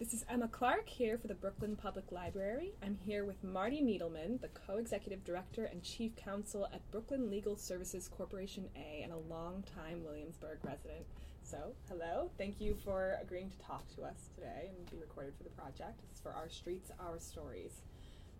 This 0.00 0.14
is 0.14 0.24
Emma 0.30 0.48
Clark 0.48 0.88
here 0.88 1.18
for 1.18 1.28
the 1.28 1.34
Brooklyn 1.34 1.76
Public 1.76 2.10
Library. 2.10 2.72
I'm 2.82 2.96
here 3.04 3.26
with 3.26 3.44
Marty 3.44 3.82
Needleman, 3.82 4.40
the 4.40 4.48
co 4.48 4.78
executive 4.78 5.22
director 5.24 5.66
and 5.66 5.82
chief 5.82 6.16
counsel 6.16 6.66
at 6.72 6.90
Brooklyn 6.90 7.30
Legal 7.30 7.54
Services 7.54 8.08
Corporation 8.08 8.70
A 8.76 9.02
and 9.02 9.12
a 9.12 9.18
longtime 9.18 10.02
Williamsburg 10.02 10.56
resident. 10.64 11.04
So, 11.42 11.74
hello. 11.90 12.30
Thank 12.38 12.62
you 12.62 12.78
for 12.82 13.18
agreeing 13.20 13.50
to 13.50 13.58
talk 13.58 13.94
to 13.96 14.04
us 14.04 14.30
today 14.34 14.70
and 14.74 14.90
be 14.90 14.96
recorded 14.96 15.34
for 15.36 15.42
the 15.42 15.50
project. 15.50 16.00
Is 16.14 16.18
for 16.18 16.32
Our 16.32 16.48
Streets, 16.48 16.90
Our 16.98 17.20
Stories. 17.20 17.82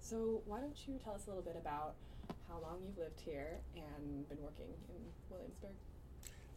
So, 0.01 0.41
why 0.47 0.61
don't 0.61 0.89
you 0.89 0.99
tell 1.05 1.13
us 1.13 1.27
a 1.27 1.29
little 1.29 1.45
bit 1.45 1.57
about 1.61 1.93
how 2.49 2.55
long 2.63 2.79
you've 2.87 2.97
lived 2.97 3.21
here 3.21 3.59
and 3.77 4.27
been 4.31 4.41
working 4.41 4.73
in 4.89 5.03
Williamsburg? 5.29 5.77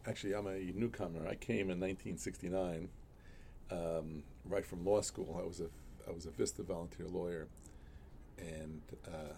Actually, 0.06 0.34
I'm 0.34 0.46
a 0.46 0.72
newcomer. 0.74 1.28
I 1.28 1.34
came 1.34 1.68
in 1.68 1.78
1969 1.78 2.88
um, 3.70 4.22
right 4.44 4.64
from 4.64 4.84
law 4.84 5.00
school. 5.00 5.40
I 5.42 5.46
was 5.46 5.60
a 5.60 5.68
I 6.08 6.12
was 6.12 6.26
a 6.26 6.30
Vista 6.30 6.62
volunteer 6.62 7.06
lawyer, 7.06 7.48
and 8.38 8.82
uh, 9.06 9.34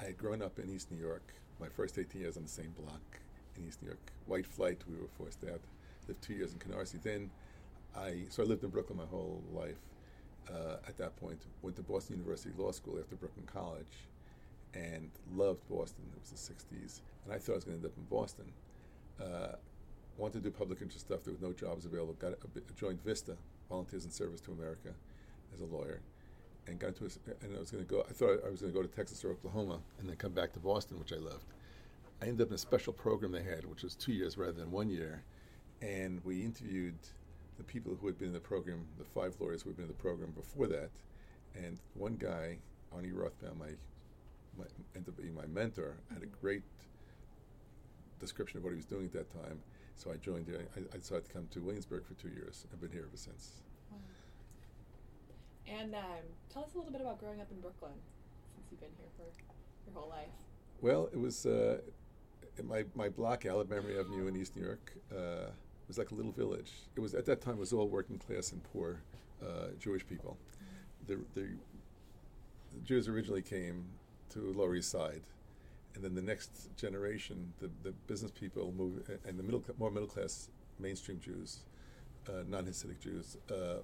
I 0.00 0.04
had 0.04 0.18
grown 0.18 0.42
up 0.42 0.58
in 0.58 0.70
East 0.70 0.90
New 0.90 1.00
York. 1.00 1.34
My 1.60 1.68
first 1.68 1.98
18 1.98 2.20
years 2.20 2.36
on 2.36 2.42
the 2.42 2.48
same 2.48 2.74
block 2.78 3.00
in 3.56 3.66
East 3.66 3.82
New 3.82 3.88
York. 3.88 4.12
White 4.26 4.46
flight. 4.46 4.82
We 4.88 4.96
were 4.96 5.08
forced 5.16 5.44
out. 5.44 5.60
Lived 6.08 6.22
two 6.22 6.34
years 6.34 6.52
in 6.52 6.58
Canarsie. 6.58 7.02
Then 7.02 7.30
I 7.96 8.24
so 8.28 8.42
I 8.42 8.46
lived 8.46 8.64
in 8.64 8.70
Brooklyn 8.70 8.98
my 8.98 9.06
whole 9.06 9.42
life. 9.52 9.78
Uh, 10.48 10.76
at 10.86 10.98
that 10.98 11.16
point, 11.16 11.40
went 11.62 11.74
to 11.76 11.82
Boston 11.82 12.16
University 12.16 12.50
Law 12.58 12.70
School 12.70 12.98
after 12.98 13.16
Brooklyn 13.16 13.46
College, 13.46 14.06
and 14.74 15.10
loved 15.34 15.66
Boston. 15.70 16.04
It 16.14 16.20
was 16.20 16.30
the 16.30 16.54
60s, 16.76 17.00
and 17.24 17.32
I 17.32 17.38
thought 17.38 17.52
I 17.52 17.54
was 17.56 17.64
going 17.64 17.80
to 17.80 17.86
end 17.86 17.92
up 17.92 17.96
in 17.96 18.04
Boston. 18.04 18.52
Uh, 19.18 19.56
wanted 20.16 20.42
to 20.42 20.50
do 20.50 20.50
public 20.50 20.80
interest 20.80 21.06
stuff. 21.06 21.24
There 21.24 21.32
was 21.32 21.42
no 21.42 21.52
jobs 21.52 21.84
available. 21.84 22.14
Got 22.14 22.32
a, 22.32 22.74
joined 22.74 23.02
Vista, 23.04 23.36
Volunteers 23.68 24.04
in 24.04 24.10
Service 24.10 24.40
to 24.42 24.52
America, 24.52 24.90
as 25.52 25.60
a 25.60 25.64
lawyer, 25.64 26.00
and 26.66 26.78
got 26.78 26.88
into 26.88 27.04
a, 27.04 27.44
and 27.44 27.56
I 27.56 27.60
was 27.60 27.70
going 27.70 27.84
to 27.84 27.90
go. 27.90 28.04
I 28.08 28.12
thought 28.12 28.40
I 28.46 28.50
was 28.50 28.60
going 28.60 28.72
to 28.72 28.78
go 28.78 28.82
to 28.82 28.94
Texas 28.94 29.24
or 29.24 29.30
Oklahoma, 29.30 29.80
and 29.98 30.08
then 30.08 30.16
come 30.16 30.32
back 30.32 30.52
to 30.54 30.58
Boston, 30.58 30.98
which 30.98 31.12
I 31.12 31.16
loved. 31.16 31.46
I 32.22 32.26
ended 32.26 32.42
up 32.42 32.48
in 32.48 32.54
a 32.54 32.58
special 32.58 32.92
program 32.92 33.32
they 33.32 33.42
had, 33.42 33.64
which 33.64 33.82
was 33.82 33.94
two 33.94 34.12
years 34.12 34.38
rather 34.38 34.52
than 34.52 34.70
one 34.70 34.88
year, 34.88 35.22
and 35.82 36.20
we 36.24 36.42
interviewed 36.42 36.94
the 37.58 37.64
people 37.64 37.96
who 38.00 38.06
had 38.06 38.18
been 38.18 38.28
in 38.28 38.34
the 38.34 38.40
program, 38.40 38.86
the 38.98 39.04
five 39.04 39.34
lawyers 39.40 39.62
who 39.62 39.70
had 39.70 39.76
been 39.76 39.84
in 39.84 39.90
the 39.90 39.94
program 39.94 40.30
before 40.30 40.66
that, 40.68 40.90
and 41.54 41.78
one 41.94 42.16
guy, 42.16 42.58
Arnie 42.96 43.12
Rothbaum, 43.12 43.58
my, 43.58 43.68
my 44.58 44.64
ended 44.94 45.08
up 45.08 45.16
being 45.16 45.34
my 45.34 45.46
mentor, 45.46 45.96
had 46.12 46.22
a 46.22 46.26
great 46.26 46.62
description 48.20 48.58
of 48.58 48.64
what 48.64 48.70
he 48.70 48.76
was 48.76 48.86
doing 48.86 49.06
at 49.06 49.12
that 49.12 49.30
time 49.32 49.60
so 49.96 50.10
I 50.10 50.16
joined 50.16 50.46
there. 50.46 50.60
I, 50.76 50.80
I 50.94 50.98
decided 50.98 51.24
to 51.26 51.32
come 51.32 51.46
to 51.50 51.60
Williamsburg 51.60 52.04
for 52.06 52.14
two 52.14 52.28
years. 52.28 52.66
I've 52.72 52.80
been 52.80 52.90
here 52.90 53.04
ever 53.06 53.16
since. 53.16 53.62
Wow. 53.90 53.98
And 55.66 55.94
um, 55.94 56.24
tell 56.52 56.64
us 56.64 56.74
a 56.74 56.78
little 56.78 56.92
bit 56.92 57.00
about 57.00 57.18
growing 57.18 57.40
up 57.40 57.50
in 57.50 57.60
Brooklyn, 57.60 57.92
since 58.54 58.66
you've 58.70 58.80
been 58.80 58.90
here 58.98 59.08
for 59.16 59.24
your 59.86 60.00
whole 60.00 60.10
life. 60.10 60.28
Well, 60.80 61.08
it 61.12 61.18
was 61.18 61.46
uh, 61.46 61.78
my 62.62 62.84
my 62.94 63.08
block, 63.08 63.46
Alabama 63.46 63.88
Avenue 63.98 64.26
in 64.26 64.36
East 64.36 64.56
New 64.56 64.64
York. 64.64 64.92
Uh, 65.10 65.50
was 65.88 65.98
like 65.98 66.10
a 66.10 66.14
little 66.14 66.32
village. 66.32 66.72
It 66.96 67.00
was 67.00 67.14
at 67.14 67.26
that 67.26 67.40
time 67.40 67.54
it 67.54 67.60
was 67.60 67.72
all 67.72 67.88
working 67.88 68.18
class 68.18 68.52
and 68.52 68.62
poor 68.72 69.00
uh, 69.42 69.68
Jewish 69.78 70.06
people. 70.06 70.36
Mm-hmm. 71.06 71.24
The, 71.34 71.40
the, 71.40 71.48
the 72.74 72.80
Jews 72.84 73.08
originally 73.08 73.42
came 73.42 73.84
to 74.30 74.52
Lower 74.52 74.74
East 74.74 74.90
Side 74.90 75.22
and 75.94 76.02
then 76.02 76.14
the 76.14 76.22
next 76.22 76.76
generation, 76.76 77.52
the, 77.60 77.70
the 77.82 77.92
business 78.06 78.30
people 78.32 78.72
move, 78.76 79.08
and 79.26 79.38
the 79.38 79.42
middle, 79.42 79.62
more 79.78 79.90
middle 79.90 80.08
class 80.08 80.48
mainstream 80.78 81.20
Jews, 81.20 81.60
uh, 82.28 82.42
non 82.48 82.64
Hasidic 82.64 83.00
Jews, 83.00 83.36
uh, 83.50 83.76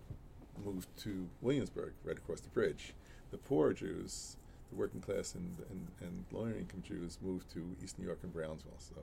moved 0.64 0.88
to 0.98 1.28
Williamsburg, 1.40 1.92
right 2.04 2.18
across 2.18 2.40
the 2.40 2.48
bridge. 2.48 2.94
The 3.30 3.38
poor 3.38 3.72
Jews, 3.72 4.36
the 4.70 4.76
working 4.76 5.00
class 5.00 5.34
and, 5.34 5.56
and, 5.70 5.86
and 6.00 6.24
lower 6.32 6.50
income 6.50 6.82
Jews, 6.86 7.18
moved 7.22 7.50
to 7.52 7.76
East 7.82 7.98
New 7.98 8.06
York 8.06 8.18
and 8.22 8.32
Brownsville. 8.32 8.78
So 8.78 8.96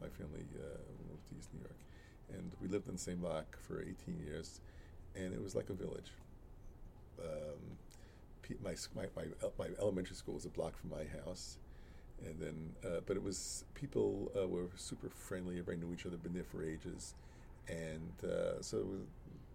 my 0.00 0.08
family 0.08 0.44
uh, 0.56 0.78
moved 1.08 1.28
to 1.28 1.34
East 1.38 1.50
New 1.54 1.60
York. 1.60 1.76
And 2.30 2.52
we 2.60 2.68
lived 2.68 2.88
in 2.88 2.94
the 2.94 3.00
same 3.00 3.18
block 3.18 3.56
for 3.60 3.80
18 3.80 4.18
years, 4.26 4.60
and 5.14 5.32
it 5.32 5.42
was 5.42 5.54
like 5.54 5.70
a 5.70 5.74
village. 5.74 6.12
Um, 7.20 8.58
my, 8.62 8.74
my, 8.94 9.06
my, 9.16 9.24
my 9.58 9.66
elementary 9.80 10.16
school 10.16 10.34
was 10.34 10.44
a 10.44 10.50
block 10.50 10.76
from 10.76 10.90
my 10.90 11.04
house 11.24 11.58
and 12.24 12.40
then 12.40 12.54
uh, 12.84 13.00
but 13.06 13.16
it 13.16 13.22
was 13.22 13.64
people 13.74 14.30
uh, 14.40 14.46
were 14.46 14.66
super 14.76 15.08
friendly. 15.08 15.58
Everybody 15.58 15.78
knew 15.78 15.92
each 15.92 16.06
other, 16.06 16.16
been 16.16 16.34
there 16.34 16.44
for 16.44 16.64
ages, 16.64 17.14
and 17.68 18.12
uh, 18.24 18.60
so 18.60 18.78
was, 18.78 19.00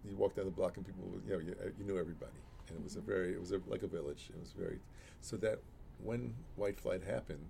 you 0.08 0.16
walked 0.16 0.36
down 0.36 0.44
the 0.44 0.50
block 0.50 0.76
and 0.76 0.86
people, 0.86 1.04
you 1.26 1.32
know, 1.32 1.38
you, 1.38 1.56
uh, 1.60 1.68
you, 1.78 1.84
knew 1.84 1.98
everybody, 1.98 2.32
and 2.68 2.78
it 2.78 2.84
was 2.84 2.96
a 2.96 2.98
mm-hmm. 2.98 3.10
very, 3.10 3.32
it 3.32 3.40
was 3.40 3.52
a, 3.52 3.60
like 3.66 3.82
a 3.82 3.86
village. 3.86 4.30
It 4.30 4.40
was 4.40 4.52
very, 4.52 4.78
so 5.20 5.36
that 5.38 5.60
when 6.02 6.34
white 6.56 6.78
flight 6.78 7.02
happened, 7.04 7.48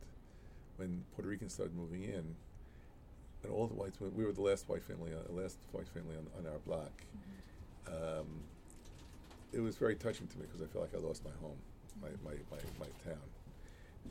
when 0.76 1.04
Puerto 1.14 1.28
Ricans 1.28 1.52
started 1.52 1.76
moving 1.76 2.04
in, 2.04 2.34
and 3.42 3.52
all 3.52 3.66
the 3.66 3.74
whites, 3.74 3.98
we 4.00 4.24
were 4.24 4.32
the 4.32 4.42
last 4.42 4.68
white 4.68 4.82
family, 4.82 5.12
uh, 5.12 5.26
the 5.32 5.40
last 5.40 5.58
white 5.72 5.88
family 5.88 6.16
on, 6.16 6.26
on 6.38 6.50
our 6.50 6.58
block. 6.60 6.92
Mm-hmm. 7.16 8.20
Um, 8.20 8.26
it 9.52 9.60
was 9.60 9.76
very 9.76 9.94
touching 9.94 10.26
to 10.26 10.38
me 10.38 10.46
because 10.46 10.62
I 10.62 10.66
felt 10.66 10.84
like 10.84 11.00
I 11.00 11.06
lost 11.06 11.24
my 11.24 11.30
home, 11.40 11.58
my, 12.00 12.08
my, 12.24 12.36
my, 12.50 12.58
my 12.80 12.86
town 13.04 13.20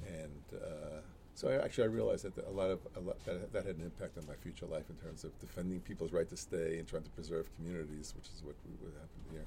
and 0.07 0.61
uh, 0.61 1.01
so 1.35 1.49
I, 1.49 1.63
actually 1.63 1.85
I 1.85 1.87
realized 1.87 2.25
that 2.25 2.37
a 2.45 2.51
lot 2.51 2.69
of 2.69 2.79
a 2.95 2.99
lot, 2.99 3.23
that, 3.25 3.51
that 3.53 3.65
had 3.65 3.77
an 3.77 3.83
impact 3.83 4.17
on 4.17 4.25
my 4.27 4.35
future 4.35 4.65
life 4.65 4.89
in 4.89 4.95
terms 4.95 5.23
of 5.23 5.37
defending 5.39 5.79
people's 5.81 6.11
right 6.13 6.27
to 6.29 6.37
stay 6.37 6.79
and 6.79 6.87
trying 6.87 7.03
to 7.03 7.09
preserve 7.11 7.53
communities, 7.55 8.13
which 8.15 8.27
is 8.35 8.43
what 8.43 8.55
would 8.81 8.93
happen 8.93 9.21
here. 9.31 9.45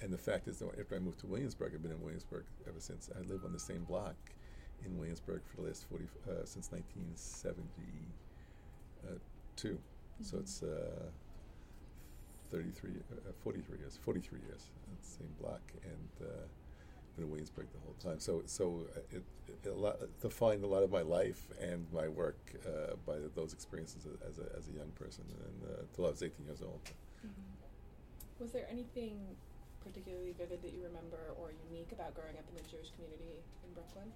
And 0.00 0.12
the 0.12 0.18
fact 0.18 0.48
is, 0.48 0.58
that 0.58 0.68
after 0.78 0.96
I 0.96 0.98
moved 0.98 1.20
to 1.20 1.26
Williamsburg, 1.26 1.72
I've 1.74 1.82
been 1.82 1.92
in 1.92 2.02
Williamsburg 2.02 2.44
ever 2.68 2.80
since. 2.80 3.08
I 3.16 3.20
live 3.20 3.44
on 3.44 3.52
the 3.52 3.58
same 3.58 3.84
block 3.84 4.16
in 4.84 4.98
Williamsburg 4.98 5.42
for 5.46 5.62
the 5.62 5.68
last 5.68 5.86
forty 5.88 6.06
uh, 6.28 6.44
since 6.44 6.70
1972. 6.72 9.68
Mm-hmm. 9.68 9.76
So 10.22 10.38
it's 10.38 10.62
uh, 10.62 11.10
33, 12.50 12.90
uh, 12.90 13.32
43 13.42 13.78
years, 13.78 13.98
43 14.04 14.40
years, 14.46 14.70
same 15.00 15.32
block, 15.40 15.62
and 15.82 16.28
uh, 16.28 16.46
in 17.18 17.30
Williamsburg 17.30 17.66
the 17.72 17.78
whole 17.80 17.94
time. 18.02 18.20
So, 18.20 18.42
so 18.46 18.86
it, 19.10 19.22
it, 19.48 19.68
a 19.68 19.72
lot, 19.72 19.96
defined 20.20 20.64
a 20.64 20.66
lot 20.66 20.82
of 20.82 20.90
my 20.90 21.02
life 21.02 21.48
and 21.60 21.86
my 21.92 22.08
work 22.08 22.38
uh, 22.66 22.94
by 23.06 23.16
those 23.34 23.52
experiences 23.52 24.06
as 24.28 24.38
a, 24.38 24.56
as 24.56 24.68
a 24.68 24.72
young 24.72 24.90
person, 24.94 25.24
and 25.28 25.70
uh, 25.70 25.80
until 25.82 26.06
I 26.06 26.10
was 26.10 26.22
18 26.22 26.44
years 26.46 26.62
old. 26.62 26.80
Mm-hmm. 26.84 28.42
Was 28.42 28.52
there 28.52 28.66
anything 28.70 29.18
particularly 29.84 30.34
vivid 30.36 30.62
that 30.62 30.72
you 30.72 30.82
remember 30.82 31.34
or 31.40 31.52
unique 31.70 31.92
about 31.92 32.14
growing 32.14 32.36
up 32.36 32.44
in 32.48 32.56
the 32.56 32.68
Jewish 32.70 32.90
community 32.92 33.40
in 33.66 33.74
Brooklyn? 33.74 34.12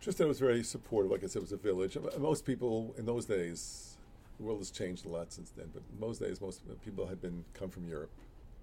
Just 0.00 0.18
that 0.18 0.24
it 0.24 0.28
was 0.28 0.38
very 0.38 0.62
supportive. 0.62 1.10
Like 1.10 1.24
I 1.24 1.26
said, 1.26 1.40
it 1.40 1.42
was 1.42 1.52
a 1.52 1.56
village. 1.56 1.98
Most 2.18 2.46
people 2.46 2.94
in 2.96 3.04
those 3.04 3.26
days, 3.26 3.96
the 4.38 4.44
world 4.44 4.58
has 4.58 4.70
changed 4.70 5.04
a 5.04 5.08
lot 5.08 5.32
since 5.32 5.50
then. 5.50 5.70
But 5.74 5.82
in 5.92 6.00
those 6.00 6.18
days, 6.18 6.40
most 6.40 6.62
people 6.84 7.06
had 7.06 7.20
been 7.20 7.44
come 7.54 7.70
from 7.70 7.88
Europe, 7.88 8.12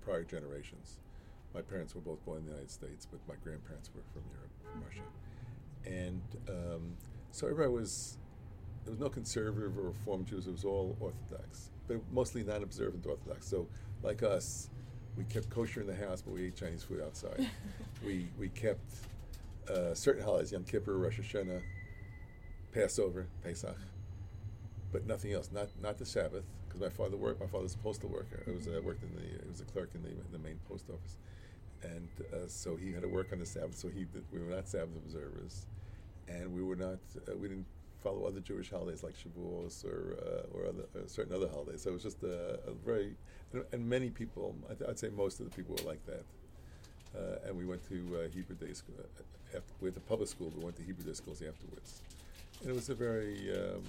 prior 0.01 0.23
generations 0.23 0.99
my 1.55 1.61
parents 1.61 1.95
were 1.95 2.01
both 2.01 2.23
born 2.25 2.39
in 2.39 2.45
the 2.45 2.51
United 2.51 2.69
States, 2.69 3.07
but 3.09 3.19
my 3.27 3.35
grandparents 3.41 3.89
were 3.95 4.01
from 4.11 4.23
Europe, 4.29 4.51
from 4.61 4.83
Russia. 4.83 5.07
And 5.85 6.21
um, 6.49 6.97
so 7.31 7.47
everybody 7.47 7.71
was, 7.71 8.17
there 8.83 8.91
was 8.91 8.99
no 8.99 9.07
conservative 9.07 9.77
or 9.77 9.83
reform 9.83 10.25
Jews, 10.25 10.47
it 10.47 10.51
was 10.51 10.65
all 10.65 10.97
Orthodox, 10.99 11.71
but 11.87 11.97
mostly 12.11 12.43
non 12.43 12.61
observant 12.61 13.05
Orthodox. 13.07 13.47
So, 13.47 13.67
like 14.03 14.21
us, 14.21 14.69
we 15.17 15.23
kept 15.23 15.49
kosher 15.49 15.79
in 15.79 15.87
the 15.87 15.95
house, 15.95 16.21
but 16.21 16.33
we 16.33 16.47
ate 16.47 16.57
Chinese 16.57 16.83
food 16.83 17.01
outside. 17.01 17.49
we, 18.05 18.27
we 18.37 18.49
kept 18.49 18.93
uh, 19.69 19.93
certain 19.93 20.23
holidays, 20.23 20.51
Yom 20.51 20.65
Kippur, 20.65 20.97
Rosh 20.97 21.19
Hashanah, 21.19 21.61
Passover, 22.73 23.27
Pesach, 23.43 23.77
but 24.91 25.07
nothing 25.07 25.31
else, 25.31 25.49
not, 25.53 25.69
not 25.81 25.97
the 25.97 26.05
Sabbath, 26.05 26.43
because 26.67 26.81
my 26.81 26.89
father 26.89 27.15
worked, 27.15 27.39
my 27.39 27.47
father 27.47 27.63
was 27.63 27.75
a 27.75 27.77
postal 27.77 28.09
worker. 28.09 28.43
I 28.45 28.51
was, 28.51 28.67
uh, 28.67 28.81
worked 28.83 29.03
in 29.03 29.15
the, 29.15 29.21
he 29.21 29.49
was 29.49 29.61
a 29.61 29.65
clerk 29.65 29.91
in 29.95 30.01
the, 30.03 30.09
in 30.09 30.25
the 30.33 30.39
main 30.39 30.59
post 30.67 30.89
office 30.89 31.17
and 31.85 32.09
uh, 32.33 32.47
so 32.47 32.75
he 32.75 32.91
had 32.93 33.01
to 33.01 33.07
work 33.07 33.31
on 33.31 33.39
the 33.39 33.45
Sabbath. 33.45 33.75
So 33.75 33.89
he 33.89 34.05
we 34.31 34.39
were 34.39 34.55
not 34.55 34.67
Sabbath 34.67 34.95
observers, 35.05 35.65
and 36.27 36.53
we 36.53 36.63
were 36.63 36.75
not 36.75 36.99
uh, 37.27 37.35
we 37.37 37.47
didn't 37.47 37.67
follow 38.03 38.25
other 38.25 38.39
Jewish 38.39 38.69
holidays 38.69 39.03
like 39.03 39.15
Shavuos 39.15 39.83
or 39.85 40.17
uh, 40.21 40.57
or 40.57 40.67
other, 40.67 40.85
uh, 40.95 41.07
certain 41.07 41.33
other 41.35 41.49
holidays. 41.49 41.81
So 41.81 41.89
it 41.91 41.93
was 41.93 42.03
just 42.03 42.23
a, 42.23 42.59
a 42.67 42.73
very 42.85 43.15
and 43.71 43.89
many 43.89 44.09
people. 44.09 44.55
I'd 44.87 44.99
say 44.99 45.09
most 45.09 45.39
of 45.39 45.49
the 45.49 45.55
people 45.55 45.75
were 45.75 45.87
like 45.87 46.05
that. 46.05 46.25
Uh, 47.15 47.47
and 47.47 47.57
we 47.57 47.65
went 47.65 47.81
to 47.87 47.95
uh, 47.95 48.27
Hebrew 48.33 48.55
day 48.55 48.73
school. 48.73 48.95
After, 49.55 49.61
we 49.79 49.85
went 49.85 49.95
to 49.95 50.01
public 50.01 50.27
school. 50.27 50.49
But 50.49 50.59
we 50.59 50.65
went 50.65 50.75
to 50.77 50.83
Hebrew 50.83 51.05
day 51.05 51.13
schools 51.13 51.41
afterwards, 51.41 52.01
and 52.61 52.69
it 52.69 52.75
was 52.75 52.89
a 52.89 52.95
very 52.95 53.37
um, 53.53 53.83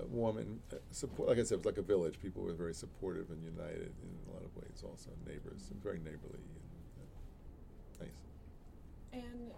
uh, 0.00 0.06
warm 0.08 0.38
and 0.38 0.60
uh, 0.72 0.76
support. 0.90 1.28
Like 1.28 1.38
I 1.38 1.42
said, 1.42 1.54
it 1.54 1.56
was 1.58 1.66
like 1.66 1.78
a 1.78 1.82
village. 1.82 2.20
People 2.20 2.42
were 2.42 2.52
very 2.52 2.74
supportive 2.74 3.30
and 3.30 3.42
united 3.44 3.92
in 4.02 4.10
a 4.28 4.34
lot 4.34 4.44
of 4.44 4.54
ways. 4.56 4.82
Also, 4.84 5.10
neighbors 5.26 5.68
and 5.70 5.82
very 5.82 5.98
neighborly 5.98 6.38
and 6.38 8.02
uh, 8.02 8.04
nice. 8.04 9.24
And 9.24 9.50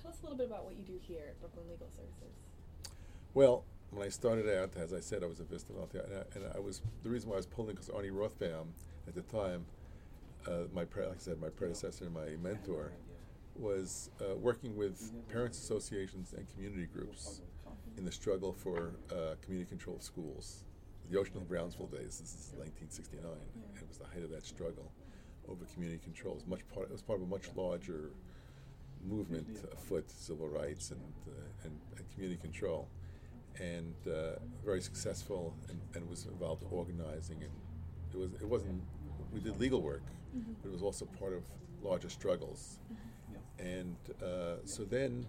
tell 0.00 0.10
us 0.10 0.18
a 0.20 0.22
little 0.22 0.38
bit 0.38 0.46
about 0.46 0.64
what 0.64 0.76
you 0.76 0.82
do 0.82 0.98
here 1.00 1.24
at 1.28 1.40
Brooklyn 1.40 1.66
Legal 1.70 1.88
Services. 1.88 2.36
Well, 3.34 3.64
when 3.90 4.04
I 4.04 4.08
started 4.08 4.48
out, 4.48 4.76
as 4.76 4.92
I 4.92 5.00
said, 5.00 5.22
I 5.22 5.26
was 5.26 5.40
a 5.40 5.44
Vista 5.44 5.72
volunteer, 5.72 6.02
and 6.02 6.14
I, 6.14 6.22
and 6.34 6.56
I 6.56 6.60
was 6.60 6.82
the 7.02 7.08
reason 7.08 7.30
why 7.30 7.36
I 7.36 7.38
was 7.38 7.46
pulling 7.46 7.74
because 7.74 7.88
Arnie 7.88 8.10
Rothbaum 8.10 8.66
at 9.06 9.14
the 9.14 9.22
time, 9.22 9.64
uh, 10.46 10.64
my 10.74 10.84
pre- 10.84 11.06
like 11.06 11.16
I 11.16 11.18
said, 11.18 11.40
my 11.40 11.48
predecessor, 11.48 12.06
and 12.06 12.14
my 12.14 12.30
mentor, 12.42 12.92
was 13.54 14.10
uh, 14.20 14.34
working 14.36 14.76
with 14.76 15.12
parents 15.28 15.58
associations 15.58 16.34
and 16.36 16.46
community 16.54 16.86
groups 16.92 17.40
in 17.96 18.04
the 18.04 18.12
struggle 18.12 18.52
for 18.52 18.92
uh, 19.10 19.34
community 19.42 19.76
of 19.88 20.02
schools. 20.02 20.64
The 21.10 21.18
Ocean 21.18 21.34
Hill 21.34 21.44
Brownsville 21.48 21.86
days. 21.86 22.18
This 22.18 22.34
is 22.34 22.52
1969. 22.56 23.22
Yeah. 23.24 23.80
It 23.80 23.88
was 23.88 23.98
the 23.98 24.06
height 24.06 24.24
of 24.24 24.30
that 24.30 24.44
struggle 24.44 24.90
over 25.48 25.64
community 25.72 26.00
control. 26.02 26.32
It 26.34 26.36
was 26.36 26.46
much 26.46 26.66
part. 26.74 26.86
It 26.88 26.92
was 26.92 27.02
part 27.02 27.20
of 27.20 27.26
a 27.26 27.28
much 27.30 27.44
larger 27.54 28.10
movement 29.04 29.46
afoot, 29.72 30.10
civil 30.10 30.48
rights 30.48 30.90
and 30.90 31.00
uh, 31.28 31.64
and, 31.64 31.78
and 31.96 32.10
community 32.12 32.40
control, 32.40 32.88
and 33.60 33.94
uh, 34.08 34.38
very 34.64 34.80
successful, 34.80 35.54
and, 35.68 35.80
and 35.94 36.08
was 36.10 36.26
involved 36.26 36.62
in 36.62 36.68
organizing. 36.70 37.38
And 37.42 37.52
it 38.12 38.18
was 38.18 38.32
it 38.40 38.48
wasn't. 38.48 38.82
We 39.32 39.40
did 39.40 39.58
legal 39.60 39.80
work, 39.82 40.02
Mm-hmm. 40.36 40.52
but 40.60 40.68
it 40.68 40.72
was 40.72 40.82
also 40.82 41.04
part 41.18 41.32
of 41.32 41.42
larger 41.82 42.10
struggles. 42.10 42.78
And 43.58 43.96
uh, 44.22 44.56
so 44.66 44.84
then, 44.84 45.24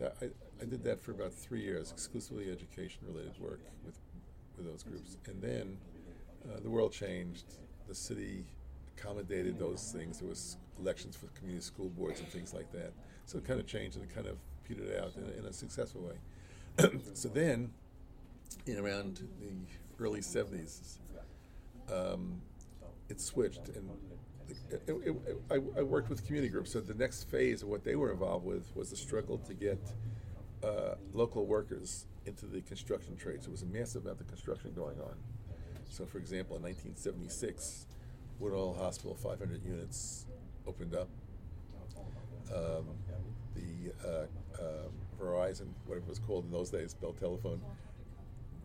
that, 0.00 0.16
I, 0.20 0.26
I 0.60 0.64
did 0.64 0.82
that 0.84 1.00
for 1.02 1.12
about 1.12 1.32
three 1.32 1.62
years, 1.62 1.92
exclusively 1.92 2.50
education-related 2.50 3.40
work 3.40 3.60
with 3.84 3.96
with 4.60 4.70
those 4.70 4.82
groups. 4.82 5.16
And 5.26 5.40
then 5.40 5.78
uh, 6.48 6.60
the 6.60 6.70
world 6.70 6.92
changed. 6.92 7.44
The 7.88 7.94
city 7.94 8.44
accommodated 8.96 9.58
those 9.58 9.92
things. 9.94 10.18
There 10.18 10.28
was 10.28 10.56
elections 10.78 11.16
for 11.16 11.26
community 11.38 11.64
school 11.64 11.88
boards 11.88 12.20
and 12.20 12.28
things 12.28 12.54
like 12.54 12.70
that. 12.72 12.92
So 13.26 13.38
it 13.38 13.44
kind 13.44 13.60
of 13.60 13.66
changed 13.66 13.96
and 13.96 14.08
it 14.08 14.14
kind 14.14 14.26
of 14.26 14.36
petered 14.66 14.96
out 15.00 15.12
in 15.16 15.24
a, 15.24 15.38
in 15.38 15.44
a 15.46 15.52
successful 15.52 16.02
way. 16.02 16.90
so 17.14 17.28
then, 17.28 17.70
in 18.66 18.78
around 18.78 19.26
the 19.40 20.02
early 20.02 20.20
'70s, 20.20 20.98
um, 21.92 22.40
it 23.08 23.20
switched, 23.20 23.68
and 23.70 23.90
it, 24.70 24.82
it, 24.88 25.16
I, 25.50 25.54
I 25.78 25.82
worked 25.82 26.08
with 26.08 26.26
community 26.26 26.50
groups. 26.50 26.72
So 26.72 26.80
the 26.80 26.94
next 26.94 27.24
phase 27.30 27.62
of 27.62 27.68
what 27.68 27.84
they 27.84 27.96
were 27.96 28.12
involved 28.12 28.44
with 28.44 28.74
was 28.74 28.90
the 28.90 28.96
struggle 28.96 29.38
to 29.38 29.54
get 29.54 29.78
uh, 30.62 30.94
local 31.12 31.46
workers 31.46 32.06
into 32.26 32.46
the 32.46 32.60
construction 32.62 33.16
trades. 33.16 33.46
There 33.46 33.52
was 33.52 33.62
a 33.62 33.66
massive 33.66 34.04
amount 34.04 34.20
of 34.20 34.28
construction 34.28 34.72
going 34.74 35.00
on. 35.00 35.14
So, 35.88 36.06
for 36.06 36.18
example, 36.18 36.56
in 36.56 36.62
1976, 36.62 37.86
Woodhull 38.38 38.74
Hospital, 38.74 39.14
500 39.14 39.64
units 39.64 40.26
opened 40.66 40.94
up. 40.94 41.08
Um, 42.54 42.86
the 43.54 43.92
uh, 44.06 44.26
um, 44.60 44.92
Verizon, 45.20 45.66
whatever 45.86 46.06
it 46.06 46.08
was 46.08 46.18
called 46.18 46.44
in 46.44 46.50
those 46.50 46.70
days, 46.70 46.94
Bell 46.94 47.12
Telephone, 47.12 47.60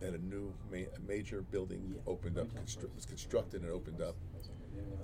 had 0.01 0.13
a 0.13 0.17
new 0.17 0.53
ma- 0.71 0.91
major 1.07 1.41
building 1.41 1.95
opened 2.05 2.37
up, 2.37 2.47
constru- 2.53 2.93
was 2.95 3.05
constructed 3.05 3.61
and 3.63 3.71
opened 3.71 4.01
up. 4.01 4.15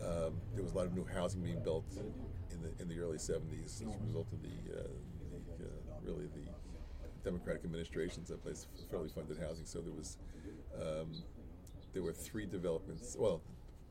Um, 0.04 0.34
there 0.54 0.64
was 0.64 0.74
a 0.74 0.76
lot 0.76 0.86
of 0.88 0.94
new 0.96 1.06
housing 1.06 1.42
being 1.42 1.62
built 1.64 1.86
in 2.52 2.62
the 2.62 2.72
in 2.82 2.88
the 2.88 3.00
early 3.00 3.18
70s 3.18 3.66
as 3.66 3.82
a 3.82 4.06
result 4.06 4.28
of 4.34 4.42
the, 4.42 4.80
uh, 4.80 4.84
the 5.60 5.66
uh, 5.66 5.68
really 6.04 6.28
the 6.28 6.50
Democratic 7.24 7.64
administrations 7.64 8.30
that 8.30 8.42
placed 8.44 8.68
fairly 8.90 9.10
funded 9.10 9.38
housing. 9.40 9.66
So 9.66 9.80
there 9.80 9.94
was 9.94 10.18
um, 10.76 11.12
there 11.94 12.02
were 12.04 12.14
three 12.14 12.46
developments. 12.46 13.16
Well, 13.20 13.42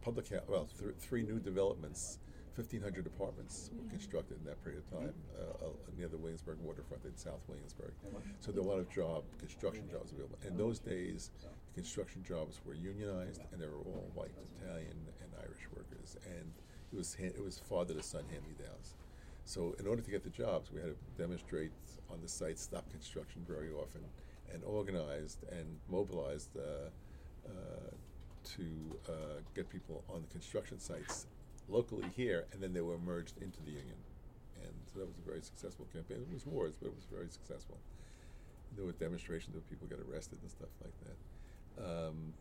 public 0.02 0.28
ha- 0.28 0.44
well 0.48 0.68
th- 0.78 0.94
three 0.98 1.22
new 1.22 1.38
developments. 1.38 2.18
1,500 2.56 3.06
apartments 3.06 3.70
were 3.72 3.88
constructed 3.88 4.36
in 4.38 4.44
that 4.44 4.62
period 4.64 4.82
of 4.82 4.98
time 5.00 5.14
uh, 5.38 5.66
uh, 5.66 5.68
near 5.96 6.08
the 6.08 6.18
Williamsburg 6.18 6.58
waterfront 6.60 7.04
in 7.04 7.16
South 7.16 7.40
Williamsburg. 7.46 7.92
So 8.40 8.50
there 8.50 8.62
were 8.62 8.68
a 8.68 8.72
lot 8.74 8.80
of 8.80 8.90
job 8.90 9.22
construction 9.38 9.84
jobs 9.88 10.12
available. 10.12 10.36
In 10.46 10.56
those 10.58 10.80
days, 10.80 11.30
the 11.70 11.80
construction 11.80 12.22
jobs 12.26 12.60
were 12.64 12.74
unionized, 12.74 13.42
and 13.52 13.60
they 13.60 13.66
were 13.66 13.78
all 13.78 14.10
white, 14.14 14.32
Italian, 14.60 14.96
and 15.22 15.30
Irish 15.38 15.66
workers. 15.74 16.16
And 16.26 16.52
it 16.92 16.96
was 16.96 17.14
hand, 17.14 17.32
it 17.36 17.44
was 17.44 17.58
father 17.58 17.94
to 17.94 18.02
son 18.02 18.24
hand-me-downs. 18.30 18.94
So 19.44 19.74
in 19.78 19.86
order 19.86 20.02
to 20.02 20.10
get 20.10 20.22
the 20.22 20.30
jobs, 20.30 20.70
we 20.72 20.80
had 20.80 20.90
to 20.90 21.22
demonstrate 21.22 21.70
on 22.10 22.20
the 22.20 22.28
site, 22.28 22.58
stop 22.58 22.90
construction 22.90 23.44
very 23.46 23.70
often, 23.70 24.02
and 24.52 24.62
organized 24.64 25.44
and 25.50 25.78
mobilized 25.88 26.56
uh, 26.56 26.90
uh, 27.48 27.90
to 28.56 28.98
uh, 29.08 29.12
get 29.54 29.68
people 29.70 30.02
on 30.08 30.22
the 30.22 30.28
construction 30.28 30.78
sites 30.80 31.26
locally 31.68 32.06
here, 32.16 32.46
and 32.52 32.62
then 32.62 32.72
they 32.72 32.80
were 32.80 32.98
merged 32.98 33.38
into 33.40 33.62
the 33.62 33.70
union. 33.70 33.96
And 34.62 34.74
so 34.92 34.98
that 35.00 35.06
was 35.06 35.18
a 35.18 35.28
very 35.28 35.40
successful 35.40 35.86
campaign. 35.92 36.18
It 36.28 36.34
was 36.34 36.46
wars, 36.46 36.74
but 36.80 36.88
it 36.88 36.94
was 36.94 37.06
very 37.10 37.28
successful. 37.28 37.78
There 38.76 38.84
were 38.84 38.92
demonstrations 38.92 39.54
where 39.54 39.62
people 39.70 39.86
got 39.86 39.98
arrested 40.10 40.38
and 40.42 40.50
stuff 40.50 40.68
like 40.82 40.94
that. 41.06 41.16
Um, 41.78 42.34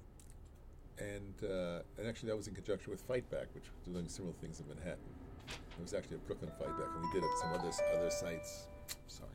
and 0.97 1.49
uh, 1.49 1.79
and 1.97 2.07
actually, 2.07 2.29
that 2.29 2.37
was 2.37 2.47
in 2.47 2.55
conjunction 2.55 2.91
with 2.91 3.01
Fight 3.01 3.29
Back, 3.31 3.47
which 3.53 3.63
was 3.63 3.93
doing 3.93 4.07
similar 4.07 4.33
things 4.41 4.59
in 4.59 4.67
Manhattan. 4.67 4.99
It 5.47 5.81
was 5.81 5.93
actually 5.93 6.17
a 6.17 6.19
Brooklyn 6.19 6.51
Fight 6.59 6.77
Back, 6.77 6.87
and 6.93 7.03
we 7.03 7.11
did 7.13 7.23
it 7.23 7.29
at 7.31 7.39
some 7.39 7.53
other 7.53 7.71
other 7.97 8.11
sites. 8.11 8.67
Sorry. 9.07 9.29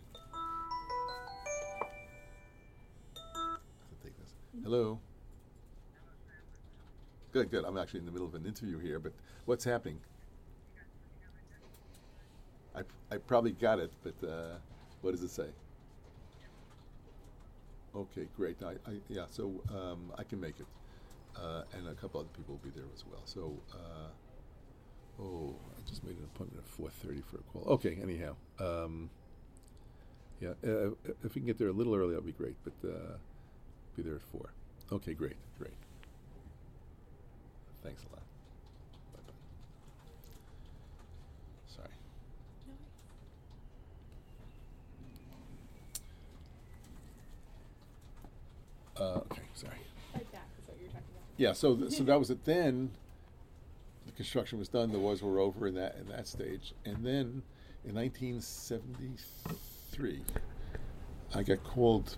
Take 4.02 4.18
this. 4.18 4.34
Hello. 4.62 4.98
Good, 7.32 7.50
good. 7.50 7.64
I'm 7.64 7.78
actually 7.78 8.00
in 8.00 8.06
the 8.06 8.12
middle 8.12 8.28
of 8.28 8.34
an 8.34 8.46
interview 8.46 8.78
here, 8.78 9.00
but 9.00 9.12
what's 9.46 9.64
happening? 9.64 9.98
I, 12.76 12.82
I 13.10 13.16
probably 13.18 13.52
got 13.52 13.78
it, 13.78 13.90
but 14.02 14.28
uh, 14.28 14.56
what 15.02 15.12
does 15.12 15.22
it 15.22 15.30
say? 15.30 15.48
Okay, 17.96 18.26
great. 18.36 18.56
I, 18.62 18.72
I 18.90 18.94
yeah, 19.08 19.26
so 19.30 19.62
um, 19.70 20.12
I 20.18 20.24
can 20.24 20.40
make 20.40 20.58
it, 20.58 20.66
uh, 21.36 21.62
and 21.76 21.88
a 21.88 21.94
couple 21.94 22.20
other 22.20 22.28
people 22.36 22.54
will 22.54 22.70
be 22.70 22.74
there 22.74 22.88
as 22.92 23.04
well. 23.06 23.22
So, 23.24 23.52
uh, 23.72 24.08
oh, 25.22 25.54
I 25.78 25.88
just 25.88 26.02
made 26.04 26.16
an 26.16 26.24
appointment 26.34 26.64
at 26.64 26.70
four 26.70 26.90
thirty 26.90 27.22
for 27.22 27.36
a 27.38 27.42
call. 27.52 27.72
Okay, 27.74 27.98
anyhow, 28.02 28.34
um, 28.58 29.10
yeah, 30.40 30.50
uh, 30.66 30.90
if 31.24 31.34
we 31.34 31.40
can 31.40 31.46
get 31.46 31.58
there 31.58 31.68
a 31.68 31.72
little 31.72 31.94
early, 31.94 32.10
that'd 32.10 32.26
be 32.26 32.32
great. 32.32 32.56
But 32.64 32.88
uh, 32.88 33.16
be 33.96 34.02
there 34.02 34.16
at 34.16 34.22
four. 34.22 34.50
Okay, 34.92 35.14
great, 35.14 35.36
great. 35.58 35.74
Thanks 37.82 38.02
a 38.02 38.14
lot. 38.14 38.22
Bye 39.12 39.20
bye. 39.26 39.32
Sorry. 41.66 41.88
Uh, 48.98 49.20
okay, 49.30 49.42
sorry. 49.54 49.74
Fight 50.12 50.30
back 50.32 50.48
what 50.66 50.76
you're 50.80 50.88
talking 50.88 51.04
about. 51.10 51.22
Yeah, 51.36 51.52
so 51.52 51.76
th- 51.76 51.92
so 51.92 52.02
that 52.04 52.18
was 52.18 52.30
it. 52.30 52.44
Then 52.44 52.90
the 54.06 54.12
construction 54.12 54.58
was 54.58 54.68
done. 54.68 54.92
The 54.92 54.98
wars 54.98 55.22
were 55.22 55.38
over 55.40 55.66
in 55.66 55.74
that 55.74 55.96
in 56.00 56.08
that 56.08 56.26
stage, 56.28 56.72
and 56.84 57.04
then 57.04 57.42
in 57.84 57.94
1973, 57.94 60.22
I 61.34 61.42
got 61.42 61.64
called. 61.64 62.16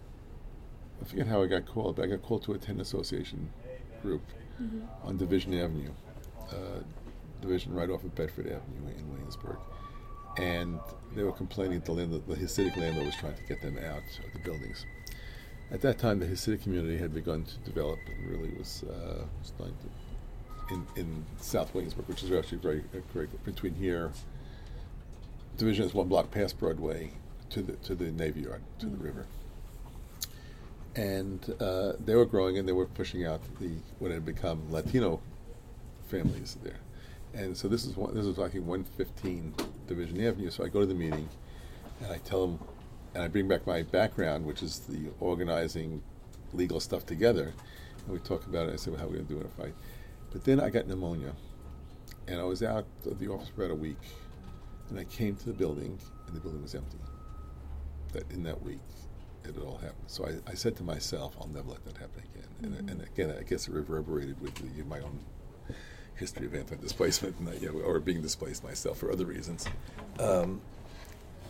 I 1.01 1.05
forget 1.05 1.27
how 1.27 1.43
I 1.43 1.47
got 1.47 1.67
called, 1.67 1.97
but 1.97 2.05
I 2.05 2.09
got 2.09 2.23
called 2.23 2.43
to 2.45 2.53
a 2.53 2.59
tenant 2.59 2.81
association 2.83 3.51
group 4.03 4.23
on 5.05 5.17
Division 5.19 5.53
Avenue, 5.53 5.91
uh, 6.51 6.81
Division 7.43 7.75
right 7.75 7.91
off 7.91 8.03
of 8.05 8.15
Bedford 8.15 8.47
Avenue 8.47 8.89
in 8.97 9.07
Williamsburg, 9.11 9.59
and 10.39 10.81
they 11.15 11.23
were 11.23 11.33
complaining 11.33 11.81
that 11.81 11.85
the, 11.87 11.93
landlord, 11.93 12.27
the 12.27 12.37
Hasidic 12.37 12.75
landlord 12.79 13.05
was 13.07 13.17
trying 13.17 13.35
to 13.35 13.43
get 13.43 13.61
them 13.61 13.77
out 13.79 14.03
of 14.25 14.33
the 14.33 14.39
buildings. 14.43 14.87
At 15.71 15.81
that 15.81 15.99
time, 15.99 16.21
the 16.21 16.27
Hasidic 16.27 16.63
community 16.63 16.97
had 16.97 17.13
begun 17.13 17.45
to 17.45 17.59
develop 17.59 17.99
and 18.07 18.31
really 18.31 18.55
was, 18.57 18.85
uh, 18.89 19.25
was 19.41 19.49
starting 19.49 19.77
to, 20.69 20.75
in, 20.75 20.87
in 20.97 21.25
South 21.41 21.75
Williamsburg, 21.75 22.07
which 22.07 22.23
is 22.23 22.31
actually 22.31 22.59
very, 22.59 22.85
uh, 22.95 22.99
very 23.13 23.27
between 23.45 23.75
here. 23.75 24.13
Division 25.57 25.85
is 25.85 25.95
one 25.95 26.07
block 26.09 26.31
past 26.31 26.59
Broadway 26.59 27.13
to 27.51 27.63
the 27.63 27.73
to 27.75 27.95
the 27.95 28.11
Navy 28.13 28.43
Yard 28.43 28.61
to 28.81 28.87
the 28.87 28.97
river, 28.97 29.27
and 30.95 31.55
uh, 31.61 31.93
they 32.05 32.15
were 32.15 32.27
growing 32.27 32.59
and 32.59 32.69
they 32.69 32.73
were 32.73 32.87
pushing 32.87 33.25
out 33.25 33.41
the 33.59 33.71
what 33.99 34.11
had 34.11 34.27
become 34.27 34.71
Latino 34.71 35.21
families 36.09 36.59
there, 36.63 36.81
and 37.33 37.57
so 37.57 37.69
this 37.69 37.85
is 37.85 37.97
one, 37.97 38.15
this 38.15 38.27
is 38.27 38.39
like 38.39 38.55
115 38.55 39.55
Division 39.87 40.27
Avenue. 40.27 40.51
So 40.51 40.65
I 40.65 40.69
go 40.69 40.81
to 40.81 40.87
the 40.87 40.95
meeting, 40.95 41.29
and 42.03 42.13
I 42.13 42.19
tell 42.19 42.47
them, 42.47 42.59
and 43.17 43.25
I 43.25 43.29
bring 43.29 43.49
back 43.49 43.67
my 43.67 43.83
background, 43.83 44.45
which 44.45 44.63
is 44.63 44.81
the 44.81 45.09
organizing 45.21 46.03
legal 46.53 46.81
stuff 46.81 47.07
together, 47.07 47.55
and 48.05 48.09
we 48.13 48.19
talk 48.19 48.45
about 48.47 48.69
it. 48.69 48.75
I 48.75 48.77
said, 48.77 48.93
well, 48.93 49.01
how 49.01 49.07
are 49.07 49.09
we 49.09 49.15
going 49.15 49.27
to 49.27 49.33
do 49.33 49.41
it 49.41 49.45
in 49.45 49.47
a 49.47 49.63
fight? 49.63 49.75
But 50.31 50.45
then 50.45 50.61
I 50.61 50.69
got 50.69 50.87
pneumonia, 50.87 51.33
and 52.29 52.39
I 52.39 52.45
was 52.45 52.63
out 52.63 52.85
of 53.07 53.19
the 53.19 53.29
office 53.29 53.49
for 53.49 53.65
about 53.65 53.73
a 53.73 53.75
week, 53.75 54.03
and 54.91 54.99
I 54.99 55.05
came 55.05 55.35
to 55.35 55.47
the 55.47 55.55
building, 55.55 55.99
and 56.27 56.37
the 56.37 56.41
building 56.41 56.61
was 56.61 56.75
empty. 56.75 56.99
That 58.13 58.31
in 58.33 58.43
that 58.43 58.63
week, 58.63 58.81
it 59.45 59.55
had 59.55 59.65
all 59.65 59.79
happened. 59.79 60.09
So 60.09 60.27
I, 60.27 60.51
I 60.51 60.55
said 60.55 60.77
to 60.77 60.83
myself, 60.83 61.37
I'll 61.41 61.49
never 61.49 61.71
let 61.71 61.87
that 61.87 61.97
happen 61.97 62.23
again. 62.35 62.49
And, 62.63 62.91
and 62.91 63.01
again, 63.01 63.35
I 63.39 63.45
guess 63.45 63.67
it 63.67 63.73
reverberated 63.73 64.39
with 64.43 64.55
the, 64.57 64.85
my 64.85 65.01
own 65.01 65.25
history 66.17 66.45
of 66.45 66.55
anti-displacement, 66.55 67.39
and 67.39 67.49
I, 67.49 67.55
you 67.55 67.73
know, 67.73 67.81
or 67.81 67.99
being 67.99 68.21
displaced 68.21 68.63
myself 68.63 68.99
for 68.99 69.11
other 69.11 69.25
reasons. 69.25 69.67
Um, 70.19 70.61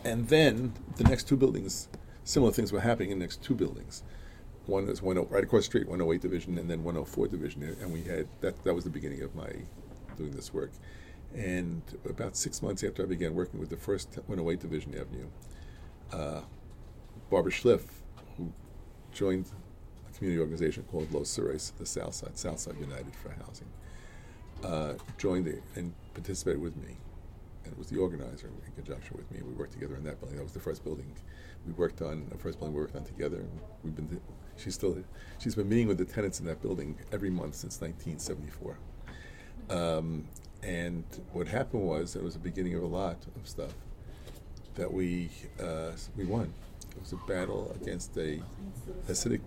and 0.07 0.29
then 0.29 0.73
the 0.99 1.05
next 1.05 1.25
two 1.25 1.37
buildings, 1.37 1.89
similar 2.23 2.53
things 2.53 2.73
were 2.73 2.81
happening 2.81 3.11
in 3.11 3.19
the 3.19 3.25
next 3.25 3.43
two 3.43 3.57
buildings. 3.57 4.05
one 4.67 4.89
is 4.89 5.03
one 5.03 5.17
right 5.29 5.43
across 5.43 5.63
the 5.63 5.65
street, 5.65 5.89
108 5.89 6.21
division, 6.23 6.59
and 6.59 6.71
then 6.71 6.85
104 6.85 7.27
division, 7.27 7.63
and 7.81 7.93
we 7.93 8.03
had 8.03 8.29
that. 8.41 8.63
That 8.65 8.75
was 8.75 8.85
the 8.85 8.91
beginning 8.91 9.23
of 9.23 9.35
my 9.35 9.51
doing 10.17 10.31
this 10.31 10.55
work. 10.55 10.71
And 11.35 11.83
about 12.09 12.37
six 12.37 12.63
months 12.63 12.85
after 12.85 13.03
I 13.03 13.07
began 13.07 13.35
working 13.35 13.59
with 13.59 13.69
the 13.69 13.77
first 13.77 14.17
108 14.27 14.61
Division 14.61 14.95
Avenue, 14.95 15.27
uh, 16.13 16.43
Barbara 17.29 17.53
Schliff, 17.53 17.83
who 18.37 18.53
joined 19.13 19.47
a 20.09 20.17
community 20.17 20.41
organization 20.41 20.85
called 20.85 21.13
Los 21.13 21.37
Sures, 21.37 21.73
the 21.79 21.85
Southside, 21.85 22.39
Southside 22.39 22.79
United 22.79 23.15
for 23.17 23.31
Housing, 23.45 23.69
uh, 24.65 24.95
joined 25.19 25.49
it 25.49 25.63
and 25.75 25.93
participated 26.15 26.63
with 26.63 26.77
me, 26.77 26.97
and 27.67 27.77
was 27.77 27.89
the 27.89 27.99
organizer 27.99 28.49
in 28.67 28.73
conjunction 28.73 29.17
with 29.17 29.31
me. 29.31 29.43
We 29.43 29.53
worked 29.55 29.73
together 29.73 29.97
in 29.97 30.05
that 30.05 30.21
building. 30.21 30.37
That 30.37 30.45
was 30.45 30.53
the 30.53 30.61
first 30.61 30.85
building 30.85 31.13
we 31.67 31.73
worked 31.73 32.01
on. 32.03 32.27
The 32.31 32.39
first 32.39 32.59
building 32.59 32.75
we 32.75 32.81
worked 32.81 32.97
on 32.97 33.05
together. 33.05 33.45
We've 33.83 33.95
been. 33.95 34.21
She's 34.57 34.75
still. 34.75 34.97
She's 35.39 35.55
been 35.55 35.69
meeting 35.69 35.89
with 35.89 35.99
the 35.99 36.05
tenants 36.05 36.41
in 36.41 36.47
that 36.47 36.63
building 36.63 36.99
every 37.13 37.31
month 37.31 37.57
since 37.57 37.81
1974. 37.81 38.79
Um, 39.69 40.29
and 40.63 41.05
what 41.33 41.49
happened 41.49 41.83
was 41.83 42.17
it 42.17 42.23
was 42.23 42.35
the 42.35 42.41
beginning 42.41 42.75
of 42.75 42.83
a 42.83 42.87
lot 42.87 43.19
of 43.37 43.49
stuff 43.49 43.75
that 44.77 44.93
we 44.93 45.31
uh, 45.61 45.93
we 46.17 46.25
won. 46.25 46.53
It 46.93 47.01
was 47.01 47.13
a 47.13 47.17
battle 47.29 47.77
against 47.81 48.17
a 48.17 48.41
Hasidic 49.09 49.41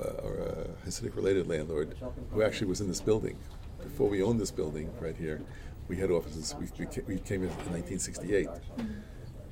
uh, 0.00 0.08
or 0.22 0.34
a 0.36 0.86
Hasidic 0.86 1.16
related 1.16 1.48
landlord 1.48 1.96
who 2.30 2.42
actually 2.42 2.68
was 2.68 2.80
in 2.80 2.88
this 2.88 3.00
building. 3.00 3.36
Before 3.82 4.08
we 4.08 4.22
owned 4.22 4.40
this 4.40 4.50
building 4.50 4.90
right 5.00 5.16
here, 5.16 5.40
we 5.88 5.96
had 5.96 6.10
offices. 6.10 6.54
We, 6.58 6.66
we, 7.06 7.18
came 7.20 7.42
in 7.42 7.50
in 7.50 7.72
1968. 7.72 8.48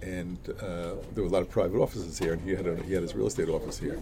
And 0.03 0.39
uh, 0.49 0.97
there 1.15 1.23
were 1.23 1.25
a 1.25 1.29
lot 1.29 1.43
of 1.43 1.51
private 1.51 1.79
offices 1.79 2.19
here, 2.19 2.33
and 2.33 2.43
he 2.43 2.51
had, 2.51 2.67
a, 2.67 2.77
he 2.83 2.93
had 2.93 3.03
his 3.03 3.15
real 3.15 3.29
estate 3.29 3.49
office 3.49 3.79
here. 3.79 4.01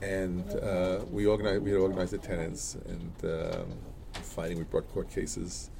And 0.00 0.48
uh, 0.60 1.00
we 1.10 1.26
organized, 1.26 1.62
we 1.62 1.70
had 1.70 1.80
organized 1.80 2.12
the 2.12 2.18
tenants, 2.18 2.76
and 2.86 3.12
um, 3.24 3.66
fighting, 4.12 4.58
we 4.58 4.64
brought 4.64 4.88
court 4.92 5.10
cases 5.10 5.70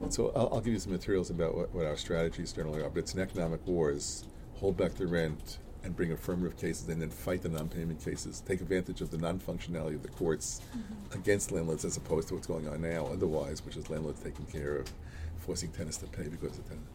and 0.00 0.12
so 0.12 0.32
I'll, 0.36 0.50
I'll, 0.52 0.60
give 0.60 0.72
you 0.72 0.78
some 0.78 0.92
materials 0.92 1.30
about 1.30 1.56
what, 1.56 1.74
what, 1.74 1.86
our 1.86 1.96
strategies 1.96 2.52
generally 2.52 2.82
are. 2.82 2.90
But 2.90 3.00
it's 3.00 3.14
an 3.14 3.20
economic 3.20 3.66
war: 3.66 3.90
is 3.90 4.24
hold 4.56 4.76
back 4.76 4.94
the 4.94 5.06
rent 5.06 5.58
and 5.86 5.96
bring 5.96 6.10
affirmative 6.10 6.58
cases, 6.58 6.88
and 6.88 7.00
then 7.00 7.08
fight 7.08 7.42
the 7.42 7.48
non-payment 7.48 8.04
cases. 8.04 8.42
Take 8.46 8.60
advantage 8.60 9.00
of 9.00 9.10
the 9.10 9.18
non-functionality 9.18 9.94
of 9.94 10.02
the 10.02 10.08
courts 10.08 10.60
mm-hmm. 10.76 11.18
against 11.18 11.52
landlords, 11.52 11.84
as 11.84 11.96
opposed 11.96 12.28
to 12.28 12.34
what's 12.34 12.48
going 12.48 12.68
on 12.68 12.82
now. 12.82 13.06
Otherwise, 13.06 13.64
which 13.64 13.76
is 13.76 13.88
landlords 13.88 14.20
taking 14.20 14.46
care 14.46 14.76
of 14.76 14.92
forcing 15.38 15.70
tenants 15.70 15.96
to 15.98 16.06
pay 16.06 16.26
because 16.28 16.58
of 16.58 16.64
tenant. 16.68 16.86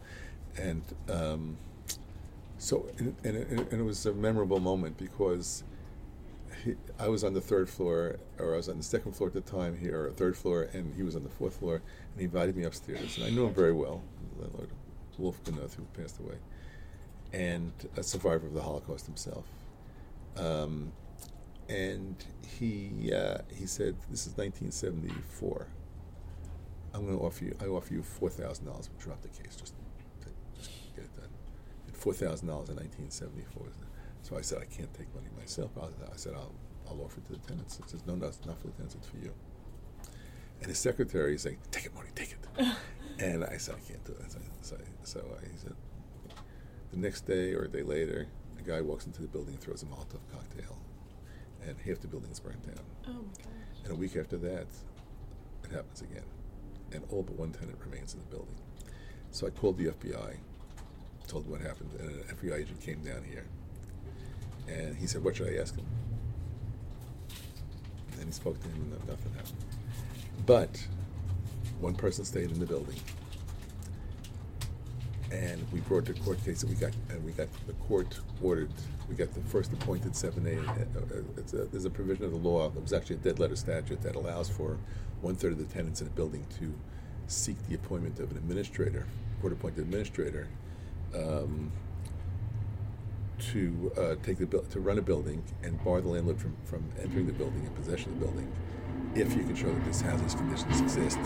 And 0.58 0.82
um, 1.10 1.56
so, 2.58 2.86
and, 2.98 3.16
and, 3.24 3.36
and 3.36 3.80
it 3.80 3.82
was 3.82 4.04
a 4.04 4.12
memorable 4.12 4.60
moment 4.60 4.98
because 4.98 5.64
he, 6.62 6.74
I 7.00 7.08
was 7.08 7.24
on 7.24 7.32
the 7.32 7.40
third 7.40 7.70
floor, 7.70 8.18
or 8.38 8.52
I 8.52 8.56
was 8.58 8.68
on 8.68 8.76
the 8.76 8.82
second 8.84 9.16
floor 9.16 9.28
at 9.28 9.34
the 9.34 9.40
time 9.40 9.76
here, 9.78 10.04
or 10.04 10.10
third 10.10 10.36
floor, 10.36 10.68
and 10.74 10.94
he 10.94 11.02
was 11.02 11.16
on 11.16 11.22
the 11.22 11.30
fourth 11.30 11.56
floor, 11.56 11.76
and 11.76 12.18
he 12.18 12.24
invited 12.24 12.56
me 12.56 12.64
upstairs. 12.64 13.16
And 13.16 13.26
I 13.26 13.30
knew 13.30 13.46
him 13.46 13.54
very 13.54 13.72
well, 13.72 14.02
landlord 14.38 14.68
Wolf 15.18 15.42
Gnuth, 15.44 15.76
who 15.76 15.84
passed 16.00 16.20
away, 16.20 16.36
and 17.32 17.72
a 17.96 18.02
survivor 18.02 18.46
of 18.46 18.54
the 18.54 18.62
Holocaust 18.62 19.06
himself. 19.06 19.46
Um, 20.36 20.92
and 21.68 22.16
he 22.58 23.12
uh, 23.14 23.38
he 23.54 23.66
said, 23.66 23.96
"This 24.10 24.26
is 24.26 24.36
1974. 24.36 25.66
I'm 26.94 27.06
going 27.06 27.18
to 27.18 27.24
offer 27.24 27.44
you. 27.44 27.56
I 27.60 27.66
offer 27.66 27.94
you 27.94 28.02
four 28.02 28.28
thousand 28.30 28.66
dollars. 28.66 28.90
We'll 28.90 29.00
drop 29.00 29.22
the 29.22 29.28
case. 29.28 29.56
Just, 29.56 29.74
just 30.58 30.70
get 30.94 31.04
it 31.04 31.16
done. 31.16 31.30
Four 31.92 32.12
thousand 32.12 32.48
dollars 32.48 32.68
in 32.68 32.76
1974." 32.76 33.68
So 34.22 34.38
I 34.38 34.40
said, 34.40 34.58
I 34.62 34.64
can't 34.64 34.92
take 34.94 35.12
money 35.14 35.26
myself. 35.38 35.72
I, 35.76 35.86
I 35.86 36.16
said, 36.16 36.34
I'll, 36.34 36.54
I'll 36.88 37.00
offer 37.04 37.18
it 37.18 37.26
to 37.26 37.32
the 37.32 37.38
tenants. 37.38 37.76
He 37.76 37.82
says, 37.88 38.06
no, 38.06 38.14
no, 38.14 38.26
it's 38.26 38.44
not 38.46 38.60
for 38.60 38.68
the 38.68 38.72
tenants, 38.74 38.94
it's 38.94 39.08
for 39.08 39.16
you. 39.16 39.32
And 40.60 40.68
his 40.68 40.78
secretary 40.78 41.34
is 41.34 41.42
saying, 41.42 41.58
take 41.72 41.86
it, 41.86 41.94
Marty, 41.94 42.10
take 42.14 42.32
it. 42.32 42.66
and 43.18 43.44
I 43.44 43.56
said, 43.56 43.74
I 43.74 43.90
can't 43.90 44.04
do 44.04 44.12
it. 44.12 44.30
So, 44.30 44.38
so, 44.60 44.76
so 45.02 45.20
I, 45.36 45.50
he 45.50 45.56
said, 45.56 45.74
the 46.92 46.98
next 46.98 47.22
day 47.22 47.52
or 47.54 47.64
a 47.64 47.68
day 47.68 47.82
later, 47.82 48.28
a 48.58 48.62
guy 48.62 48.80
walks 48.80 49.06
into 49.06 49.22
the 49.22 49.28
building 49.28 49.54
and 49.54 49.62
throws 49.62 49.82
a 49.82 49.86
Molotov 49.86 50.20
cocktail, 50.32 50.78
and 51.66 51.76
half 51.78 52.00
the 52.00 52.08
building 52.08 52.30
is 52.30 52.38
burnt 52.38 52.64
down. 52.66 52.84
Oh 53.08 53.12
my 53.12 53.18
gosh. 53.38 53.84
And 53.84 53.92
a 53.92 53.96
week 53.96 54.16
after 54.16 54.36
that, 54.38 54.66
it 55.64 55.70
happens 55.72 56.02
again. 56.02 56.24
And 56.92 57.02
all 57.10 57.22
but 57.22 57.36
one 57.36 57.52
tenant 57.52 57.78
remains 57.84 58.14
in 58.14 58.20
the 58.20 58.26
building. 58.26 58.54
So 59.30 59.46
I 59.46 59.50
called 59.50 59.78
the 59.78 59.86
FBI, 59.86 60.36
told 61.26 61.44
them 61.44 61.52
what 61.52 61.62
happened, 61.62 61.90
and 61.98 62.10
an 62.10 62.36
FBI 62.36 62.60
agent 62.60 62.80
came 62.80 63.02
down 63.02 63.24
here 63.24 63.46
and 64.68 64.96
he 64.96 65.06
said, 65.06 65.24
What 65.24 65.36
should 65.36 65.48
I 65.48 65.60
ask 65.60 65.74
him? 65.74 65.86
And 68.18 68.26
he 68.26 68.32
spoke 68.32 68.60
to 68.60 68.68
him, 68.68 68.92
and 68.92 69.08
nothing 69.08 69.32
happened. 69.34 69.64
But 70.46 70.86
one 71.80 71.94
person 71.94 72.24
stayed 72.24 72.50
in 72.50 72.60
the 72.60 72.66
building. 72.66 72.96
And 75.32 75.64
we 75.72 75.80
brought 75.80 76.04
the 76.04 76.12
court 76.12 76.44
case, 76.44 76.62
and 76.62 76.70
we 76.70 76.76
got, 76.76 76.92
and 77.08 77.24
we 77.24 77.32
got 77.32 77.48
the 77.66 77.72
court 77.88 78.20
ordered. 78.42 78.70
We 79.08 79.14
got 79.14 79.32
the 79.32 79.40
first 79.40 79.72
appointed 79.72 80.12
7A. 80.12 80.68
Uh, 80.68 80.70
uh, 80.70 81.62
a, 81.62 81.64
there's 81.66 81.86
a 81.86 81.90
provision 81.90 82.24
of 82.24 82.32
the 82.32 82.36
law. 82.36 82.68
There 82.68 82.82
was 82.82 82.92
actually 82.92 83.16
a 83.16 83.20
dead 83.20 83.38
letter 83.38 83.56
statute 83.56 84.02
that 84.02 84.14
allows 84.14 84.50
for 84.50 84.76
one 85.22 85.34
third 85.34 85.52
of 85.52 85.58
the 85.58 85.72
tenants 85.72 86.02
in 86.02 86.06
a 86.06 86.10
building 86.10 86.44
to 86.58 86.74
seek 87.28 87.56
the 87.68 87.74
appointment 87.74 88.18
of 88.18 88.30
an 88.30 88.36
administrator, 88.36 89.06
court 89.40 89.54
appointed 89.54 89.80
administrator, 89.80 90.48
um, 91.14 91.72
to 93.38 93.92
uh, 93.96 94.14
take 94.22 94.38
the 94.38 94.46
to 94.46 94.80
run 94.80 94.98
a 94.98 95.02
building 95.02 95.42
and 95.62 95.82
bar 95.82 96.00
the 96.00 96.08
landlord 96.08 96.38
from, 96.38 96.56
from 96.64 96.84
entering 97.00 97.26
the 97.26 97.32
building 97.32 97.60
and 97.64 97.74
possession 97.74 98.12
of 98.12 98.20
the 98.20 98.26
building 98.26 98.52
if 99.14 99.36
you 99.36 99.42
can 99.44 99.54
show 99.54 99.72
that 99.72 99.84
this 99.84 100.00
hazardous 100.00 100.34
conditions 100.34 100.80
exist. 100.80 101.18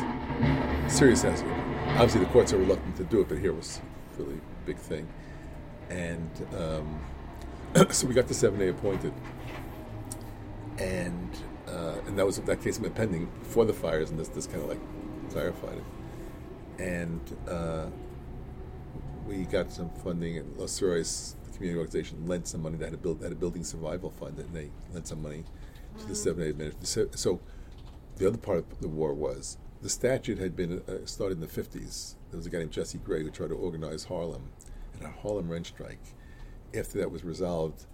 Serious 0.89 1.23
hazard. 1.23 1.49
Obviously, 1.91 2.21
the 2.21 2.27
courts 2.27 2.53
are 2.53 2.59
reluctant 2.59 2.97
to 2.97 3.05
do 3.05 3.21
it, 3.21 3.29
but 3.29 3.39
here 3.39 3.53
was 3.53 3.81
a 3.81 3.96
really 4.19 4.41
big 4.65 4.77
thing. 4.77 5.09
And 5.91 6.31
um, 6.57 7.01
so 7.91 8.07
we 8.07 8.15
got 8.15 8.29
the 8.29 8.35
7A 8.35 8.71
appointed. 8.71 9.13
And 10.79 11.31
uh, 11.69 11.97
and 12.07 12.19
that 12.19 12.25
was 12.25 12.39
that 12.39 12.63
case 12.63 12.77
had 12.77 12.83
been 12.85 12.93
pending 12.93 13.27
before 13.41 13.65
the 13.65 13.73
fires, 13.73 14.11
and 14.11 14.19
this 14.21 14.29
this 14.29 14.47
kind 14.47 14.63
of 14.63 14.69
like 14.69 14.81
clarified 15.31 15.79
it. 15.79 16.83
And 16.83 17.21
uh, 17.49 17.87
we 19.27 19.45
got 19.45 19.73
some 19.73 19.91
funding, 20.05 20.39
and 20.39 20.57
Los 20.57 20.79
Sures 20.79 21.35
community 21.55 21.79
organization 21.79 22.27
lent 22.29 22.47
some 22.47 22.63
money. 22.63 22.77
They 22.77 22.85
had 22.85 22.95
a, 22.95 22.99
build, 22.99 23.23
had 23.23 23.33
a 23.33 23.37
building 23.37 23.65
survival 23.65 24.11
fund, 24.11 24.39
and 24.39 24.53
they 24.55 24.71
lent 24.93 25.09
some 25.09 25.23
money 25.23 25.45
to 25.99 26.07
the 26.07 26.15
seven 26.15 26.47
eight 26.47 26.57
minutes. 26.57 26.99
So 27.15 27.41
the 28.17 28.29
other 28.29 28.39
part 28.39 28.59
of 28.59 28.81
the 28.81 28.89
war 28.89 29.13
was 29.15 29.57
the 29.83 29.89
statute 29.89 30.39
had 30.39 30.57
been 30.57 30.83
uh, 30.89 31.05
started 31.05 31.37
in 31.37 31.41
the 31.41 31.47
50s. 31.47 32.15
There 32.31 32.39
was 32.39 32.47
a 32.47 32.51
guy 32.51 32.59
named 32.59 32.73
Jesse 32.73 32.99
Gray 32.99 33.23
who 33.23 33.31
tried 33.31 33.51
to 33.51 33.55
organize 33.55 34.05
Harlem, 34.05 34.51
and 34.99 35.07
a 35.07 35.11
Harlem 35.11 35.49
rent 35.49 35.67
strike. 35.67 36.15
After 36.75 36.99
that 36.99 37.11
was 37.11 37.25
resolved, 37.25 37.87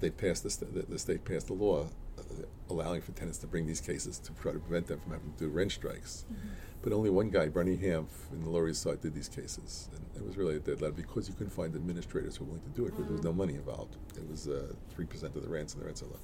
they 0.00 0.10
passed 0.10 0.42
the, 0.42 0.50
st- 0.50 0.74
the, 0.74 0.82
the 0.82 0.98
state 0.98 1.24
passed 1.24 1.50
a 1.50 1.54
law 1.54 1.88
uh, 2.18 2.22
allowing 2.70 3.00
for 3.00 3.12
tenants 3.12 3.38
to 3.38 3.46
bring 3.46 3.66
these 3.66 3.80
cases 3.80 4.18
to 4.18 4.32
try 4.34 4.52
to 4.52 4.58
prevent 4.58 4.86
them 4.86 5.00
from 5.00 5.12
having 5.12 5.32
to 5.32 5.38
do 5.38 5.48
rent 5.48 5.72
strikes. 5.72 6.24
Mm-hmm. 6.32 6.48
But 6.82 6.92
only 6.92 7.10
one 7.10 7.30
guy, 7.30 7.48
Bernie 7.48 7.76
Hanf, 7.76 8.08
in 8.32 8.42
the 8.42 8.50
Lower 8.50 8.68
East 8.68 8.82
Side, 8.82 9.00
did 9.00 9.14
these 9.14 9.28
cases. 9.28 9.88
And 9.94 10.04
it 10.16 10.26
was 10.26 10.36
really 10.36 10.56
a 10.56 10.58
dead 10.58 10.82
letter 10.82 10.94
because 10.94 11.28
you 11.28 11.34
couldn't 11.34 11.52
find 11.52 11.74
administrators 11.76 12.36
who 12.36 12.44
were 12.44 12.52
willing 12.52 12.64
to 12.64 12.70
do 12.70 12.86
it 12.86 12.90
because 12.90 13.04
there 13.04 13.12
was 13.12 13.24
no 13.24 13.32
money 13.32 13.54
involved. 13.54 13.96
It 14.16 14.28
was 14.28 14.48
uh, 14.48 14.72
3% 14.98 15.22
of 15.36 15.42
the 15.42 15.48
rents 15.48 15.74
and 15.74 15.82
the 15.82 15.86
rents 15.86 16.02
are 16.02 16.06
low. 16.06 16.18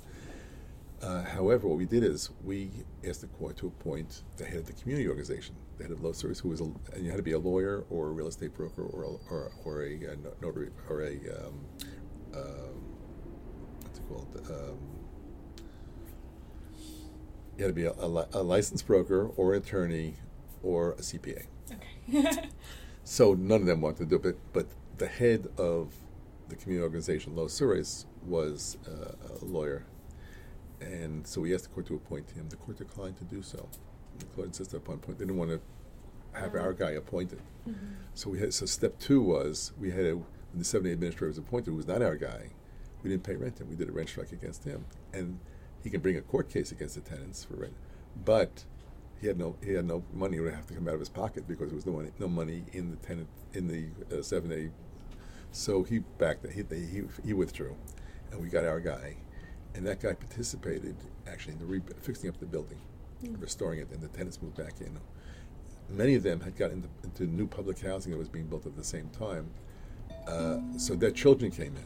Uh, 1.01 1.23
however, 1.23 1.69
what 1.69 1.79
we 1.79 1.87
did 1.87 2.03
is 2.03 2.31
we 2.43 2.71
asked 3.07 3.21
the 3.21 3.29
court 3.29 3.57
to 3.57 3.69
appoint 3.69 4.23
the 4.37 4.45
head 4.45 4.59
of 4.59 4.67
the 4.67 4.73
community 4.73 5.09
organization, 5.09 5.55
the 5.77 5.85
head 5.85 5.93
of 5.93 6.03
Los 6.03 6.21
Sures, 6.23 6.41
who 6.41 6.49
was 6.49 6.61
a, 6.61 6.65
and 6.93 7.05
you 7.05 7.11
had 7.11 7.19
to 7.19 7.23
be 7.23 7.33
a 7.33 7.39
lawyer 7.39 7.85
or 7.89 8.09
a 8.09 8.11
real 8.11 8.27
estate 8.27 8.53
broker 8.55 8.83
or 8.83 9.05
a, 9.05 9.33
or, 9.33 9.53
or 9.65 9.83
a, 9.83 10.05
a 10.05 10.13
uh, 10.13 10.17
notary 10.43 10.71
or 10.89 11.03
a 11.03 11.13
um, 11.13 11.65
uh, 12.35 12.39
what's 13.83 13.99
it 13.99 14.09
called? 14.09 14.47
Um, 14.51 14.79
you 17.57 17.65
had 17.65 17.71
to 17.71 17.75
be 17.75 17.85
a, 17.85 17.93
a, 17.93 18.29
a, 18.33 18.43
licensed 18.43 18.87
broker 18.87 19.29
or 19.37 19.55
an 19.55 19.63
attorney 19.63 20.15
or 20.63 20.93
a 20.93 21.01
CPA. 21.01 21.47
Okay. 21.73 22.49
so 23.05 23.35
none 23.35 23.61
of 23.61 23.67
them 23.67 23.81
wanted 23.81 23.99
to 23.99 24.07
do 24.07 24.17
it, 24.17 24.23
but, 24.23 24.37
but 24.53 24.67
the 24.99 25.07
head 25.07 25.49
of 25.59 25.95
the 26.49 26.57
community 26.57 26.83
organization, 26.83 27.35
Los 27.35 27.59
Sures, 27.59 28.07
was 28.25 28.79
uh, 28.87 29.13
a 29.41 29.45
lawyer. 29.45 29.85
And 30.81 31.27
so 31.27 31.41
we 31.41 31.55
asked 31.55 31.65
the 31.65 31.71
court 31.71 31.87
to 31.87 31.95
appoint 31.95 32.31
him. 32.31 32.49
The 32.49 32.57
court 32.57 32.79
declined 32.79 33.17
to 33.19 33.25
do 33.25 33.43
so. 33.43 33.69
The 34.19 34.25
court 34.27 34.49
insisted 34.49 34.77
upon 34.77 34.97
appointing. 34.97 35.19
They 35.19 35.25
didn't 35.27 35.39
want 35.39 35.51
to 35.51 35.61
have 36.39 36.55
our 36.55 36.73
guy 36.73 36.91
appointed. 36.91 37.41
Mm-hmm. 37.69 37.87
So 38.15 38.31
we 38.31 38.41
had 38.41 38.55
so 38.55 38.67
step 38.67 38.99
two 38.99 39.21
was 39.23 39.73
we 39.79 39.91
had 39.91 40.07
a 40.07 40.13
when 40.13 40.61
the 40.61 40.65
7A 40.65 40.93
administrator 40.93 41.29
was 41.29 41.39
appointed, 41.39 41.71
who 41.71 41.77
was 41.77 41.87
not 41.87 42.03
our 42.03 42.17
guy, 42.17 42.51
we 43.03 43.11
didn't 43.11 43.23
pay 43.23 43.37
rent 43.37 43.61
him. 43.61 43.69
we 43.69 43.77
did 43.77 43.89
a 43.89 43.93
rent 43.93 44.09
strike 44.09 44.33
against 44.33 44.65
him. 44.65 44.85
And 45.13 45.39
he 45.83 45.91
can 45.91 46.01
bring 46.01 46.17
a 46.17 46.21
court 46.21 46.49
case 46.49 46.73
against 46.73 46.95
the 46.95 47.01
tenants 47.01 47.45
for 47.45 47.55
rent. 47.55 47.75
But 48.25 48.65
he 49.21 49.27
had 49.27 49.39
no 49.39 49.57
he 49.65 49.73
had 49.73 49.87
no 49.87 50.05
money. 50.13 50.37
It 50.37 50.41
would 50.41 50.55
have 50.55 50.67
to 50.67 50.75
come 50.75 50.89
out 50.89 50.95
of 50.95 51.01
his 51.01 51.09
pocket 51.09 51.47
because 51.47 51.69
there 51.69 51.77
was 51.77 51.87
no 51.87 51.93
money 51.93 52.11
no 52.19 52.29
money 52.29 52.65
in 52.73 52.91
the 52.91 52.97
tenant 52.97 53.29
in 53.53 53.69
the 53.69 54.17
uh, 54.17 54.23
seven 54.23 54.53
A. 54.53 54.71
So 55.51 55.83
he 55.83 56.01
backed 56.01 56.47
he, 56.51 56.63
he 56.71 57.03
he 57.25 57.33
withdrew, 57.33 57.75
and 58.31 58.41
we 58.41 58.49
got 58.49 58.65
our 58.65 58.81
guy, 58.81 59.17
and 59.75 59.87
that 59.87 60.01
guy 60.01 60.13
participated 60.15 60.97
actually 61.27 61.55
in 61.55 61.59
the 61.61 61.65
re- 61.67 61.83
fixing 62.03 62.29
up 62.29 62.39
the 62.41 62.47
building, 62.47 62.79
Mm. 63.25 63.41
restoring 63.43 63.81
it, 63.81 63.89
and 63.91 64.01
the 64.01 64.09
tenants 64.09 64.41
moved 64.41 64.57
back 64.57 64.81
in. 64.81 64.97
Many 65.91 66.15
of 66.15 66.23
them 66.23 66.41
had 66.41 66.57
gotten 66.57 66.85
into, 67.03 67.25
into 67.25 67.33
new 67.35 67.47
public 67.47 67.81
housing 67.81 68.13
that 68.13 68.19
was 68.19 68.29
being 68.29 68.47
built 68.47 68.67
at 68.67 68.77
the 68.77 68.85
same 68.85 69.09
time, 69.11 69.51
uh, 70.27 70.59
so 70.77 70.95
their 70.95 71.11
children 71.11 71.51
came 71.51 71.75
in. 71.77 71.85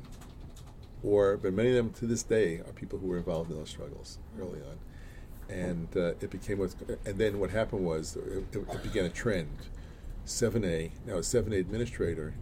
Or, 1.02 1.36
but 1.36 1.52
many 1.54 1.70
of 1.70 1.74
them 1.76 1.90
to 1.94 2.06
this 2.06 2.22
day 2.22 2.58
are 2.60 2.72
people 2.74 2.98
who 2.98 3.06
were 3.08 3.16
involved 3.16 3.50
in 3.50 3.56
those 3.56 3.70
struggles 3.70 4.18
early 4.40 4.60
on, 4.60 4.78
and 5.54 5.88
uh, 5.96 6.14
it 6.20 6.30
became 6.30 6.58
what's. 6.58 6.76
And 7.06 7.18
then 7.18 7.38
what 7.40 7.50
happened 7.50 7.84
was 7.84 8.16
it, 8.16 8.44
it, 8.52 8.58
it 8.58 8.82
began 8.82 9.04
a 9.06 9.10
trend. 9.10 9.48
Seven 10.24 10.64
A 10.64 10.92
now 11.06 11.16
a 11.16 11.22
seven 11.22 11.52
A 11.52 11.56
administrator 11.56 12.34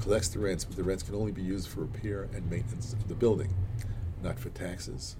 collects 0.00 0.28
the 0.28 0.38
rents, 0.38 0.64
but 0.64 0.76
the 0.76 0.82
rents 0.84 1.02
can 1.02 1.14
only 1.14 1.32
be 1.32 1.42
used 1.42 1.68
for 1.68 1.80
repair 1.80 2.28
and 2.34 2.48
maintenance 2.50 2.92
of 2.94 3.08
the 3.08 3.14
building, 3.14 3.52
not 4.22 4.38
for 4.38 4.50
taxes, 4.50 5.16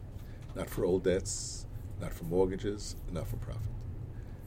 not 0.54 0.70
for 0.70 0.84
old 0.84 1.04
debts, 1.04 1.66
not 2.00 2.12
for 2.12 2.24
mortgages, 2.24 2.96
not 3.12 3.26
for 3.26 3.36
profit. 3.36 3.62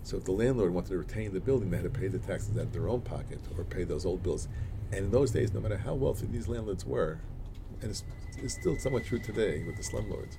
So 0.03 0.17
if 0.17 0.23
the 0.23 0.31
landlord 0.31 0.73
wanted 0.73 0.89
to 0.89 0.97
retain 0.97 1.33
the 1.33 1.39
building, 1.39 1.69
they 1.69 1.77
had 1.77 1.93
to 1.93 1.99
pay 1.99 2.07
the 2.07 2.19
taxes 2.19 2.57
out 2.57 2.63
of 2.63 2.73
their 2.73 2.89
own 2.89 3.01
pocket 3.01 3.39
or 3.57 3.63
pay 3.63 3.83
those 3.83 4.05
old 4.05 4.23
bills. 4.23 4.47
And 4.91 5.05
in 5.05 5.11
those 5.11 5.31
days, 5.31 5.53
no 5.53 5.59
matter 5.59 5.77
how 5.77 5.93
wealthy 5.93 6.25
these 6.25 6.47
landlords 6.47 6.85
were, 6.85 7.19
and 7.81 7.91
it's, 7.91 8.03
it's 8.37 8.53
still 8.53 8.77
somewhat 8.79 9.05
true 9.05 9.19
today 9.19 9.63
with 9.63 9.77
the 9.77 9.83
slumlords, 9.83 10.37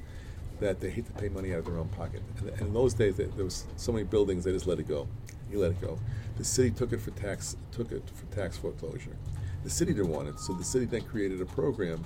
that 0.61 0.81
they 0.81 0.91
hate 0.91 1.07
to 1.07 1.13
pay 1.13 1.29
money 1.29 1.53
out 1.53 1.61
of 1.61 1.65
their 1.67 1.79
own 1.79 1.89
pocket. 1.89 2.23
And, 2.39 2.49
and 2.51 2.61
in 2.61 2.75
those 2.75 2.95
days, 2.95 3.17
there, 3.17 3.29
there 3.29 3.45
was 3.45 3.67
so 3.77 3.93
many 3.93 4.05
buildings 4.05 4.45
they 4.45 4.53
just 4.53 4.67
let 4.67 4.79
it 4.79 4.89
go. 4.89 5.09
You 5.51 5.59
let 5.59 5.73
it 5.73 5.81
go. 5.81 5.99
The 6.37 6.45
city 6.45 6.71
took 6.71 6.93
it 6.93 7.01
for 7.01 7.11
tax 7.13 7.57
took 7.73 7.93
it 7.93 8.03
for 8.15 8.27
tax 8.35 8.57
foreclosure. 8.57 9.17
The 9.65 9.71
city 9.71 9.93
didn't 9.93 10.11
want 10.11 10.29
it, 10.29 10.39
so 10.39 10.53
the 10.53 10.65
city 10.65 10.87
then 10.87 11.03
created 11.03 11.41
a 11.41 11.47
program 11.47 12.05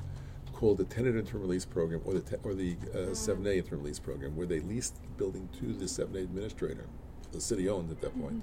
called 0.64 0.78
the 0.78 0.84
tenant 0.84 1.14
interim 1.14 1.42
release 1.42 1.66
program, 1.66 2.00
or 2.06 2.14
the 2.14 2.22
te- 2.22 2.42
or 2.42 2.54
the 2.54 2.74
uh, 2.94 3.12
seven 3.12 3.46
A 3.46 3.50
interim 3.50 3.82
release 3.82 3.98
program, 3.98 4.34
where 4.34 4.46
they 4.46 4.60
leased 4.60 4.94
the 4.94 5.08
building 5.18 5.46
to 5.60 5.74
the 5.74 5.86
seven 5.86 6.16
A 6.16 6.20
administrator. 6.20 6.86
The 7.32 7.40
city 7.42 7.68
owned 7.68 7.90
at 7.90 8.00
that 8.00 8.18
point, 8.18 8.42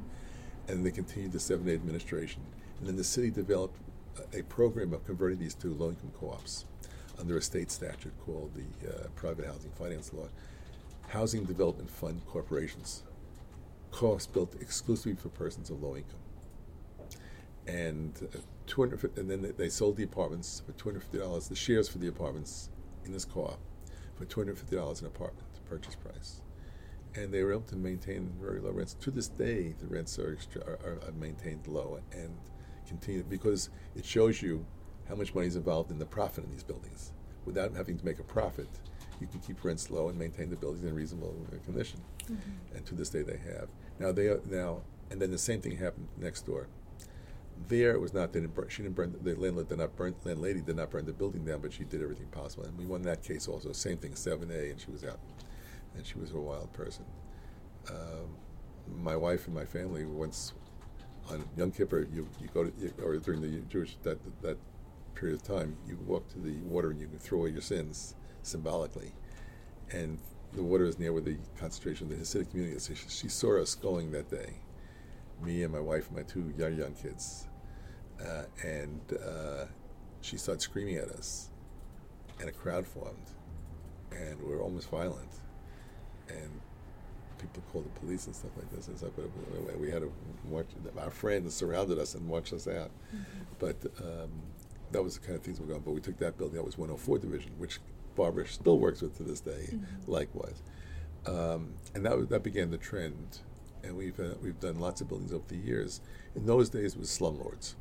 and 0.68 0.86
they 0.86 0.92
continued 0.92 1.32
the 1.32 1.40
seven 1.40 1.68
A 1.68 1.72
administration. 1.72 2.44
And 2.78 2.88
then 2.88 2.96
the 2.96 3.04
city 3.04 3.32
developed 3.32 3.80
a, 4.36 4.42
a 4.42 4.44
program 4.44 4.94
of 4.94 5.04
converting 5.04 5.40
these 5.40 5.56
to 5.56 5.74
low 5.74 5.90
income 5.90 6.12
co-ops 6.20 6.66
under 7.18 7.38
a 7.38 7.42
state 7.42 7.72
statute 7.72 8.14
called 8.24 8.52
the 8.54 8.88
uh, 8.88 9.08
Private 9.16 9.48
Housing 9.48 9.72
Finance 9.72 10.14
Law. 10.14 10.28
Housing 11.08 11.44
Development 11.44 11.90
Fund 11.90 12.22
corporations, 12.28 13.02
co-ops 13.90 14.28
built 14.28 14.54
exclusively 14.62 15.16
for 15.16 15.30
persons 15.30 15.72
of 15.72 15.82
low 15.82 15.96
income 15.96 16.20
and 17.68 18.14
uh, 18.36 18.40
200 18.72 19.18
and 19.18 19.30
then 19.30 19.42
they, 19.42 19.52
they 19.52 19.70
sold 19.70 19.98
the 19.98 20.04
apartments 20.04 20.64
for 20.66 20.72
$250 20.74 21.50
the 21.50 21.56
shares 21.56 21.90
for 21.90 21.98
the 21.98 22.08
apartments 22.08 22.70
in 23.04 23.12
this 23.12 23.26
co-op 23.26 23.60
for 24.16 24.26
$250 24.26 25.02
an 25.02 25.08
apartment 25.08 25.46
purchase 25.70 25.96
price. 25.96 26.42
And 27.16 27.34
they 27.34 27.44
were 27.44 27.52
able 27.52 27.64
to 27.64 27.76
maintain 27.76 28.32
very 28.42 28.62
low 28.62 28.72
rents. 28.72 28.94
To 28.94 29.12
this 29.12 29.28
day 29.28 29.76
the 29.78 29.88
rents 29.88 30.18
are, 30.18 30.32
extra, 30.32 30.62
are, 30.62 30.80
are, 30.86 31.00
are 31.06 31.12
maintained 31.20 31.68
low 31.68 32.00
and 32.14 32.34
continue 32.88 33.24
because 33.24 33.70
it 33.96 34.06
shows 34.06 34.42
you 34.42 34.66
how 35.10 35.16
much 35.16 35.36
money 35.36 35.48
is 35.48 35.58
involved 35.58 35.92
in 35.92 36.00
the 36.00 36.06
profit 36.06 36.46
in 36.46 36.52
these 36.52 36.64
buildings. 36.64 37.12
Without 37.44 37.76
having 37.76 37.98
to 37.98 38.06
make 38.06 38.20
a 38.20 38.24
profit 38.24 38.70
you 39.20 39.28
can 39.28 39.42
keep 39.42 39.64
rents 39.66 39.92
low 39.92 40.08
and 40.08 40.18
maintain 40.18 40.50
the 40.50 40.56
buildings 40.56 40.86
in 40.86 40.96
reasonable 40.96 41.36
condition. 41.66 42.00
Mm-hmm. 42.24 42.78
and 42.78 42.86
to 42.86 42.96
this 42.96 43.10
day 43.10 43.24
they 43.24 43.38
have. 43.38 43.68
Now 44.00 44.14
they 44.14 44.28
are 44.28 44.40
now 44.50 44.84
and 45.10 45.22
then 45.22 45.32
the 45.32 45.38
same 45.38 45.60
thing 45.60 45.76
happened 45.76 46.08
next 46.18 46.44
door 46.46 46.68
there 47.68 47.92
it 47.92 48.02
was 48.02 48.14
not 48.14 48.34
that 48.34 48.50
she 48.70 48.84
didn't 48.84 48.96
burn 48.96 49.16
the 49.22 49.36
landlord 49.36 49.68
did 49.68 49.78
not 49.78 49.96
burn 49.96 50.16
landlady 50.24 50.62
did 50.62 50.76
not 50.76 50.90
burn 50.90 51.06
the 51.06 51.14
building 51.14 51.46
down 51.46 51.62
but 51.62 51.74
she 51.74 51.84
did 51.84 52.02
everything 52.02 52.28
possible. 52.28 52.64
And 52.66 52.78
we 52.78 52.86
won 52.86 53.02
that 53.04 53.24
case 53.24 53.48
also. 53.48 53.72
Same 53.72 53.98
thing 53.98 54.12
7a 54.14 54.72
and 54.72 54.80
she 54.80 54.92
was 54.92 55.04
out. 55.04 55.20
And 55.96 56.06
she 56.06 56.18
was 56.18 56.32
a 56.32 56.40
wild 56.40 56.72
person. 56.74 57.06
Um, 57.90 58.38
my 58.88 59.16
wife 59.16 59.46
and 59.48 59.56
my 59.56 59.66
family 59.66 60.06
once 60.06 60.54
on 61.30 61.44
Yom 61.56 61.72
Kippur 61.72 62.08
you, 62.12 62.28
you 62.40 62.48
go 62.54 62.66
to 62.66 62.94
or 63.04 63.18
during 63.18 63.42
the 63.42 63.62
Jewish 63.70 63.98
that 64.04 64.18
that 64.42 64.58
period 65.16 65.36
of 65.36 65.44
time 65.44 65.78
you 65.88 65.98
walk 66.08 66.28
to 66.30 66.40
the 66.40 66.58
water 66.64 66.90
and 66.92 67.00
you 67.00 67.08
can 67.08 67.20
throw 67.20 67.40
away 67.40 67.50
your 67.52 67.62
sins 67.62 68.16
symbolically. 68.44 69.14
And 69.92 70.20
the 70.54 70.64
water 70.64 70.86
is 70.86 71.00
near 71.00 71.14
where 71.14 71.22
the 71.22 71.38
concentration 71.58 72.12
of 72.12 72.18
the 72.18 72.24
Hasidic 72.24 72.50
community 72.50 72.76
is. 72.76 72.84
So 72.84 72.94
she, 72.94 73.08
she 73.10 73.30
saw 73.30 73.62
us 73.62 73.76
going 73.76 74.12
that 74.12 74.30
day, 74.30 74.56
me 75.42 75.64
and 75.64 75.72
my 75.72 75.80
wife 75.80 76.08
and 76.08 76.18
my 76.18 76.24
two 76.24 76.54
young 76.58 76.76
young 76.76 76.94
kids, 76.94 77.48
uh, 78.26 78.44
and 78.64 79.00
uh, 79.26 79.66
she 80.22 80.38
started 80.38 80.62
screaming 80.62 80.96
at 80.96 81.10
us, 81.10 81.50
and 82.40 82.50
a 82.50 82.52
crowd 82.52 82.86
formed, 82.86 83.30
and 84.12 84.40
we 84.42 84.54
were 84.56 84.62
almost 84.62 84.90
violent, 84.90 85.32
and 86.30 86.50
people 87.40 87.64
called 87.72 87.86
the 87.86 88.00
police 88.00 88.28
and 88.28 88.36
stuff 88.36 88.52
like 88.58 88.70
this 88.72 88.88
and 88.88 88.98
stuff. 88.98 89.12
But 89.16 89.80
we 89.80 89.90
had 89.90 90.02
to 90.02 90.12
watch. 90.48 90.68
Our 91.00 91.10
friends 91.12 91.54
surrounded 91.56 91.98
us 92.00 92.16
and 92.16 92.28
watched 92.28 92.54
us 92.54 92.68
out, 92.68 92.92
but. 93.60 93.78
Um, 94.00 94.30
that 94.94 95.02
was 95.02 95.18
the 95.18 95.26
kind 95.26 95.38
of 95.38 95.42
things 95.42 95.58
we 95.58 95.66
were 95.68 95.72
going. 95.72 95.84
But 95.86 95.92
we 95.94 96.02
took 96.02 96.18
that 96.18 96.38
building. 96.38 96.58
That 96.58 96.66
was 96.66 96.78
104 96.78 97.20
Division, 97.20 97.54
which 97.58 97.80
Barbara 98.18 98.46
still 98.46 98.78
works 98.78 99.02
with 99.02 99.16
to 99.20 99.24
this 99.24 99.40
day, 99.40 99.70
Mm-hmm. 99.72 100.12
likewise. 100.12 100.62
Um, 101.26 101.76
and 101.96 102.06
that 102.06 102.18
was, 102.18 102.28
that 102.28 102.44
began 102.44 102.72
the 102.72 102.78
trend, 102.78 103.40
and 103.86 103.96
we've 103.96 104.20
uh, 104.20 104.34
we've 104.42 104.60
done 104.60 104.82
lots 104.82 105.00
of 105.00 105.08
buildings 105.08 105.32
over 105.32 105.46
the 105.48 105.56
years. 105.56 106.02
In 106.36 106.46
those 106.46 106.68
days, 106.70 106.96
it 106.96 107.00
was 107.00 107.08
slumlords, 107.10 107.76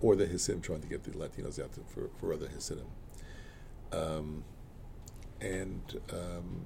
or 0.00 0.16
the 0.16 0.26
Hasidim 0.26 0.60
trying 0.60 0.80
to 0.80 0.88
get 0.88 1.04
the 1.04 1.10
Latinos 1.10 1.62
out 1.62 1.72
to, 1.74 1.80
for 1.88 2.10
for 2.18 2.32
other 2.32 2.48
Hasidim. 2.48 2.86
Um, 3.92 4.44
and 5.40 6.00
um, 6.12 6.64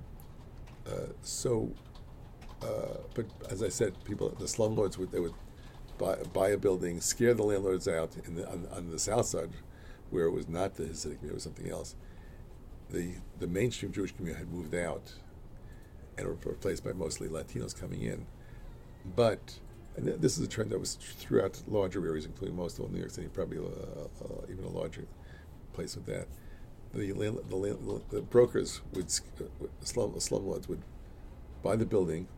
uh, 0.87 1.13
so, 1.23 1.73
uh, 2.63 2.99
but 3.15 3.27
as 3.51 3.63
I 3.63 3.69
said, 3.69 4.03
people 4.05 4.31
the 4.31 4.47
slumlords 4.47 4.99
would 4.99 5.13
they 5.13 5.21
would 5.21 5.35
buy, 5.99 6.17
buy 6.33 6.49
a 6.49 6.59
building, 6.59 7.01
scare 7.01 7.35
the 7.35 7.43
landlords 7.45 7.87
out 7.87 8.13
the, 8.13 8.49
on, 8.49 8.67
on 8.73 8.91
the 8.91 8.99
south 8.99 9.27
side, 9.27 9.51
where 10.11 10.25
it 10.25 10.33
was 10.33 10.49
not 10.49 10.75
the 10.75 10.85
Hasidic 10.85 11.19
community, 11.19 11.29
it 11.29 11.35
was 11.35 11.43
something 11.43 11.71
else 11.71 11.95
the 12.93 13.15
the 13.41 13.47
mainstream 13.47 13.91
Jewish 13.91 14.13
community 14.13 14.45
had 14.45 14.53
moved 14.53 14.75
out 14.75 15.15
and 16.17 16.27
were 16.27 16.37
replaced 16.45 16.85
by 16.85 16.93
mostly 16.93 17.29
Latinos 17.29 17.79
coming 17.79 18.03
in. 18.03 18.27
But 19.17 19.59
and 19.97 20.07
this 20.07 20.39
is 20.39 20.47
a 20.47 20.49
trend 20.49 20.71
that 20.71 20.79
was 20.79 20.95
throughout 20.95 21.61
larger 21.69 22.05
areas, 22.07 22.25
including 22.25 22.57
most 22.57 22.79
of 22.79 22.91
New 22.91 22.99
York 22.99 23.11
City, 23.11 23.29
probably 23.33 23.59
uh, 23.59 24.25
uh, 24.25 24.51
even 24.51 24.65
a 24.65 24.69
larger 24.69 25.07
place 25.73 25.97
with 25.97 26.07
that. 26.07 26.27
The 26.95 27.13
land, 27.13 27.39
the, 27.49 27.57
land, 27.57 27.79
the 28.11 28.21
brokers 28.21 28.81
would 28.93 29.07
uh, 29.41 29.67
slum 29.81 30.13
slumlords 30.13 30.69
would 30.69 30.83
buy 31.63 31.77
the 31.77 31.87
building, 31.87 32.29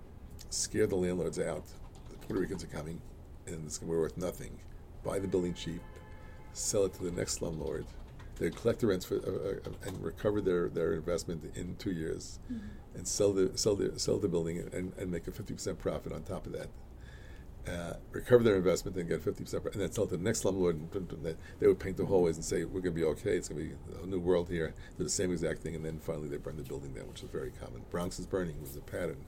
scare 0.50 0.86
the 0.86 0.96
landlords 0.96 1.38
out. 1.38 1.64
The 2.10 2.16
Puerto 2.18 2.40
Ricans 2.40 2.62
are 2.62 2.68
coming, 2.68 3.00
and 3.46 3.64
it's 3.66 3.78
going 3.78 3.90
to 3.90 3.96
be 3.96 4.00
worth 4.00 4.16
nothing. 4.16 4.58
Buy 5.04 5.18
the 5.18 5.28
building 5.28 5.54
cheap, 5.54 5.82
sell 6.52 6.84
it 6.84 6.94
to 6.94 7.04
the 7.04 7.10
next 7.10 7.40
slumlord. 7.40 7.84
They 8.36 8.50
collect 8.50 8.80
the 8.80 8.88
rents 8.88 9.04
for, 9.04 9.16
uh, 9.16 9.68
uh, 9.68 9.88
and 9.88 10.02
recover 10.04 10.40
their, 10.40 10.68
their 10.68 10.94
investment 10.94 11.52
in 11.54 11.76
two 11.76 11.92
years, 11.92 12.40
and 12.94 13.06
sell 13.06 13.32
the 13.32 13.56
sell 13.56 13.76
the 13.76 13.98
sell 13.98 14.18
the 14.18 14.28
building 14.28 14.58
and, 14.72 14.92
and 14.96 15.10
make 15.10 15.28
a 15.28 15.30
fifty 15.30 15.54
percent 15.54 15.78
profit 15.78 16.12
on 16.12 16.22
top 16.22 16.46
of 16.46 16.52
that. 16.52 16.68
Uh, 17.66 17.94
recover 18.12 18.44
their 18.44 18.56
investment 18.56 18.96
and 18.96 19.08
get 19.08 19.22
fifty 19.22 19.42
percent, 19.42 19.64
and 19.64 19.80
then 19.80 19.90
sell 19.90 20.06
to 20.06 20.16
the 20.16 20.22
next 20.22 20.42
slumlord. 20.42 20.72
And 20.94 21.36
they, 21.60 21.66
would 21.66 21.78
paint 21.78 21.96
the 21.96 22.04
hallways 22.04 22.36
and 22.36 22.44
say, 22.44 22.64
"We're 22.64 22.80
going 22.80 22.94
to 22.94 23.00
be 23.00 23.04
okay. 23.04 23.36
It's 23.36 23.48
going 23.48 23.70
to 23.70 23.74
be 23.74 24.02
a 24.02 24.06
new 24.06 24.20
world 24.20 24.50
here." 24.50 24.74
Do 24.98 25.04
the 25.04 25.10
same 25.10 25.32
exact 25.32 25.62
thing, 25.62 25.74
and 25.74 25.84
then 25.84 25.98
finally 25.98 26.28
they 26.28 26.36
burn 26.36 26.56
the 26.56 26.62
building 26.62 26.92
down, 26.92 27.08
which 27.08 27.22
is 27.22 27.30
very 27.30 27.52
common. 27.52 27.82
Bronx 27.90 28.18
is 28.18 28.26
burning 28.26 28.60
was 28.60 28.76
a 28.76 28.80
pattern. 28.80 29.24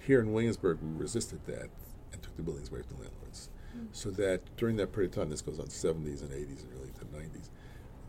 Here 0.00 0.20
in 0.20 0.32
Williamsburg, 0.32 0.78
we 0.82 1.00
resisted 1.00 1.46
that 1.46 1.68
and 2.12 2.22
took 2.22 2.36
the 2.36 2.42
buildings 2.42 2.70
away 2.70 2.82
from 2.82 2.96
the 2.96 3.02
landlords. 3.02 3.50
So 3.92 4.10
that 4.12 4.40
during 4.56 4.76
that 4.76 4.92
period 4.92 5.12
of 5.12 5.16
time, 5.16 5.30
this 5.30 5.40
goes 5.40 5.58
on 5.58 5.66
70s 5.66 6.22
and 6.22 6.30
80s 6.30 6.62
and 6.62 6.72
really 6.72 6.92
to 6.98 7.04
90s, 7.04 7.48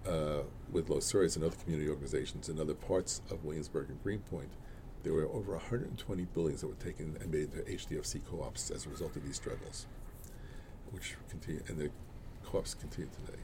uh, 0.08 0.43
with 0.71 0.89
Los 0.89 1.12
Sures 1.12 1.36
and 1.36 1.45
other 1.45 1.55
community 1.55 1.89
organizations 1.89 2.49
in 2.49 2.60
other 2.60 2.73
parts 2.73 3.21
of 3.29 3.43
Williamsburg 3.43 3.89
and 3.89 4.01
Greenpoint, 4.01 4.49
there 5.03 5.13
were 5.13 5.27
over 5.27 5.53
120 5.53 6.25
buildings 6.33 6.62
that 6.62 6.67
were 6.67 6.73
taken 6.75 7.17
and 7.21 7.31
made 7.31 7.53
into 7.53 7.57
HDFC 7.59 8.21
co-ops 8.29 8.71
as 8.71 8.85
a 8.85 8.89
result 8.89 9.15
of 9.15 9.25
these 9.25 9.35
struggles, 9.35 9.85
which 10.91 11.15
continue, 11.29 11.62
and 11.67 11.77
the 11.77 11.89
co-ops 12.43 12.73
continue 12.73 13.09
today. 13.25 13.39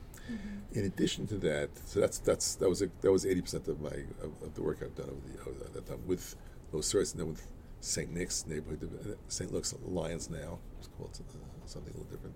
In 0.73 0.85
addition 0.85 1.27
to 1.27 1.35
that, 1.37 1.69
so 1.85 1.99
that's 1.99 2.17
that's 2.17 2.55
that 2.55 2.67
was 2.67 2.81
a, 2.81 2.89
that 3.01 3.11
was 3.11 3.25
80 3.25 3.41
percent 3.41 3.67
of 3.67 3.79
my 3.79 3.91
of, 4.21 4.41
of 4.41 4.55
the 4.55 4.63
work 4.63 4.79
I've 4.81 4.95
done 4.95 5.09
over 5.09 5.21
the 5.31 5.41
over 5.41 5.71
that 5.71 5.85
time 5.85 6.01
with 6.07 6.35
Los 6.71 6.91
Sures 6.91 7.11
and 7.13 7.21
then 7.21 7.29
with 7.29 7.47
St. 7.79 8.11
Nick's 8.11 8.47
neighborhood, 8.47 9.17
St. 9.27 9.53
Luke's 9.53 9.73
Alliance 9.73 10.29
now, 10.29 10.57
it's 10.79 10.89
called 10.97 11.11
uh, 11.19 11.67
something 11.67 11.93
a 11.93 11.97
little 11.97 12.11
different, 12.11 12.35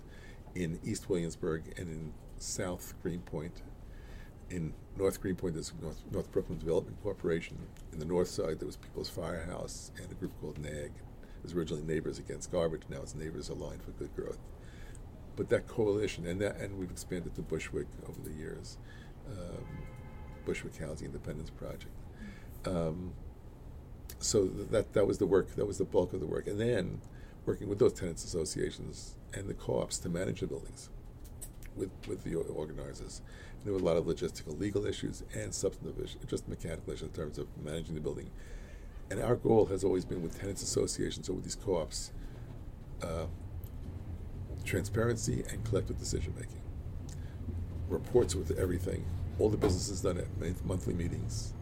in 0.54 0.80
East 0.84 1.10
Williamsburg 1.10 1.64
and 1.78 1.90
in 1.90 2.14
South 2.38 2.94
Greenpoint. 3.02 3.64
In 4.52 4.74
North 5.00 5.22
Greenpoint, 5.22 5.54
there's 5.54 5.72
North, 5.82 6.04
North 6.12 6.30
Brooklyn 6.30 6.60
Development 6.60 7.02
Corporation. 7.02 7.58
In 7.94 8.00
the 8.00 8.06
north 8.06 8.28
side, 8.28 8.60
there 8.60 8.66
was 8.66 8.76
People's 8.76 9.10
Firehouse 9.10 9.92
and 9.98 10.12
a 10.12 10.16
group 10.16 10.34
called 10.42 10.60
NAG. 10.60 10.92
It 10.92 11.44
was 11.44 11.54
originally 11.54 11.84
Neighbors 11.84 12.20
Against 12.20 12.52
Garbage. 12.52 12.82
Now 12.90 12.98
it's 13.02 13.16
Neighbors 13.16 13.50
Allied 13.50 13.82
for 13.82 13.92
Good 13.92 14.14
Growth. 14.14 14.40
But 15.38 15.48
that 15.50 15.68
coalition, 15.68 16.28
and 16.28 16.42
that, 16.42 16.58
and 16.58 16.78
we've 16.78 16.92
expanded 16.92 17.34
to 17.36 17.42
Bushwick 17.42 17.88
over 18.10 18.20
the 18.22 18.36
years, 18.36 18.78
um, 19.30 19.66
Bushwick 20.46 20.76
Housing 20.76 21.08
Independence 21.08 21.50
Project. 21.50 21.96
Um, 22.66 23.14
so 24.20 24.48
that 24.48 24.92
that 24.92 25.08
was 25.08 25.18
the 25.18 25.26
work. 25.26 25.56
That 25.56 25.66
was 25.66 25.78
the 25.78 25.86
bulk 25.86 26.12
of 26.12 26.20
the 26.20 26.28
work, 26.28 26.46
and 26.46 26.60
then 26.60 27.00
working 27.46 27.70
with 27.70 27.80
those 27.80 27.94
tenants 27.94 28.26
associations 28.26 29.16
and 29.34 29.48
the 29.48 29.54
co-ops 29.54 29.98
to 30.00 30.10
manage 30.10 30.42
the 30.42 30.48
buildings 30.48 30.90
with 31.76 31.90
with 32.08 32.24
the 32.24 32.36
organizers. 32.36 33.22
And 33.58 33.66
there 33.66 33.74
were 33.74 33.80
a 33.80 33.84
lot 33.84 33.98
of 33.98 34.06
logistical, 34.06 34.60
legal 34.60 34.86
issues 34.86 35.24
and 35.34 35.54
substantive 35.54 36.00
issues, 36.04 36.22
just 36.28 36.48
mechanical 36.48 36.94
issues 36.94 37.10
in 37.10 37.14
terms 37.14 37.38
of 37.38 37.48
managing 37.62 37.96
the 37.96 38.02
building. 38.02 38.30
And 39.12 39.22
our 39.22 39.36
goal 39.36 39.66
has 39.68 39.84
always 39.84 40.06
been 40.06 40.22
with 40.22 40.40
tenants 40.40 40.62
associations 40.62 41.30
or 41.30 41.34
with 41.34 41.44
these 41.44 41.56
co-ops, 41.56 42.12
uh, 43.02 43.26
transparency 44.64 45.44
and 45.50 45.64
collective 45.66 45.98
decision 45.98 46.34
making. 46.36 46.62
Reports 47.88 48.36
with 48.36 48.58
everything. 48.60 49.06
All 49.40 49.50
the 49.50 49.58
business 49.58 49.90
is 49.90 50.02
done 50.02 50.18
at 50.18 50.66
monthly 50.66 50.94
meetings. 50.94 51.54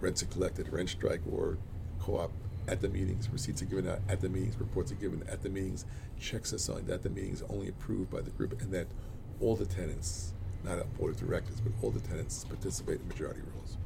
Rents 0.00 0.22
are 0.22 0.26
collected, 0.26 0.70
rent 0.70 0.90
strike 0.90 1.22
or 1.32 1.56
co-op 1.98 2.30
at 2.68 2.80
the 2.80 2.88
meetings. 2.88 3.30
Receipts 3.30 3.62
are 3.62 3.66
given 3.66 3.88
out 3.88 4.00
at 4.08 4.20
the 4.20 4.28
meetings. 4.28 4.56
Reports 4.58 4.92
are 4.92 4.96
given 4.96 5.22
at 5.28 5.42
the 5.42 5.48
meetings. 5.48 5.86
Checks 6.20 6.52
are 6.52 6.58
signed 6.58 6.90
at 6.90 7.02
the 7.02 7.10
meetings, 7.10 7.42
only 7.48 7.68
approved 7.68 8.10
by 8.10 8.20
the 8.20 8.30
group, 8.30 8.60
and 8.60 8.72
that 8.72 8.86
all 9.40 9.56
the 9.56 9.66
tenants, 9.66 10.32
not 10.64 10.78
a 10.78 10.84
board 10.84 11.14
of 11.14 11.20
directors, 11.20 11.60
but 11.60 11.72
all 11.82 11.90
the 11.90 12.00
tenants 12.00 12.44
participate 12.44 13.00
in 13.00 13.08
majority 13.08 13.40
rules. 13.54 13.76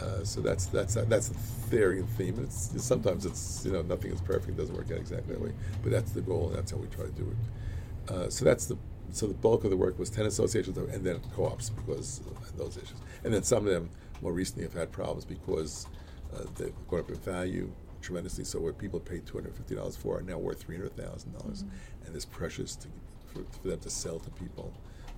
Uh, 0.00 0.22
so 0.24 0.40
that's 0.40 0.66
that's 0.66 0.94
that's 0.94 1.28
the 1.28 1.38
theory 1.70 2.00
and 2.00 2.08
theme. 2.10 2.38
It's, 2.42 2.70
sometimes 2.84 3.24
it's 3.24 3.64
you 3.64 3.72
know 3.72 3.82
nothing 3.82 4.12
is 4.12 4.20
perfect. 4.20 4.50
It 4.50 4.56
doesn't 4.58 4.76
work 4.76 4.90
out 4.90 4.98
exactly 4.98 5.34
that 5.34 5.42
way, 5.42 5.52
but 5.82 5.90
that's 5.90 6.12
the 6.12 6.20
goal. 6.20 6.48
and 6.48 6.56
That's 6.56 6.70
how 6.70 6.76
we 6.76 6.86
try 6.88 7.06
to 7.06 7.12
do 7.12 7.34
it. 7.34 8.12
Uh, 8.12 8.30
so 8.30 8.44
that's 8.44 8.66
the 8.66 8.76
so 9.12 9.26
the 9.26 9.34
bulk 9.34 9.64
of 9.64 9.70
the 9.70 9.76
work 9.76 9.98
was 9.98 10.10
tenant 10.10 10.32
associations 10.32 10.76
and 10.76 11.04
then 11.04 11.20
co-ops 11.34 11.70
because 11.70 12.20
of 12.26 12.56
those 12.58 12.76
issues. 12.76 12.98
And 13.24 13.32
then 13.32 13.42
some 13.42 13.66
of 13.66 13.72
them 13.72 13.88
more 14.20 14.32
recently 14.32 14.64
have 14.64 14.74
had 14.74 14.92
problems 14.92 15.24
because 15.24 15.86
uh, 16.34 16.44
they've 16.56 16.74
gone 16.88 17.00
up 17.00 17.08
in 17.08 17.16
value 17.16 17.70
tremendously. 18.02 18.44
So 18.44 18.60
what 18.60 18.78
people 18.78 19.00
paid 19.00 19.24
two 19.24 19.38
hundred 19.38 19.54
fifty 19.54 19.74
dollars 19.74 19.96
for 19.96 20.18
are 20.18 20.22
now 20.22 20.38
worth 20.38 20.60
three 20.60 20.76
hundred 20.76 20.96
thousand 20.96 21.30
mm-hmm. 21.30 21.38
dollars, 21.38 21.64
and 22.04 22.14
there's 22.14 22.26
pressures 22.26 22.76
to, 22.76 22.88
for, 23.44 23.58
for, 23.60 23.68
them 23.68 23.80
to 23.80 23.90
sell 23.90 24.18
to 24.18 24.30
people 24.30 24.72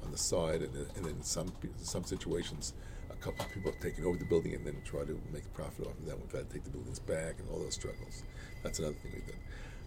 on 0.05 0.11
the 0.11 0.19
side. 0.19 0.63
And, 0.63 0.75
and 0.97 1.07
in 1.07 1.23
some 1.23 1.53
some 1.77 2.05
situations, 2.05 2.75
a 3.11 3.17
couple 3.17 3.45
of 3.45 3.53
people 3.53 3.71
have 3.73 3.81
taken 3.81 4.05
over 4.05 4.17
the 4.17 4.25
building 4.25 4.55
and 4.55 4.67
then 4.67 4.77
try 4.85 5.05
to 5.05 5.21
make 5.33 5.53
profit 5.55 5.87
off 5.87 5.99
of 5.99 6.07
that. 6.07 6.21
We've 6.21 6.33
had 6.33 6.49
to 6.49 6.55
take 6.55 6.65
the 6.65 6.71
buildings 6.71 6.99
back 6.99 7.37
and 7.39 7.49
all 7.51 7.59
those 7.59 7.75
struggles. 7.75 8.23
That's 8.63 8.79
another 8.79 8.95
thing 8.95 9.13
we 9.15 9.21
did. 9.21 9.37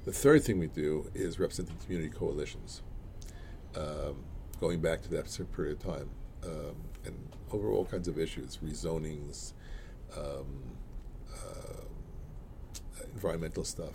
The 0.05 0.11
third 0.11 0.43
thing 0.43 0.59
we 0.59 0.67
do 0.67 1.09
is 1.13 1.39
representing 1.39 1.75
community 1.83 2.09
coalitions. 2.09 2.81
Um, 3.75 4.23
going 4.59 4.79
back 4.79 5.01
to 5.03 5.09
that 5.09 5.39
period 5.55 5.77
of 5.77 5.83
time, 5.83 6.09
um, 6.43 6.75
and 7.05 7.15
over 7.51 7.69
all 7.69 7.85
kinds 7.85 8.07
of 8.07 8.17
issues, 8.17 8.57
rezonings, 8.63 9.53
um, 10.17 10.45
uh, 11.33 11.85
environmental 13.13 13.63
stuff. 13.63 13.93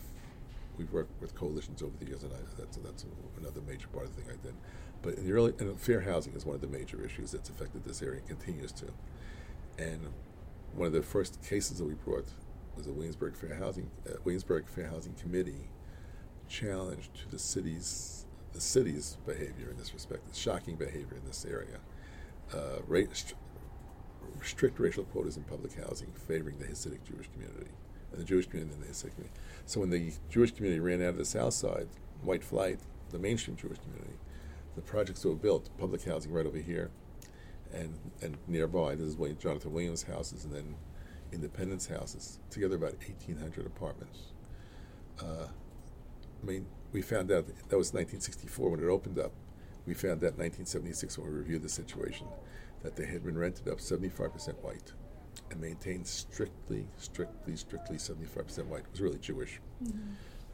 We've 0.79 0.93
worked 0.93 1.21
with 1.21 1.35
coalitions 1.35 1.83
over 1.83 1.97
the 1.99 2.07
years, 2.07 2.23
and 2.23 2.33
I, 2.33 2.37
that's 2.59 2.77
that's 2.77 3.07
another 3.39 3.61
major 3.67 3.89
part 3.89 4.07
of 4.07 4.15
the 4.15 4.23
thing 4.23 4.31
I 4.31 4.47
did. 4.47 4.55
But 5.03 5.15
in 5.15 5.27
the 5.27 5.33
early, 5.33 5.55
and 5.59 5.79
fair 5.81 6.01
housing 6.01 6.35
is 6.35 6.45
one 6.45 6.55
of 6.55 6.61
the 6.61 6.69
major 6.69 7.05
issues 7.05 7.33
that's 7.33 7.49
affected 7.49 7.85
this 7.85 8.03
area 8.03 8.21
and 8.21 8.29
continues 8.29 8.73
to. 8.73 8.87
And 9.79 10.09
one 10.75 10.87
of 10.87 10.93
the 10.93 11.03
first 11.03 11.43
cases 11.43 11.79
that 11.79 11.85
we 11.85 11.95
brought 11.95 12.29
was 12.77 12.87
the 12.87 12.93
Williamsburg 12.93 13.37
Fair 13.37 13.55
Housing 13.55 13.91
uh, 14.09 14.15
Williamsburg 14.25 14.67
Fair 14.69 14.89
Housing 14.89 15.15
Committee 15.15 15.71
challenge 16.49 17.11
to 17.21 17.31
the 17.31 17.39
city's 17.39 18.27
the 18.53 18.61
city's 18.61 19.19
behavior 19.27 19.71
in 19.71 19.77
this 19.77 19.93
respect, 19.93 20.27
the 20.29 20.35
shocking 20.35 20.77
behavior 20.77 21.17
in 21.17 21.27
this 21.27 21.45
area. 21.45 21.79
Uh, 22.55 22.81
strict 24.43 24.79
racial 24.79 25.05
quotas 25.05 25.37
in 25.37 25.43
public 25.45 25.75
housing 25.75 26.12
favoring 26.27 26.59
the 26.59 26.65
Hasidic 26.65 27.03
Jewish 27.05 27.29
community 27.33 27.71
and 28.12 28.21
the 28.21 28.25
Jewish 28.25 28.47
community 28.47 28.75
and 28.75 28.83
the 28.83 28.88
Hasidic 28.88 29.14
community. 29.14 29.40
So 29.66 29.81
when 29.81 29.90
the 29.90 30.12
Jewish 30.31 30.53
community 30.53 30.81
ran 30.81 31.03
out 31.03 31.11
of 31.11 31.19
the 31.19 31.25
South 31.25 31.55
Side, 31.55 31.88
white 32.23 32.45
flight, 32.45 32.79
the 33.11 33.19
mainstream 33.19 33.57
Jewish 33.57 33.79
community, 33.79 34.19
the 34.75 34.83
projects 34.83 35.23
that 35.23 35.29
were 35.29 35.35
built, 35.35 35.71
public 35.79 36.05
housing 36.05 36.33
right 36.33 36.47
over 36.47 36.59
here, 36.59 36.90
and 37.73 37.99
and 38.23 38.37
nearby. 38.47 38.95
This 38.95 39.09
is 39.09 39.16
where 39.16 39.33
Jonathan 39.33 39.73
Williams' 39.73 40.05
houses, 40.05 40.45
and 40.45 40.55
then 40.55 40.77
Independence 41.33 41.87
houses. 41.87 42.38
Together, 42.51 42.77
about 42.77 42.95
1,800 42.95 43.66
apartments. 43.66 44.33
Uh, 45.21 45.47
I 46.42 46.47
mean, 46.47 46.66
we 46.92 47.03
found 47.03 47.33
out 47.33 47.47
that 47.47 47.77
was 47.77 47.92
1964 47.92 48.71
when 48.71 48.81
it 48.81 48.87
opened 48.87 49.19
up. 49.19 49.33
We 49.87 49.95
found 49.95 50.23
out 50.25 50.38
1976 50.38 51.19
when 51.19 51.27
we 51.29 51.33
reviewed 51.38 51.62
the 51.62 51.69
situation 51.69 52.27
that 52.83 52.97
they 52.97 53.07
had 53.07 53.25
been 53.25 53.37
rented 53.37 53.69
up 53.69 53.79
75% 53.79 54.55
white 54.62 54.92
and 55.51 55.61
maintained 55.61 56.07
strictly, 56.07 56.87
strictly, 56.96 57.57
strictly 57.57 57.96
75% 57.96 58.66
white. 58.66 58.81
It 58.81 58.90
was 58.90 59.01
really 59.01 59.18
Jewish. 59.18 59.61
Mm-hmm. 59.83 59.99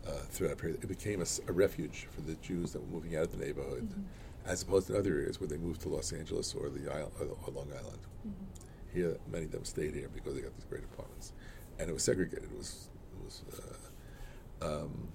Uh, 0.07 0.11
through 0.31 0.49
that 0.49 0.59
period, 0.59 0.83
it 0.83 0.89
became 0.89 1.23
a, 1.23 1.27
a, 1.47 1.53
refuge 1.53 2.09
for 2.11 2.23
the 2.23 2.35
Jews 2.37 2.73
that 2.73 2.81
were 2.81 2.93
moving 2.93 3.15
out 3.15 3.23
of 3.23 3.39
the 3.39 3.45
neighborhood, 3.45 3.89
mm-hmm. 3.89 4.01
as 4.45 4.63
opposed 4.63 4.89
to 4.89 4.99
other 4.99 5.13
areas 5.13 5.39
where 5.39 5.47
they 5.47 5.59
moved 5.59 5.81
to 5.83 5.89
Los 5.89 6.13
Angeles 6.13 6.55
or 6.55 6.71
the 6.71 6.93
island, 6.93 7.13
or, 7.21 7.27
or 7.27 7.53
Long 7.53 7.69
Island. 7.73 8.01
Mm-hmm. 8.27 8.99
Here, 8.99 9.17
many 9.31 9.45
of 9.45 9.53
them 9.53 9.65
stayed 9.65 9.95
here 9.95 10.11
because 10.13 10.35
they 10.35 10.41
got 10.41 10.57
these 10.57 10.65
great 10.65 10.83
apartments, 10.83 11.33
and 11.79 11.89
it 11.89 11.93
was 11.93 12.03
segregated. 12.03 12.51
It 12.51 12.59
was, 12.59 12.89
it 13.13 13.25
was 13.25 13.43
uh, 13.55 14.67
um, 14.67 15.09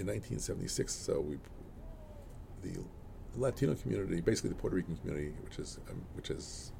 in 0.00 0.06
1976. 0.06 0.92
So 0.92 1.20
we, 1.20 1.38
the 2.62 2.80
Latino 3.36 3.74
community, 3.74 4.20
basically 4.20 4.50
the 4.50 4.56
Puerto 4.56 4.76
Rican 4.76 4.96
community, 4.96 5.32
which 5.44 5.60
is 5.60 5.78
um, 5.88 6.02
which 6.14 6.28
has 6.28 6.72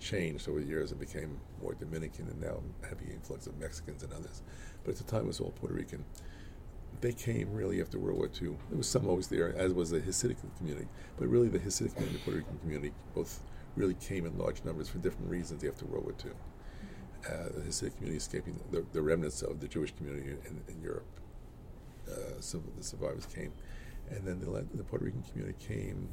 changed 0.00 0.48
over 0.48 0.60
the 0.60 0.66
years 0.66 0.90
and 0.90 1.00
became 1.00 1.38
more 1.60 1.74
Dominican 1.74 2.28
and 2.28 2.40
now 2.40 2.60
heavy 2.82 3.12
influx 3.12 3.46
of 3.46 3.58
Mexicans 3.58 4.02
and 4.02 4.12
others. 4.12 4.42
But 4.84 4.92
at 4.92 4.98
the 4.98 5.04
time, 5.04 5.22
it 5.22 5.26
was 5.26 5.40
all 5.40 5.52
Puerto 5.52 5.74
Rican. 5.74 6.04
They 7.00 7.12
came 7.12 7.52
really 7.52 7.80
after 7.80 7.98
World 7.98 8.18
War 8.18 8.26
II. 8.26 8.56
There 8.68 8.78
was 8.78 8.88
some 8.88 9.06
always 9.06 9.28
there, 9.28 9.54
as 9.56 9.72
was 9.72 9.90
the 9.90 10.00
Hasidic 10.00 10.36
community. 10.58 10.88
But 11.18 11.28
really, 11.28 11.48
the 11.48 11.58
Hasidic 11.58 11.94
community, 11.94 12.18
the 12.18 12.24
Puerto 12.24 12.38
Rican 12.38 12.58
community, 12.58 12.92
both 13.14 13.42
really 13.76 13.94
came 13.94 14.24
in 14.24 14.38
large 14.38 14.64
numbers 14.64 14.88
for 14.88 14.98
different 14.98 15.30
reasons 15.30 15.62
after 15.64 15.84
World 15.84 16.04
War 16.04 16.14
II. 16.24 16.30
Uh, 17.26 17.48
the 17.54 17.60
Hasidic 17.62 17.94
community 17.96 18.16
escaping 18.16 18.58
the, 18.70 18.84
the, 18.92 19.02
remnants 19.02 19.42
of 19.42 19.60
the 19.60 19.68
Jewish 19.68 19.92
community 19.92 20.30
in, 20.30 20.62
in 20.68 20.80
Europe. 20.80 21.06
Uh, 22.08 22.40
some 22.40 22.60
of 22.60 22.76
the 22.76 22.84
survivors 22.84 23.26
came. 23.26 23.52
And 24.10 24.24
then 24.24 24.38
the, 24.38 24.64
the 24.74 24.84
Puerto 24.84 25.04
Rican 25.04 25.22
community 25.22 25.56
came 25.58 26.08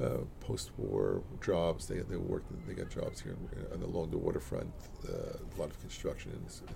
uh, 0.00 0.18
post-war 0.40 1.22
jobs. 1.44 1.86
They 1.86 1.98
they 1.98 2.16
worked. 2.16 2.50
They 2.66 2.74
got 2.74 2.90
jobs 2.90 3.20
here 3.20 3.36
on, 3.72 3.82
along 3.82 4.10
the 4.10 4.18
waterfront. 4.18 4.72
Uh, 5.08 5.38
a 5.56 5.60
lot 5.60 5.70
of 5.70 5.80
construction, 5.80 6.32
and, 6.32 6.70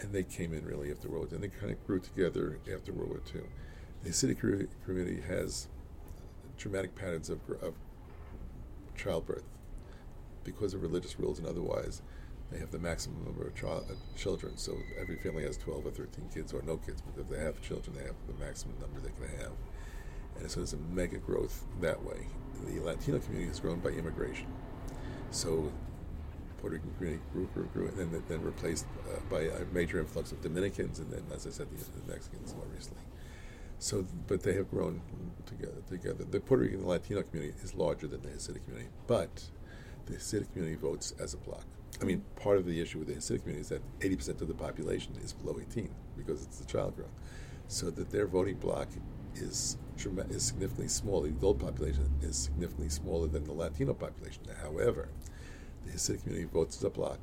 and 0.00 0.12
they 0.12 0.22
came 0.22 0.52
in 0.52 0.64
really 0.64 0.90
after 0.90 1.08
World 1.08 1.30
War 1.30 1.38
II. 1.38 1.44
And 1.44 1.44
they 1.44 1.58
kind 1.58 1.72
of 1.72 1.86
grew 1.86 2.00
together 2.00 2.58
after 2.72 2.92
World 2.92 3.10
War 3.10 3.20
II. 3.34 3.42
The 4.02 4.10
Hasidic 4.10 4.68
community 4.84 5.22
has 5.22 5.68
dramatic 6.58 6.94
patterns 6.94 7.30
of, 7.30 7.40
of 7.62 7.74
childbirth 8.96 9.44
because 10.44 10.74
of 10.74 10.82
religious 10.82 11.18
rules 11.18 11.38
and 11.38 11.46
otherwise. 11.46 12.02
They 12.50 12.58
have 12.58 12.70
the 12.70 12.78
maximum 12.78 13.24
number 13.24 13.46
of 13.46 13.64
uh, 13.64 13.94
children, 14.14 14.58
so 14.58 14.76
every 15.00 15.16
family 15.16 15.42
has 15.44 15.56
12 15.56 15.86
or 15.86 15.90
13 15.90 16.28
kids 16.34 16.52
or 16.52 16.60
no 16.62 16.76
kids. 16.76 17.00
But 17.00 17.22
if 17.22 17.30
they 17.30 17.38
have 17.38 17.62
children, 17.62 17.96
they 17.96 18.04
have 18.04 18.16
the 18.26 18.44
maximum 18.44 18.74
number 18.78 19.00
they 19.00 19.26
can 19.26 19.38
have 19.38 19.52
and 20.38 20.50
so 20.50 20.60
there's 20.60 20.72
a 20.72 20.78
mega 20.92 21.18
growth 21.18 21.64
that 21.80 22.02
way. 22.02 22.26
The 22.64 22.80
Latino 22.80 23.18
community 23.18 23.48
has 23.48 23.60
grown 23.60 23.80
by 23.80 23.90
immigration, 23.90 24.46
so 25.30 25.72
Puerto 26.62 26.76
Rican 26.76 26.92
community 26.94 27.22
grew, 27.32 27.46
grew, 27.46 27.64
grew, 27.74 27.88
and 27.88 27.98
then 27.98 28.22
then 28.28 28.42
replaced 28.42 28.86
uh, 29.10 29.18
by 29.28 29.40
a 29.40 29.64
major 29.72 29.98
influx 29.98 30.30
of 30.30 30.40
Dominicans, 30.40 31.00
and 31.00 31.10
then, 31.10 31.24
as 31.34 31.46
I 31.46 31.50
said, 31.50 31.66
the, 31.70 32.00
the 32.00 32.12
Mexicans 32.12 32.54
more 32.54 32.66
recently. 32.72 33.02
So, 33.80 34.06
but 34.28 34.44
they 34.44 34.54
have 34.54 34.70
grown 34.70 35.02
together. 35.44 35.82
Together, 35.88 36.22
the 36.22 36.38
Puerto 36.38 36.62
Rican 36.62 36.86
Latino 36.86 37.22
community 37.22 37.58
is 37.64 37.74
larger 37.74 38.06
than 38.06 38.22
the 38.22 38.28
Hasidic 38.28 38.64
community, 38.64 38.90
but 39.08 39.42
the 40.06 40.14
Hasidic 40.14 40.52
community 40.52 40.76
votes 40.76 41.12
as 41.18 41.34
a 41.34 41.36
bloc. 41.38 41.64
I 42.00 42.04
mean, 42.04 42.24
part 42.36 42.58
of 42.58 42.64
the 42.64 42.80
issue 42.80 43.00
with 43.00 43.08
the 43.08 43.14
Hasidic 43.14 43.40
community 43.40 43.62
is 43.62 43.68
that 43.70 43.82
80% 43.98 44.40
of 44.40 44.46
the 44.46 44.54
population 44.54 45.16
is 45.22 45.32
below 45.32 45.58
18 45.60 45.90
because 46.16 46.44
it's 46.44 46.58
the 46.58 46.66
child 46.66 46.94
growth. 46.94 47.10
So 47.66 47.90
that 47.90 48.10
their 48.10 48.28
voting 48.28 48.56
bloc 48.56 48.88
is 49.36 49.76
is 50.30 50.42
significantly 50.42 50.88
smaller. 50.88 51.28
The 51.28 51.34
adult 51.34 51.58
population 51.60 52.08
is 52.22 52.36
significantly 52.36 52.88
smaller 52.88 53.28
than 53.28 53.44
the 53.44 53.52
Latino 53.52 53.94
population. 53.94 54.42
However, 54.62 55.08
the 55.84 55.92
Hasidic 55.92 56.22
community 56.22 56.48
votes 56.52 56.76
as 56.76 56.84
a 56.84 56.90
bloc. 56.90 57.18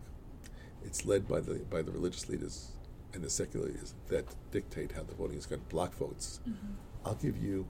It's 0.84 1.06
led 1.06 1.28
by 1.28 1.42
the 1.42 1.56
by 1.70 1.82
the 1.82 1.92
religious 1.92 2.30
leaders 2.30 2.72
and 3.14 3.24
the 3.24 3.30
secular 3.30 3.68
leaders 3.68 3.96
that 4.08 4.26
dictate 4.52 4.92
how 4.92 5.04
the 5.04 5.16
voting 5.16 5.38
is 5.38 5.46
going. 5.46 5.62
Block 5.70 5.96
votes. 5.96 6.40
Mm-hmm. 6.48 6.74
I'll 7.06 7.16
give 7.16 7.38
you 7.38 7.68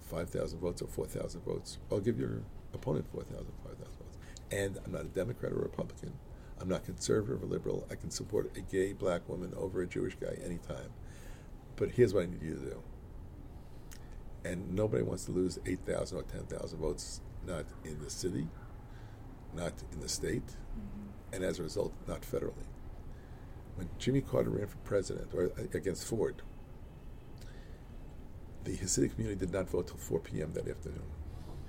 five 0.00 0.30
thousand 0.30 0.60
votes 0.60 0.82
or 0.82 0.88
four 0.88 1.06
thousand 1.06 1.42
votes. 1.42 1.78
I'll 1.90 2.00
give 2.00 2.18
your 2.18 2.42
opponent 2.74 3.06
4,000, 3.12 3.46
5,000 3.64 3.78
votes. 3.78 4.18
And 4.50 4.78
I'm 4.84 4.92
not 4.92 5.02
a 5.02 5.08
Democrat 5.08 5.52
or 5.52 5.56
a 5.56 5.62
Republican. 5.62 6.12
I'm 6.60 6.68
not 6.68 6.84
conservative 6.84 7.42
or 7.42 7.46
liberal. 7.46 7.86
I 7.90 7.96
can 7.96 8.10
support 8.10 8.56
a 8.56 8.60
gay 8.60 8.92
black 8.92 9.28
woman 9.28 9.52
over 9.56 9.82
a 9.82 9.86
Jewish 9.86 10.14
guy 10.14 10.38
anytime. 10.44 10.90
But 11.76 11.90
here's 11.90 12.14
what 12.14 12.24
I 12.24 12.26
need 12.26 12.42
you 12.42 12.54
to 12.54 12.60
do 12.60 12.82
and 14.44 14.74
nobody 14.74 15.02
wants 15.02 15.24
to 15.26 15.32
lose 15.32 15.58
8,000 15.66 16.18
or 16.18 16.22
10,000 16.22 16.78
votes, 16.78 17.20
not 17.46 17.64
in 17.84 18.02
the 18.02 18.10
city, 18.10 18.48
not 19.54 19.72
in 19.92 20.00
the 20.00 20.08
state, 20.08 20.46
mm-hmm. 20.46 21.34
and 21.34 21.44
as 21.44 21.58
a 21.58 21.62
result, 21.62 21.92
not 22.08 22.22
federally. 22.22 22.66
when 23.76 23.88
Jimmy 23.98 24.20
Carter 24.20 24.50
ran 24.50 24.66
for 24.66 24.76
president 24.78 25.32
or 25.34 25.44
uh, 25.58 25.62
against 25.74 26.06
Ford, 26.06 26.42
the 28.64 28.76
Hasidic 28.76 29.14
community 29.14 29.38
did 29.40 29.52
not 29.52 29.68
vote 29.68 29.88
till 29.88 29.96
4 29.96 30.20
p.m. 30.20 30.52
that 30.54 30.68
afternoon. 30.68 31.02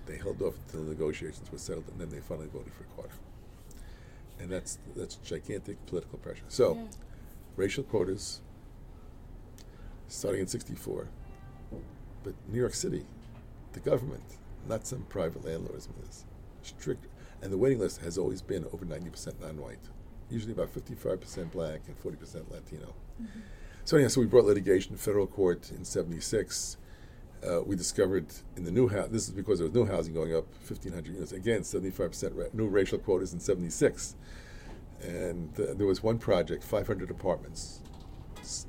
They 0.06 0.18
held 0.18 0.42
off 0.42 0.56
until 0.68 0.84
the 0.84 0.90
negotiations 0.92 1.52
were 1.52 1.58
settled, 1.58 1.86
and 1.90 2.00
then 2.00 2.10
they 2.10 2.20
finally 2.20 2.48
voted 2.48 2.74
for 2.74 2.84
Carter. 2.96 3.16
And 4.40 4.52
that's 4.52 4.78
that's 4.96 5.16
gigantic 5.18 5.84
political 5.86 6.18
pressure. 6.20 6.44
So, 6.50 6.76
Yeah. 6.76 6.88
racial 7.56 7.84
quotas 7.84 8.42
starting 10.08 10.42
in 10.42 10.48
'64, 10.48 11.08
but 12.24 12.34
New 12.48 12.60
York 12.60 12.74
City, 12.74 13.06
the 13.74 13.80
government, 13.80 14.24
not 14.68 14.88
some 14.88 15.04
private 15.10 15.46
landlords, 15.46 15.88
is 16.10 16.26
strict, 16.62 17.08
and 17.42 17.52
the 17.52 17.58
waiting 17.58 17.80
list 17.80 18.02
has 18.02 18.18
always 18.18 18.42
been 18.42 18.66
over 18.72 18.86
90% 18.86 19.42
non-white, 19.42 19.80
usually 20.30 20.54
about 20.54 20.74
55% 20.74 21.52
black 21.52 21.82
and 21.88 22.02
40% 22.02 22.50
Latino. 22.52 22.94
So 23.86 23.98
anyhow, 23.98 24.08
so 24.10 24.22
we 24.22 24.28
brought 24.28 24.46
litigation 24.46 24.94
to 24.96 24.98
federal 25.02 25.28
court 25.28 25.72
in 25.72 25.84
'76. 25.84 26.78
Uh, 27.46 27.62
we 27.62 27.76
discovered 27.76 28.28
in 28.56 28.64
the 28.64 28.72
new 28.72 28.88
house, 28.88 29.10
this 29.12 29.28
is 29.28 29.34
because 29.34 29.60
there 29.60 29.68
was 29.68 29.76
new 29.76 29.86
housing 29.86 30.14
going 30.14 30.34
up, 30.34 30.46
1,500 30.66 31.14
units. 31.14 31.34
Again, 31.34 31.60
75% 31.60 32.38
ra- 32.38 32.46
new 32.54 32.68
racial 32.68 32.98
quotas 32.98 33.34
in 33.34 33.42
76. 33.42 34.16
And 35.02 35.50
uh, 35.60 35.74
there 35.74 35.86
was 35.86 36.02
one 36.02 36.18
project, 36.18 36.64
500 36.64 37.12
apartments, 37.12 37.82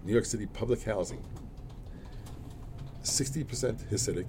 New 0.04 0.12
York 0.12 0.24
City 0.24 0.46
public 0.46 0.82
housing, 0.82 1.22
60% 3.04 3.90
Hasidic, 3.90 4.26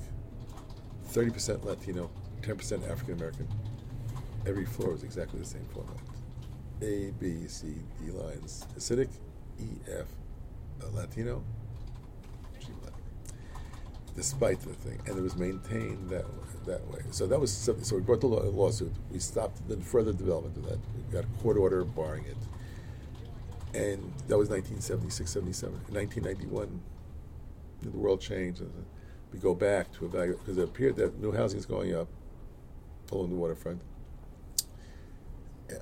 30% 1.12 1.64
Latino, 1.64 2.10
10% 2.42 2.90
African 2.90 3.16
American. 3.16 3.48
Every 4.46 4.66
floor 4.66 4.92
was 4.92 5.04
exactly 5.04 5.40
the 5.40 5.46
same 5.46 5.66
format. 5.74 5.98
A, 6.82 7.12
B, 7.20 7.48
C, 7.48 7.76
D 8.00 8.12
lines. 8.12 8.66
Hasidic, 8.78 9.10
E, 9.60 9.66
F, 9.88 10.06
uh, 10.84 10.88
Latino, 10.94 11.42
G. 12.60 12.68
Despite 14.16 14.60
the 14.62 14.74
thing, 14.74 15.00
and 15.08 15.18
it 15.18 15.22
was 15.22 15.36
maintained 15.36 16.10
that 16.10 16.26
that 16.66 16.86
way. 16.92 17.02
So 17.12 17.28
that 17.28 17.40
was 17.40 17.52
so, 17.52 17.74
we 17.94 18.02
brought 18.02 18.22
the 18.22 18.28
law, 18.28 18.42
lawsuit. 18.42 18.94
We 19.12 19.20
stopped 19.20 19.68
the 19.68 19.78
further 19.78 20.14
development 20.14 20.58
of 20.58 20.70
that. 20.70 20.80
We 20.96 21.14
got 21.14 21.24
a 21.24 21.42
court 21.42 21.58
order 21.58 21.84
barring 21.84 22.26
it, 22.26 22.38
and 23.74 24.14
that 24.28 24.38
was 24.38 24.50
1976, 24.50 25.32
77. 25.32 25.74
1991, 25.90 26.82
the 27.82 27.90
world 27.90 28.22
changed. 28.22 28.62
and 28.62 28.72
We 29.34 29.40
go 29.40 29.56
back 29.56 29.92
to 29.94 30.06
evaluate 30.06 30.40
because 30.40 30.58
it 30.58 30.64
appeared 30.64 30.96
that 30.98 31.20
new 31.20 31.32
housing 31.32 31.60
is 31.60 31.66
going 31.66 31.96
up 31.96 32.08
along 33.12 33.30
the 33.30 33.36
waterfront. 33.36 33.82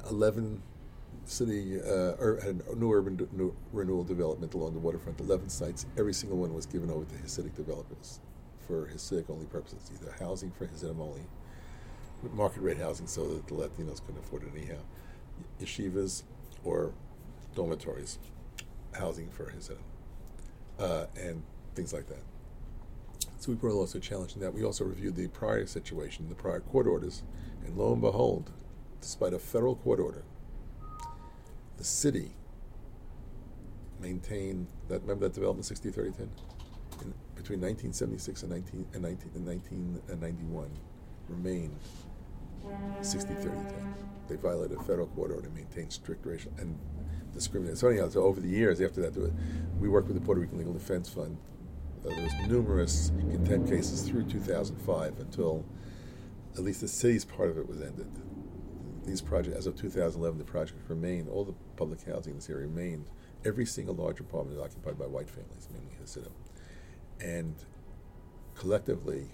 11 0.10 0.62
city 1.25 1.79
uh, 1.82 2.15
had 2.41 2.62
a 2.71 2.75
new 2.75 2.91
urban 2.91 3.27
new 3.32 3.56
renewal 3.71 4.03
development 4.03 4.53
along 4.53 4.73
the 4.73 4.79
waterfront. 4.79 5.19
11 5.19 5.49
sites. 5.49 5.86
Every 5.97 6.13
single 6.13 6.38
one 6.38 6.53
was 6.53 6.65
given 6.65 6.89
over 6.89 7.06
to 7.06 7.15
Hasidic 7.15 7.56
developers 7.56 8.19
for 8.67 8.88
Hasidic 8.88 9.29
only 9.29 9.45
purposes, 9.45 9.91
either 9.93 10.13
housing 10.19 10.51
for 10.51 10.65
Hasidim 10.65 10.99
only, 11.01 11.21
market 12.34 12.62
rate 12.62 12.77
housing 12.77 13.08
so 13.08 13.27
that 13.27 13.47
the 13.47 13.53
Latinos 13.53 14.03
couldn't 14.06 14.19
afford 14.23 14.43
it 14.43 14.49
anyhow, 14.56 14.79
yeshivas 15.62 16.23
or 16.63 16.93
dormitories, 17.56 18.19
housing 18.97 19.29
for 19.29 19.49
Hasidim, 19.49 19.84
uh, 20.79 21.06
and 21.19 21.43
things 21.73 21.93
like 21.93 22.07
that. 22.07 22.23
So 23.39 23.51
we 23.51 23.57
were 23.57 23.69
also 23.69 23.79
lawsuit 23.79 24.03
challenging 24.03 24.41
that. 24.41 24.53
We 24.53 24.63
also 24.63 24.86
reviewed 24.86 25.15
the 25.15 25.27
prior 25.27 25.65
situation, 25.65 26.29
the 26.29 26.36
prior 26.36 26.62
court 26.62 26.88
orders, 26.88 27.23
and 27.65 27.77
lo 27.77 27.91
and 27.91 28.01
behold, 28.01 28.51
despite 29.01 29.33
a 29.33 29.39
federal 29.39 29.75
court 29.75 29.99
order, 29.99 30.23
the 31.77 31.83
city 31.83 32.31
maintained 33.99 34.67
that. 34.88 35.01
Remember 35.01 35.27
that 35.27 35.33
development 35.33 35.65
60 35.65 35.91
30 35.91 36.12
10? 36.12 36.29
In, 37.01 37.13
between 37.36 37.59
1976 37.59 38.43
and 38.43 38.51
19 38.51 38.88
and 38.93 39.01
19 39.01 39.31
and 39.36 39.45
1991 39.45 40.69
remained 41.27 41.77
60 43.01 43.33
30 43.33 43.49
10. 43.49 43.95
They 44.29 44.36
violated 44.36 44.77
a 44.77 44.83
federal 44.83 45.07
court 45.07 45.31
order 45.31 45.47
and 45.47 45.55
maintained 45.55 45.91
strict 45.91 46.25
racial 46.25 46.51
and 46.57 46.77
discrimination. 47.33 47.75
So 47.75 47.88
anyhow, 47.89 48.09
so 48.09 48.23
over 48.23 48.39
the 48.39 48.47
years 48.47 48.79
after 48.79 49.01
that, 49.01 49.33
we 49.79 49.89
worked 49.89 50.07
with 50.07 50.17
the 50.17 50.25
Puerto 50.25 50.41
Rican 50.41 50.57
Legal 50.57 50.73
Defense 50.73 51.09
Fund. 51.09 51.38
Uh, 52.06 52.10
there 52.10 52.24
was 52.24 52.34
numerous 52.48 53.12
contempt 53.32 53.70
cases 53.70 54.02
through 54.02 54.24
2005 54.24 55.20
until 55.20 55.63
at 56.56 56.60
least 56.60 56.82
the 56.82 56.88
city's 56.88 57.24
part 57.24 57.50
of 57.50 57.58
it 57.58 57.68
was 57.68 57.82
ended. 57.82 58.10
These 59.06 59.22
projects, 59.22 59.58
as 59.58 59.68
of 59.68 59.76
2011, 59.76 60.38
the 60.38 60.44
project 60.44 60.80
remained, 60.89 61.30
all 61.30 61.44
the 61.46 61.54
public 61.76 62.02
housing 62.04 62.32
in 62.32 62.38
this 62.38 62.50
area 62.50 62.68
remained, 62.68 63.06
every 63.46 63.66
single 63.66 63.96
large 63.96 64.20
apartment 64.20 64.58
is 64.58 64.63
occupied 64.63 64.98
by 64.98 65.06
white 65.06 65.30
families, 65.30 65.68
mainly 65.72 65.94
Hasidim. 66.00 66.32
And 67.20 67.56
collectively, 68.56 69.28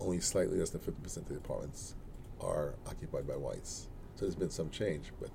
only 0.00 0.20
slightly 0.20 0.58
less 0.58 0.70
than 0.70 0.80
50% 0.80 1.16
of 1.16 1.28
the 1.28 1.36
apartments 1.36 1.94
are 2.40 2.74
occupied 2.86 3.26
by 3.26 3.36
whites. 3.36 3.88
So 4.16 4.24
there's 4.24 4.34
been 4.34 4.50
some 4.50 4.70
change, 4.70 5.12
but 5.20 5.30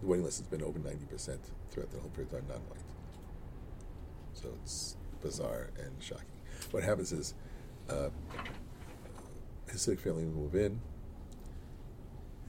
the 0.00 0.06
waiting 0.06 0.24
list 0.24 0.38
has 0.38 0.46
been 0.46 0.62
over 0.62 0.78
90% 0.78 1.38
throughout 1.70 1.90
the 1.90 1.98
whole 1.98 2.10
period 2.10 2.32
of 2.32 2.40
time 2.40 2.48
non-white. 2.48 2.80
So 4.34 4.48
it's 4.62 4.96
bizarre 5.22 5.70
and 5.78 5.90
shocking. 6.00 6.24
What 6.70 6.82
happens 6.82 7.12
is 7.12 7.34
uh, 7.88 8.10
Hasidic 9.68 10.00
families 10.00 10.28
move 10.34 10.54
in. 10.54 10.80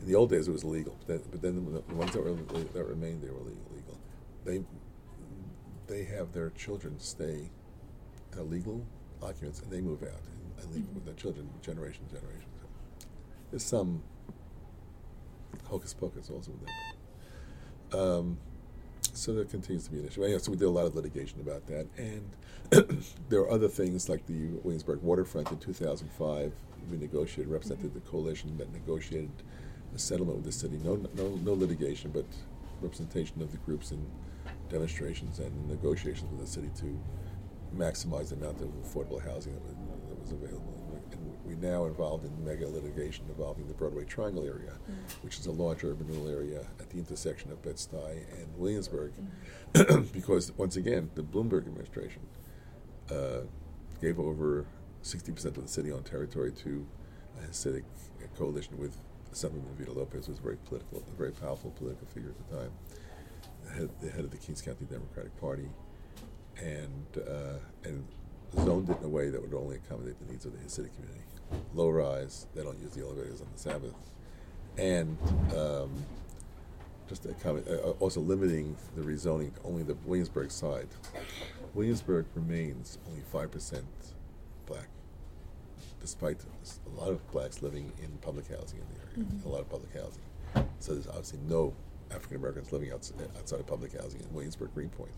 In 0.02 0.08
the 0.08 0.16
old 0.16 0.30
days, 0.30 0.48
it 0.48 0.52
was 0.52 0.64
legal, 0.64 0.96
but 1.00 1.08
then, 1.08 1.22
but 1.32 1.42
then 1.42 1.56
the, 1.74 1.82
the 1.82 1.96
ones 1.96 2.12
that, 2.14 2.24
were, 2.24 2.34
that 2.74 2.84
remained 2.86 3.22
there 3.22 3.34
were 3.34 3.40
legal. 3.42 4.00
They 4.46 4.64
they 5.88 6.04
have 6.06 6.32
their 6.34 6.52
children 6.52 7.00
stay 7.00 7.50
uh, 8.38 8.44
legal 8.44 8.86
occupants, 9.22 9.60
and 9.62 9.72
they 9.72 9.82
move 9.82 10.04
out 10.04 10.10
and, 10.10 10.64
and 10.64 10.74
leave 10.76 10.84
Mhm. 10.86 10.94
with 10.94 11.06
their 11.06 11.16
children, 11.16 11.50
generation 11.62 12.06
to 12.08 12.16
generation. 12.16 12.50
So 12.62 12.68
there's 13.52 13.64
some 13.64 14.02
hocus 15.66 15.94
pocus 15.94 16.30
also 16.30 16.52
with 16.52 16.70
that. 17.92 18.00
Um, 18.00 18.38
so 19.20 19.34
there 19.34 19.46
continues 19.46 19.84
to 19.86 19.92
be 19.92 20.00
an 20.00 20.08
issue. 20.08 20.24
Anyway, 20.24 20.40
so 20.40 20.52
we 20.52 20.58
did 20.58 20.66
a 20.66 20.70
lot 20.70 20.86
of 20.86 20.96
litigation 20.96 21.40
about 21.42 21.68
that, 21.68 21.88
and 21.98 23.04
there 23.30 23.42
are 23.42 23.52
other 23.52 23.68
things 23.68 24.08
like 24.08 24.26
the 24.26 24.48
Williamsburg 24.64 25.02
waterfront 25.02 25.52
in 25.52 25.58
2005. 25.58 26.54
We 26.90 26.98
negotiated, 26.98 27.52
represented 27.52 27.94
the 27.94 28.00
coalition 28.02 28.58
that 28.58 28.72
negotiated 28.72 29.32
a 29.94 30.00
settlement 30.00 30.38
with 30.38 30.46
the 30.46 30.52
city. 30.52 30.80
No, 30.84 30.96
no, 31.16 31.30
no 31.44 31.54
litigation, 31.54 32.12
but 32.12 32.26
representation 32.82 33.42
of 33.42 33.52
the 33.52 33.58
groups 33.58 33.92
in 33.92 34.06
demonstrations 34.70 35.40
and 35.40 35.68
negotiations 35.68 36.32
with 36.32 36.40
the 36.40 36.48
city 36.48 36.70
to 36.78 37.00
maximize 37.76 38.30
the 38.30 38.36
amount 38.36 38.62
of 38.62 38.70
affordable 38.84 39.22
housing 39.22 39.54
that 39.54 39.64
was, 39.66 39.76
that 40.08 40.20
was 40.20 40.32
available. 40.32 40.79
And 41.50 41.62
we 41.62 41.68
now 41.68 41.86
involved 41.86 42.26
in 42.26 42.46
mega 42.46 42.68
litigation 42.68 43.26
involving 43.30 43.68
the 43.68 43.74
Broadway 43.74 44.06
Triangle 44.06 44.46
area, 44.46 44.74
which 45.22 45.40
is 45.40 45.46
a 45.48 45.52
large 45.52 45.84
urban 45.84 46.08
renewal 46.08 46.30
area 46.30 46.66
at 46.80 46.90
the 46.90 46.98
intersection 46.98 47.52
of 47.52 47.62
Bed-Stuy 47.62 48.24
and 48.38 48.48
Williamsburg, 48.58 49.14
because 50.14 50.52
once 50.58 50.76
again, 50.76 51.10
the 51.16 51.24
Bloomberg 51.24 51.68
administration 51.68 52.22
uh, 53.12 53.42
gave 54.02 54.20
over 54.20 54.66
60% 55.04 55.46
of 55.46 55.64
the 55.64 55.68
city-owned 55.68 56.06
territory 56.06 56.52
to 56.52 56.86
a 57.40 57.48
Hasidic 57.48 57.84
coalition 58.38 58.78
with 58.78 58.98
Assemblyman 59.32 59.76
Vito 59.76 59.94
Lopez, 59.94 60.26
who 60.26 60.32
was 60.32 60.40
a 60.40 60.44
very 60.44 60.58
political, 60.58 61.00
a 61.00 61.18
very 61.18 61.32
powerful 61.32 61.72
political 61.72 62.08
figure 62.08 62.30
at 62.30 62.50
the 62.50 62.58
time, 62.58 62.72
the 63.66 63.72
head, 63.72 63.90
the 64.02 64.10
head 64.10 64.26
of 64.26 64.32
the 64.32 64.38
Kings 64.38 64.62
County 64.62 64.86
Democratic 64.86 65.40
Party, 65.40 65.70
and 66.62 67.06
uh, 67.18 67.60
and 67.84 68.06
zoned 68.66 68.90
it 68.90 68.98
in 69.00 69.06
a 69.06 69.10
way 69.10 69.30
that 69.30 69.42
would 69.42 69.54
only 69.54 69.78
accommodate 69.78 70.16
the 70.20 70.32
needs 70.32 70.46
of 70.46 70.52
the 70.52 70.58
Hasidic 70.58 70.94
community. 70.96 71.22
Low 71.74 71.90
rise, 71.90 72.48
they 72.56 72.64
don't 72.64 72.80
use 72.80 72.92
the 72.92 73.02
elevators 73.02 73.42
on 73.42 73.48
the 73.54 73.60
Sabbath, 73.60 73.96
and 74.78 75.18
um, 75.56 75.92
just 77.08 77.26
accommodate, 77.26 77.80
uh, 77.80 77.92
also 78.00 78.20
limiting 78.22 78.76
the 78.96 79.02
rezoning 79.02 79.54
to 79.56 79.62
only 79.64 79.84
the 79.84 79.96
Williamsburg 80.06 80.52
side. 80.52 80.88
Williamsburg 81.74 82.26
remains 82.36 82.98
only 83.08 83.22
five 83.22 83.52
percent 83.52 83.86
black, 84.66 84.88
despite 86.02 86.40
a 86.88 87.00
lot 87.00 87.10
of 87.10 87.32
blacks 87.32 87.62
living 87.62 87.92
in 88.02 88.10
public 88.22 88.48
housing 88.48 88.80
in 88.80 88.86
the 88.96 89.02
area, 89.22 89.32
Mhm. 89.32 89.46
a 89.46 89.50
lot 89.50 89.62
of 89.62 89.70
public 89.70 89.94
housing. 89.94 90.24
So 90.80 90.94
there's 90.94 91.08
obviously 91.08 91.40
no 91.48 91.74
African 92.12 92.38
Americans 92.38 92.72
living 92.72 92.92
outside, 92.92 93.18
outside 93.38 93.60
of 93.60 93.68
public 93.68 93.94
housing 94.00 94.22
in 94.22 94.34
Williamsburg 94.34 94.74
Greenpoint, 94.74 95.12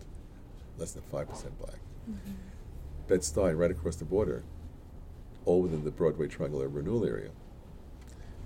less 0.78 0.92
than 0.92 1.02
five 1.04 1.28
percent 1.28 1.58
black. 1.58 1.78
Mhm. 2.08 2.16
Bed 3.08 3.20
Stuy, 3.20 3.56
right 3.56 3.70
across 3.70 3.96
the 3.96 4.04
border, 4.04 4.42
all 5.44 5.62
within 5.62 5.84
the 5.84 5.90
Broadway 5.90 6.28
Triangle 6.28 6.64
Renewal 6.66 7.04
area, 7.04 7.30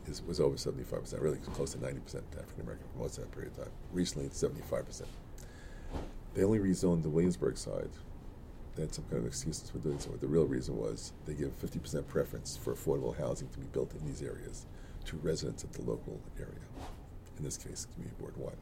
is, 0.07 0.23
was 0.23 0.41
over 0.41 0.57
75%, 0.57 1.21
really 1.21 1.39
close 1.39 1.73
to 1.73 1.79
90% 1.79 1.89
African 2.39 2.63
American 2.63 2.87
for 2.93 2.99
most 3.01 3.19
of 3.19 3.25
that 3.25 3.33
period 3.33 3.53
of 3.53 3.65
time. 3.65 3.73
Recently, 3.93 4.27
it's 4.27 4.43
75%. 4.43 5.03
They 6.35 6.45
only 6.45 6.59
rezoned 6.59 7.03
the 7.03 7.09
Williamsburg 7.09 7.57
side. 7.57 7.91
They 8.75 8.83
had 8.83 8.95
some 8.95 9.05
kind 9.05 9.19
of 9.19 9.27
excuses 9.27 9.71
for 9.71 9.79
doing 9.79 9.99
so, 9.99 10.11
but 10.11 10.21
the 10.21 10.27
real 10.27 10.45
reason 10.45 10.77
was 10.77 11.13
they 11.25 11.35
give 11.35 11.59
50% 11.61 12.07
preference 12.07 12.57
for 12.57 12.75
affordable 12.75 13.17
housing 13.17 13.49
to 13.49 13.59
be 13.59 13.67
built 13.73 13.95
in 13.95 14.07
these 14.07 14.23
areas 14.23 14.67
to 15.07 15.17
residents 15.17 15.65
of 15.65 15.73
the 15.73 15.83
local 15.83 16.21
area. 16.39 16.61
In 17.39 17.45
this 17.45 17.57
case, 17.57 17.87
Community 17.95 18.17
Board 18.21 18.37
1. 18.37 18.53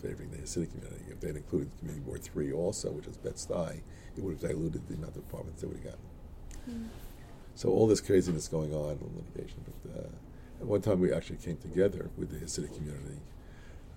favoring 0.00 0.30
the 0.30 0.38
Hasidic 0.38 0.70
community. 0.70 1.04
If 1.10 1.20
they'd 1.20 1.34
included 1.34 1.76
Community 1.78 2.04
Board 2.04 2.22
3 2.22 2.52
also, 2.52 2.92
which 2.92 3.06
is 3.08 3.16
Bed-Stuy, 3.16 3.80
it 4.16 4.22
would 4.22 4.40
have 4.40 4.50
diluted 4.50 4.86
the 4.86 4.94
amount 4.94 5.16
of 5.16 5.24
apartments 5.24 5.60
they 5.60 5.66
would 5.66 5.76
have 5.78 5.84
gotten. 5.84 6.00
So 7.54 7.70
all 7.70 7.86
this 7.86 8.00
craziness 8.00 8.46
going 8.48 8.72
on 8.72 8.92
in 8.92 9.16
litigation. 9.16 9.64
But 9.64 10.00
uh, 10.00 10.08
at 10.60 10.66
one 10.66 10.80
time, 10.80 11.00
we 11.00 11.12
actually 11.12 11.38
came 11.38 11.56
together 11.56 12.08
with 12.16 12.30
the 12.30 12.38
Hasidic 12.44 12.74
community 12.76 13.20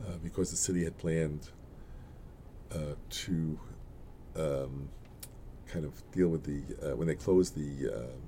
uh, 0.01 0.13
because 0.23 0.49
the 0.49 0.57
city 0.57 0.83
had 0.83 0.97
planned 0.97 1.49
uh, 2.73 2.95
to 3.09 3.59
um, 4.35 4.89
kind 5.67 5.85
of 5.85 5.93
deal 6.11 6.29
with 6.29 6.43
the 6.43 6.91
uh, 6.91 6.95
when 6.95 7.07
they 7.07 7.15
closed 7.15 7.55
the 7.55 7.93
um, 7.93 8.21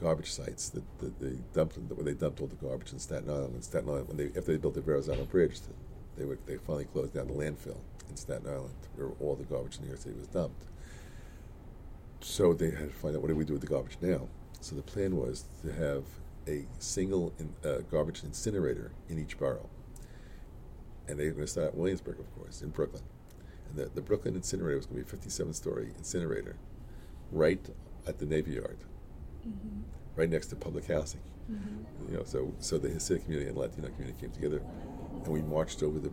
garbage 0.00 0.32
sites 0.32 0.70
that, 0.70 0.82
they 1.20 1.36
dumped 1.52 1.76
when 1.76 2.04
they 2.04 2.14
dumped 2.14 2.40
all 2.40 2.46
the 2.46 2.56
garbage 2.56 2.92
in 2.92 2.98
Staten 2.98 3.28
Island. 3.28 3.54
In 3.54 3.62
Staten 3.62 3.88
Island, 3.88 4.08
when 4.08 4.16
they 4.16 4.26
after 4.28 4.52
they 4.52 4.56
built 4.56 4.74
the 4.74 4.80
Verrazano 4.80 5.24
Bridge, 5.24 5.58
they 6.16 6.24
were 6.24 6.38
they 6.46 6.56
finally 6.56 6.86
closed 6.86 7.14
down 7.14 7.26
the 7.28 7.34
landfill 7.34 7.78
in 8.08 8.16
Staten 8.16 8.48
Island 8.48 8.74
where 8.96 9.10
all 9.20 9.34
the 9.34 9.44
garbage 9.44 9.76
in 9.76 9.82
New 9.82 9.88
York 9.88 10.00
City 10.00 10.16
was 10.18 10.28
dumped. 10.28 10.64
So 12.20 12.52
they 12.52 12.70
had 12.70 12.88
to 12.90 12.94
find 12.94 13.14
out 13.16 13.22
what 13.22 13.28
do 13.28 13.36
we 13.36 13.44
do 13.44 13.52
with 13.54 13.62
the 13.62 13.68
garbage 13.68 13.96
now. 14.00 14.28
So 14.60 14.74
the 14.74 14.82
plan 14.82 15.16
was 15.16 15.44
to 15.62 15.72
have 15.72 16.04
a 16.48 16.64
single 16.78 17.32
in, 17.38 17.54
uh, 17.68 17.78
garbage 17.90 18.24
incinerator 18.24 18.90
in 19.08 19.18
each 19.18 19.38
borough, 19.38 19.68
and 21.06 21.18
they 21.18 21.26
were 21.26 21.32
going 21.32 21.44
to 21.46 21.50
start 21.50 21.68
at 21.68 21.74
Williamsburg, 21.76 22.18
of 22.18 22.34
course, 22.36 22.62
in 22.62 22.70
Brooklyn. 22.70 23.02
And 23.68 23.78
the, 23.78 23.90
the 23.94 24.00
Brooklyn 24.00 24.34
incinerator 24.34 24.76
was 24.76 24.86
going 24.86 25.04
to 25.04 25.10
be 25.16 25.16
a 25.16 25.28
57-story 25.28 25.92
incinerator, 25.96 26.56
right 27.30 27.64
at 28.06 28.18
the 28.18 28.26
Navy 28.26 28.52
Yard, 28.52 28.78
Mm-hmm. 29.48 29.80
right 30.16 30.28
next 30.28 30.48
to 30.48 30.56
public 30.56 30.86
housing. 30.88 31.20
Mm-hmm. 31.50 32.10
You 32.12 32.18
know, 32.18 32.24
so 32.24 32.52
so 32.58 32.76
the 32.76 32.88
Hasidic 32.88 33.24
community 33.24 33.48
and 33.48 33.56
Latino 33.56 33.88
community 33.88 34.20
came 34.20 34.30
together, 34.30 34.60
and 35.24 35.28
we 35.28 35.40
marched 35.42 35.82
over 35.82 35.98
the 35.98 36.10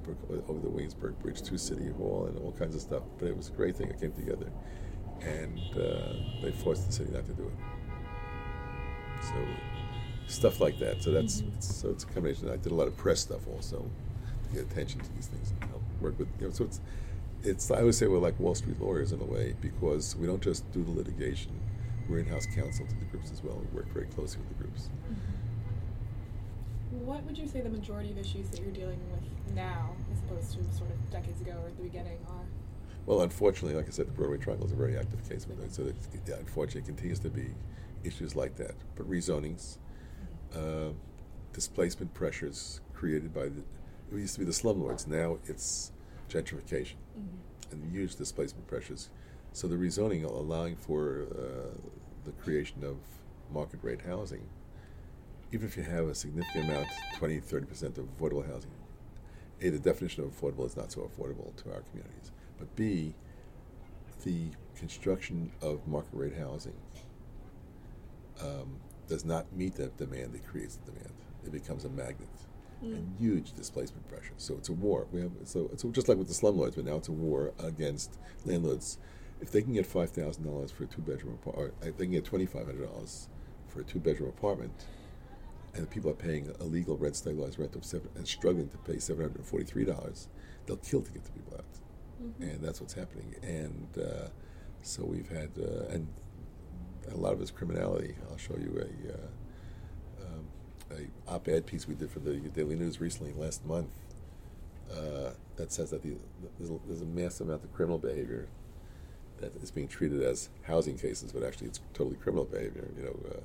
over 0.48 0.60
the 0.60 0.70
Williamsburg 0.70 1.20
Bridge 1.20 1.42
to 1.42 1.58
City 1.58 1.90
Hall 1.98 2.28
and 2.28 2.38
all 2.40 2.54
kinds 2.54 2.76
of 2.76 2.82
stuff. 2.82 3.04
But 3.18 3.28
it 3.30 3.36
was 3.36 3.50
a 3.50 3.52
great 3.52 3.76
thing. 3.76 3.88
It 3.90 4.00
came 4.00 4.14
together, 4.14 4.50
and 5.22 5.60
uh, 5.78 6.14
they 6.42 6.52
forced 6.52 6.86
the 6.88 6.94
city 6.94 7.12
not 7.12 7.26
to 7.26 7.34
do 7.34 7.44
it. 7.44 7.54
So 9.22 9.34
stuff 10.28 10.60
like 10.60 10.78
that. 10.80 11.02
So 11.04 11.12
that's 11.12 11.42
Mhm. 11.42 11.56
it's, 11.56 11.76
so 11.76 11.90
it's 11.90 12.04
a 12.04 12.08
combination. 12.08 12.50
I 12.50 12.58
did 12.58 12.72
a 12.72 12.76
lot 12.76 12.88
of 12.88 12.96
press 12.98 13.22
stuff 13.22 13.48
also 13.48 13.86
to 14.44 14.54
get 14.54 14.72
attention 14.72 15.00
to 15.02 15.14
these 15.16 15.28
things 15.28 15.52
and 15.52 15.70
help 15.70 15.82
work 16.02 16.18
with. 16.20 16.28
You 16.40 16.48
know, 16.48 16.54
so 16.54 16.64
it's 16.66 16.80
it's 17.44 17.70
I 17.72 17.80
always 17.80 17.98
say 17.98 18.08
we're 18.08 18.18
like 18.20 18.40
Wall 18.40 18.56
Street 18.56 18.80
lawyers 18.82 19.12
in 19.12 19.22
a 19.22 19.26
way 19.26 19.56
because 19.62 20.16
we 20.16 20.26
don't 20.28 20.42
just 20.42 20.70
do 20.72 20.84
the 20.84 20.92
litigation. 20.92 21.52
We're 22.10 22.20
in-house 22.20 22.46
counsel 22.48 22.86
to 22.86 22.96
the 22.96 23.06
groups 23.06 23.32
as 23.32 23.44
well. 23.44 23.56
We 23.58 23.66
work 23.78 23.88
very 23.94 24.06
closely 24.08 24.40
with 24.42 24.50
the 24.58 24.64
groups. 24.64 24.90
What 27.04 27.24
would 27.24 27.38
you 27.38 27.48
say 27.48 27.62
the 27.62 27.70
majority 27.70 28.12
of 28.12 28.18
issues 28.18 28.50
that 28.50 28.62
you're 28.62 28.72
dealing 28.72 29.00
with 29.12 29.56
now, 29.56 29.96
as 30.12 30.20
opposed 30.20 30.54
to 30.54 30.78
sort 30.78 30.92
of 30.92 31.12
decades 31.12 31.42
ago 31.42 31.54
or 31.64 31.68
at 31.68 31.78
the 31.78 31.84
beginning, 31.84 32.18
are? 32.30 32.46
Well, 33.06 33.22
unfortunately, 33.22 33.76
like 33.78 33.88
I 33.88 33.92
said, 33.92 34.08
the 34.08 34.12
Broadway 34.12 34.38
Triangle 34.38 34.66
is 34.66 34.72
a 34.72 34.76
very 34.76 34.98
active 34.98 35.28
case 35.30 35.46
with 35.48 35.64
it. 35.64 35.74
So, 35.74 35.84
it, 35.84 35.96
yeah, 36.28 36.36
unfortunately, 36.36 36.82
it 36.82 36.86
continues 36.86 37.20
to 37.20 37.30
be 37.30 37.48
issues 38.04 38.36
like 38.36 38.56
that. 38.56 38.74
But 38.96 39.10
rezonings, 39.10 39.78
uh, 40.56 40.90
displacement 41.54 42.14
pressures 42.14 42.82
created 42.94 43.34
by 43.34 43.44
the, 43.46 43.62
it 44.12 44.20
used 44.20 44.34
to 44.36 44.40
be 44.40 44.46
the 44.46 44.52
slumlords. 44.52 45.08
Now 45.08 45.38
it's 45.46 45.92
gentrification 46.30 46.96
Mm-hmm. 47.18 47.72
and 47.72 47.92
huge 47.94 48.16
displacement 48.18 48.68
pressures. 48.68 49.10
So 49.54 49.68
the 49.70 49.76
rezoning 49.76 50.26
allowing 50.26 50.76
for 50.76 51.28
uh, 51.32 51.78
the 52.26 52.32
creation 52.34 52.84
of 52.84 52.98
market 53.54 53.80
rate 53.82 54.02
housing, 54.02 54.42
even 55.54 55.66
if 55.66 55.78
you 55.78 55.84
have 55.84 56.08
a 56.08 56.16
significant 56.16 56.66
amount, 56.66 56.88
20, 57.18 57.40
30 57.40 57.66
percent 57.66 57.98
of 57.98 58.06
affordable 58.18 58.46
housing, 58.46 58.72
A, 59.62 59.70
the 59.70 59.80
definition 59.80 60.26
of 60.26 60.30
affordable 60.38 60.66
is 60.66 60.76
not 60.76 60.92
so 60.92 61.02
affordable 61.10 61.56
to 61.64 61.74
our 61.74 61.82
communities. 61.90 62.32
But 62.58 62.76
B, 62.76 63.14
the 64.24 64.48
construction 64.76 65.52
of 65.62 65.88
market 65.88 66.14
rate 66.14 66.36
housing 66.38 66.74
um, 68.42 68.78
does 69.08 69.24
not 69.26 69.52
meet 69.54 69.76
that 69.76 69.98
demand, 69.98 70.36
it 70.36 70.46
creates 70.46 70.76
the 70.78 70.92
demand. 70.92 71.14
It 71.46 71.52
becomes 71.52 71.86
a 71.86 71.90
magnet 71.90 72.30
Mm. 72.84 72.94
and 72.94 73.16
huge 73.18 73.54
displacement 73.54 74.06
pressure. 74.10 74.34
So 74.36 74.56
it's 74.56 74.68
a 74.68 74.74
war. 74.74 75.08
We 75.10 75.22
have 75.22 75.32
so 75.46 75.70
it's 75.72 75.84
just 75.94 76.10
like 76.10 76.18
with 76.18 76.28
the 76.28 76.34
slumlords, 76.34 76.76
but 76.76 76.84
now 76.84 76.98
it's 76.98 77.08
a 77.08 77.14
war 77.14 77.54
against 77.58 78.20
landlords. 78.44 78.98
If 79.40 79.50
they 79.52 79.62
can 79.62 79.72
get 79.72 79.86
five 79.86 80.12
thousand 80.12 80.44
dollars 80.44 80.72
for 80.72 80.84
a 80.84 80.88
two 80.88 81.02
bedroom 81.02 81.36
apartment, 81.42 81.74
they 81.98 82.04
can 82.06 82.12
get 82.12 82.26
twenty 82.26 82.46
five 82.46 82.66
hundred 82.66 82.88
dollars 82.92 83.30
for 83.70 83.80
a 83.80 83.84
two 83.86 84.00
bedroom 84.00 84.28
apartment, 84.28 84.74
and 85.74 85.84
the 85.84 85.88
people 85.88 86.12
are 86.12 86.16
paying 86.16 86.54
a 86.60 86.66
legal 86.66 86.98
rent 86.98 87.16
stabilized 87.16 87.58
rent 87.58 87.78
of 87.78 87.86
seven 87.86 88.10
and 88.16 88.28
struggling 88.28 88.68
to 88.68 88.78
pay 88.80 89.00
seven 89.00 89.24
hundred 89.24 89.38
and 89.38 89.46
forty 89.46 89.64
three 89.66 89.86
dollars, 89.86 90.28
they'll 90.66 90.76
kill 90.76 91.02
to 91.02 91.12
get 91.14 91.24
the 91.24 91.32
people 91.32 91.54
out, 91.56 91.64
Mhm. 92.22 92.42
and 92.54 92.62
that's 92.62 92.80
what's 92.82 92.94
happening. 92.94 93.36
And 93.44 93.88
uh, 93.98 94.28
so 94.82 95.04
we've 95.04 95.30
had 95.30 95.52
uh, 95.60 95.88
and 95.94 96.08
a 97.12 97.18
lot 97.18 97.34
of 97.34 97.42
it's 97.42 97.52
criminality. 97.52 98.16
I'll 98.30 98.38
show 98.38 98.56
you 98.58 98.78
a. 98.80 99.14
Uh, 99.14 99.28
um, 100.26 100.46
a 100.92 101.32
op-ed 101.32 101.66
piece 101.66 101.88
we 101.88 101.96
did 101.96 102.10
for 102.12 102.20
the 102.20 102.36
Daily 102.36 102.76
News 102.76 103.02
recently 103.02 103.34
last 103.34 103.66
month 103.66 103.90
uh, 104.92 105.32
that 105.56 105.72
says 105.72 105.90
that 105.92 106.04
the, 106.04 106.16
there's, 106.60 106.70
a, 106.70 106.78
there's 106.88 107.02
a 107.02 107.06
massive 107.06 107.48
amount 107.48 107.64
of 107.64 107.74
criminal 107.74 107.98
behavior 107.98 108.48
that 109.40 109.56
is 109.62 109.72
being 109.72 109.88
treated 109.88 110.22
as 110.24 110.50
housing 110.64 110.98
cases, 110.98 111.32
but 111.32 111.44
actually 111.44 111.68
it's 111.68 111.80
totally 111.94 112.16
criminal 112.18 112.46
behavior. 112.46 112.88
You 112.98 113.04
know, 113.04 113.20
uh, 113.32 113.40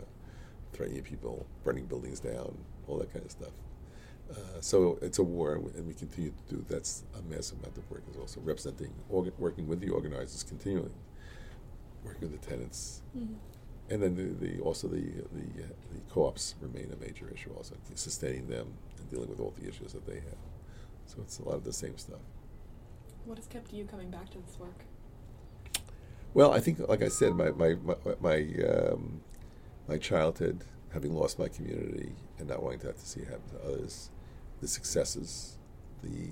threatening 0.73 1.03
people, 1.03 1.47
burning 1.65 1.87
buildings 1.87 2.21
down, 2.21 2.57
all 2.87 2.99
that 2.99 3.13
kind 3.13 3.25
of 3.25 3.31
stuff. 3.31 3.51
Uh, 4.31 4.61
so 4.61 4.99
it's 5.03 5.19
a 5.19 5.23
war, 5.23 5.55
and 5.55 5.87
we, 5.87 5.95
continue 5.95 6.31
to 6.49 6.55
do. 6.55 6.65
That's 6.69 7.03
a 7.19 7.23
massive 7.23 7.59
amount 7.59 7.79
of 7.79 7.91
work. 7.91 8.03
Is 8.11 8.17
also 8.17 8.41
representing, 8.41 8.93
orga- 9.13 9.33
working 9.39 9.67
with 9.67 9.81
the 9.81 9.91
organizers 9.91 10.43
continuing 10.45 10.93
working 12.05 12.31
with 12.31 12.41
the 12.41 12.47
tenants, 12.47 13.03
Mhm. 13.17 13.37
and 13.91 14.03
then 14.03 14.15
the, 14.15 14.47
the 14.47 14.61
also 14.63 14.89
the 14.89 15.01
the, 15.01 15.65
uh, 15.65 15.69
the 15.93 16.01
co-ops 16.09 16.55
remain 16.61 16.91
a 16.93 16.97
major 16.97 17.29
issue 17.31 17.53
also 17.57 17.75
sustaining 17.95 18.47
them 18.49 18.73
and 18.99 19.11
dealing 19.11 19.29
with 19.29 19.41
all 19.41 19.53
the 19.61 19.69
issues 19.69 19.93
that 19.93 20.07
they 20.07 20.17
have. 20.21 20.39
So 21.07 21.19
it's 21.23 21.39
a 21.41 21.45
lot 21.45 21.57
of 21.57 21.65
the 21.65 21.73
same 21.73 21.99
stuff. 21.99 22.21
What 23.27 23.37
has 23.39 23.47
kept 23.47 23.73
you 23.73 23.85
coming 23.85 24.11
back 24.11 24.31
to 24.31 24.39
this 24.39 24.59
work? 24.59 24.85
Well, 26.33 26.53
I 26.53 26.61
think, 26.61 26.79
like 26.89 27.03
I 27.03 27.09
said, 27.09 27.35
my 27.35 27.51
my 27.51 27.75
my 27.85 27.97
my, 28.21 28.39
um, 28.65 29.21
my 29.89 29.99
childhood, 29.99 30.65
having 30.93 31.15
lost 31.15 31.39
my 31.39 31.49
community 31.49 32.13
and 32.39 32.49
not 32.49 32.63
wanting 32.63 32.81
to 32.81 32.87
have 32.89 32.97
to 32.99 33.07
see 33.07 33.21
it 33.21 33.29
happen 33.29 33.51
to 33.59 33.65
others, 33.67 34.11
the 34.61 34.69
successes, 34.69 35.59
the 36.03 36.29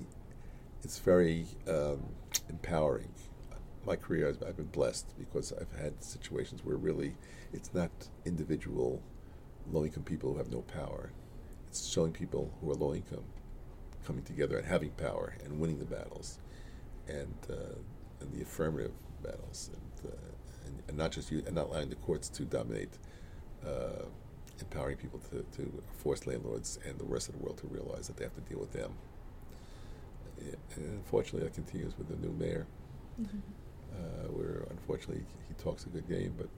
it's 0.83 0.99
very 0.99 1.47
um, 1.69 2.03
empowering. 2.49 3.09
My 3.85 3.97
career, 3.97 4.29
I've, 4.47 4.57
been 4.57 4.67
blessed 4.67 5.15
because 5.19 5.53
I've 5.53 5.81
had 5.81 6.05
situations 6.05 6.63
where 6.65 6.77
really 6.77 7.17
it's 7.53 7.73
not 7.73 7.91
individual 8.25 9.03
low 9.71 9.85
income 9.85 10.03
people 10.03 10.33
who 10.33 10.39
have 10.39 10.53
no 10.53 10.61
power. 10.61 11.11
It's 11.67 11.87
showing 11.87 12.13
people 12.13 12.53
who 12.61 12.71
are 12.71 12.75
low 12.75 12.95
income 12.95 13.25
coming 14.07 14.23
together 14.25 14.57
and 14.59 14.67
having 14.67 14.91
power 14.91 15.35
and 15.45 15.59
winning 15.59 15.79
the 15.79 15.85
battles, 15.85 16.39
and 17.09 17.35
uh, 17.51 17.77
and 18.21 18.33
the 18.33 18.43
affirmative 18.43 18.93
battles, 19.23 19.71
and, 19.73 20.13
uh, 20.13 20.17
and 20.67 20.83
and 20.89 20.97
not 20.97 21.13
just 21.13 21.31
you, 21.31 21.43
and 21.47 21.55
not 21.55 21.67
allowing 21.67 21.89
the 21.89 21.97
courts 21.97 22.29
to 22.29 22.45
dominate, 22.45 22.99
uh, 23.67 24.05
empowering 24.63 24.97
people 24.97 25.21
to, 25.31 25.45
to 25.57 25.83
force 25.93 26.27
landlords 26.27 26.79
and 26.87 26.99
the 26.99 27.05
rest 27.05 27.29
of 27.29 27.39
the 27.39 27.45
world 27.45 27.59
to 27.59 27.67
realize 27.69 28.07
that 28.09 28.17
they 28.17 28.25
have 28.25 28.35
to 28.35 28.41
deal 28.43 28.59
with 28.59 28.73
them. 28.73 28.93
And 30.77 30.85
unfortunately, 30.95 31.43
that 31.49 31.55
continues 31.55 31.97
with 31.99 32.09
the 32.09 32.17
new 32.27 32.33
mayor, 32.35 32.67
Mm-hmm. 33.21 33.39
uh, 33.95 34.29
where 34.31 34.65
unfortunately 34.71 35.25
he 35.49 35.55
talks 35.55 35.85
a 35.87 35.89
good 35.89 36.09
game, 36.09 36.33
but 36.39 36.49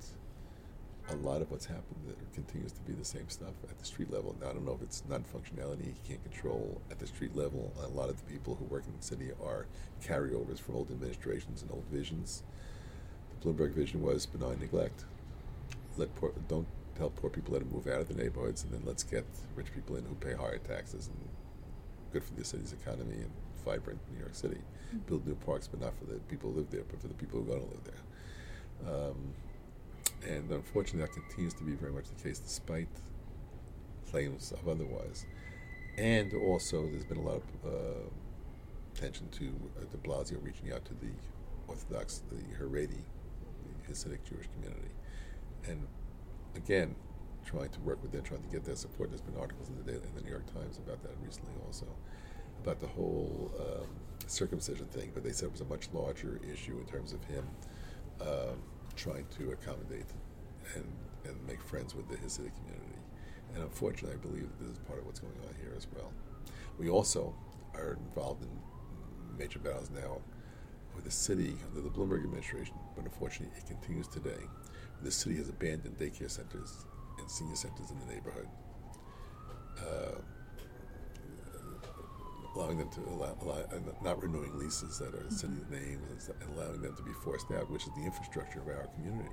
a 1.10 1.16
lot 1.26 1.40
of 1.40 1.50
what's 1.50 1.64
happened 1.64 2.14
continues 2.34 2.70
to 2.72 2.80
be 2.82 2.92
the 2.92 3.04
same 3.04 3.28
stuff 3.30 3.54
at 3.68 3.78
the 3.78 3.84
street 3.86 4.12
level. 4.12 4.36
Now, 4.40 4.50
I 4.50 4.52
don't 4.52 4.66
know 4.66 4.74
if 4.74 4.82
it's 4.82 5.02
non-functionality 5.08 5.84
he 5.86 5.94
can't 6.06 6.22
control 6.22 6.82
at 6.90 6.98
the 6.98 7.06
street 7.06 7.34
level. 7.34 7.72
A 7.82 7.88
lot 7.88 8.10
of 8.10 8.18
the 8.18 8.30
people 8.30 8.56
who 8.56 8.66
work 8.66 8.84
in 8.86 8.94
the 8.94 9.02
city 9.02 9.30
are 9.42 9.64
carryovers 10.06 10.60
from 10.60 10.76
old 10.76 10.90
administrations 10.90 11.62
and 11.62 11.70
old 11.70 11.84
visions. 11.90 12.42
The 13.40 13.48
Bloomberg 13.48 13.72
vision 13.72 14.02
was 14.02 14.26
benign 14.26 14.58
neglect. 14.60 15.04
Let 15.96 16.14
poor, 16.16 16.32
don't 16.46 16.66
tell 16.96 17.10
poor 17.10 17.30
people 17.30 17.54
let 17.54 17.62
them 17.62 17.72
move 17.72 17.86
out 17.86 18.00
of 18.00 18.08
the 18.08 18.14
neighborhoods, 18.14 18.64
and 18.64 18.72
then 18.72 18.82
let's 18.84 19.02
get 19.02 19.24
rich 19.54 19.72
people 19.74 19.96
in 19.96 20.04
who 20.04 20.14
pay 20.16 20.34
higher 20.34 20.58
taxes 20.58 21.08
and 21.08 21.28
good 22.12 22.24
for 22.24 22.34
the 22.34 22.44
city's 22.44 22.72
economy 22.72 23.16
and 23.16 23.30
vibrant 23.64 24.00
New 24.12 24.18
York 24.18 24.34
City. 24.34 24.60
Mhm. 24.94 25.06
Build 25.06 25.26
new 25.26 25.34
parks, 25.34 25.68
but 25.68 25.80
not 25.80 25.94
for 25.98 26.06
the 26.06 26.18
people 26.20 26.50
who 26.50 26.58
live 26.58 26.70
there, 26.70 26.84
but 26.90 27.00
for 27.00 27.08
the 27.08 27.14
people 27.14 27.40
who 27.40 27.46
are 27.46 27.56
going 27.56 27.68
to 27.68 27.74
live 27.74 27.84
there. 27.84 28.92
Um, 28.92 29.34
and 30.26 30.50
unfortunately, 30.50 31.00
that 31.00 31.12
continues 31.12 31.54
to 31.54 31.64
be 31.64 31.72
very 31.72 31.92
much 31.92 32.08
the 32.08 32.22
case, 32.22 32.38
despite 32.38 32.88
claims 34.10 34.52
of 34.52 34.66
otherwise. 34.68 35.26
And 35.96 36.32
also, 36.34 36.88
there's 36.88 37.04
been 37.04 37.18
a 37.18 37.22
lot 37.22 37.36
of 37.36 37.72
uh, 37.72 38.08
attention 38.94 39.28
to 39.30 39.46
uh, 39.78 39.84
de 39.90 39.96
Blasio 39.98 40.42
reaching 40.42 40.72
out 40.72 40.84
to 40.86 40.94
the 40.94 41.10
Orthodox, 41.68 42.22
the 42.30 42.42
Haredi, 42.58 43.02
the 43.86 43.92
Hasidic 43.92 44.24
Jewish 44.24 44.48
community, 44.54 44.90
and 45.68 45.86
again, 46.56 46.94
trying 47.44 47.70
to 47.70 47.80
work 47.80 48.02
with 48.02 48.12
them, 48.12 48.22
trying 48.22 48.42
to 48.42 48.48
get 48.48 48.64
their 48.64 48.76
support. 48.76 49.10
There's 49.10 49.20
been 49.20 49.36
articles 49.36 49.68
in 49.68 49.76
the, 49.84 49.92
in 49.92 50.14
the 50.14 50.22
New 50.22 50.30
York 50.30 50.46
Times 50.52 50.78
about 50.78 51.02
that 51.02 51.12
recently, 51.24 51.52
also 51.66 51.86
about 52.62 52.80
the 52.80 52.86
whole 52.86 53.50
um, 53.58 53.86
circumcision 54.26 54.86
thing, 54.86 55.10
but 55.14 55.24
they 55.24 55.32
said 55.32 55.46
it 55.46 55.52
was 55.52 55.60
a 55.62 55.64
much 55.64 55.88
larger 55.92 56.40
issue 56.52 56.78
in 56.78 56.84
terms 56.86 57.12
of 57.12 57.24
him 57.24 57.44
um, 58.20 58.62
trying 58.96 59.26
to 59.38 59.52
accommodate 59.52 60.06
and, 60.74 60.84
and 61.24 61.46
make 61.46 61.62
friends 61.62 61.94
with 61.94 62.08
the 62.08 62.16
Hasidic 62.16 62.52
community. 62.56 62.98
And 63.54 63.64
unfortunately, 63.64 64.16
I 64.16 64.26
believe 64.26 64.42
that 64.42 64.60
this 64.60 64.72
is 64.72 64.78
part 64.80 64.98
of 64.98 65.06
what's 65.06 65.20
going 65.20 65.34
on 65.48 65.54
here 65.60 65.72
as 65.76 65.86
well. 65.94 66.12
We 66.78 66.88
also 66.88 67.34
are 67.74 67.98
involved 68.06 68.42
in 68.42 68.50
major 69.38 69.58
battles 69.58 69.90
now 69.90 70.18
with 70.94 71.04
the 71.04 71.10
city 71.10 71.56
under 71.68 71.80
the 71.80 71.88
Bloomberg 71.88 72.24
administration, 72.24 72.74
but 72.94 73.04
unfortunately, 73.04 73.56
it 73.56 73.66
continues 73.66 74.06
today. 74.06 74.42
The 75.02 75.10
city 75.10 75.36
has 75.36 75.48
abandoned 75.48 75.98
daycare 75.98 76.30
centers 76.30 76.84
and 77.18 77.30
senior 77.30 77.56
centers 77.56 77.90
in 77.90 77.98
the 78.00 78.14
neighborhood. 78.14 78.48
Uh, 79.78 80.20
allowing 82.54 82.78
them 82.78 82.90
to 82.90 83.00
allow, 83.10 83.36
allow, 83.42 83.64
not 84.02 84.22
renewing 84.22 84.58
leases 84.58 84.98
that 84.98 85.14
are 85.14 85.30
city 85.30 85.52
mm-hmm. 85.52 85.74
names 85.74 86.28
and 86.28 86.58
allowing 86.58 86.82
them 86.82 86.94
to 86.96 87.02
be 87.02 87.12
forced 87.24 87.50
out, 87.52 87.70
which 87.70 87.84
is 87.84 87.90
the 87.96 88.02
infrastructure 88.02 88.60
of 88.60 88.68
our 88.68 88.86
community. 88.94 89.30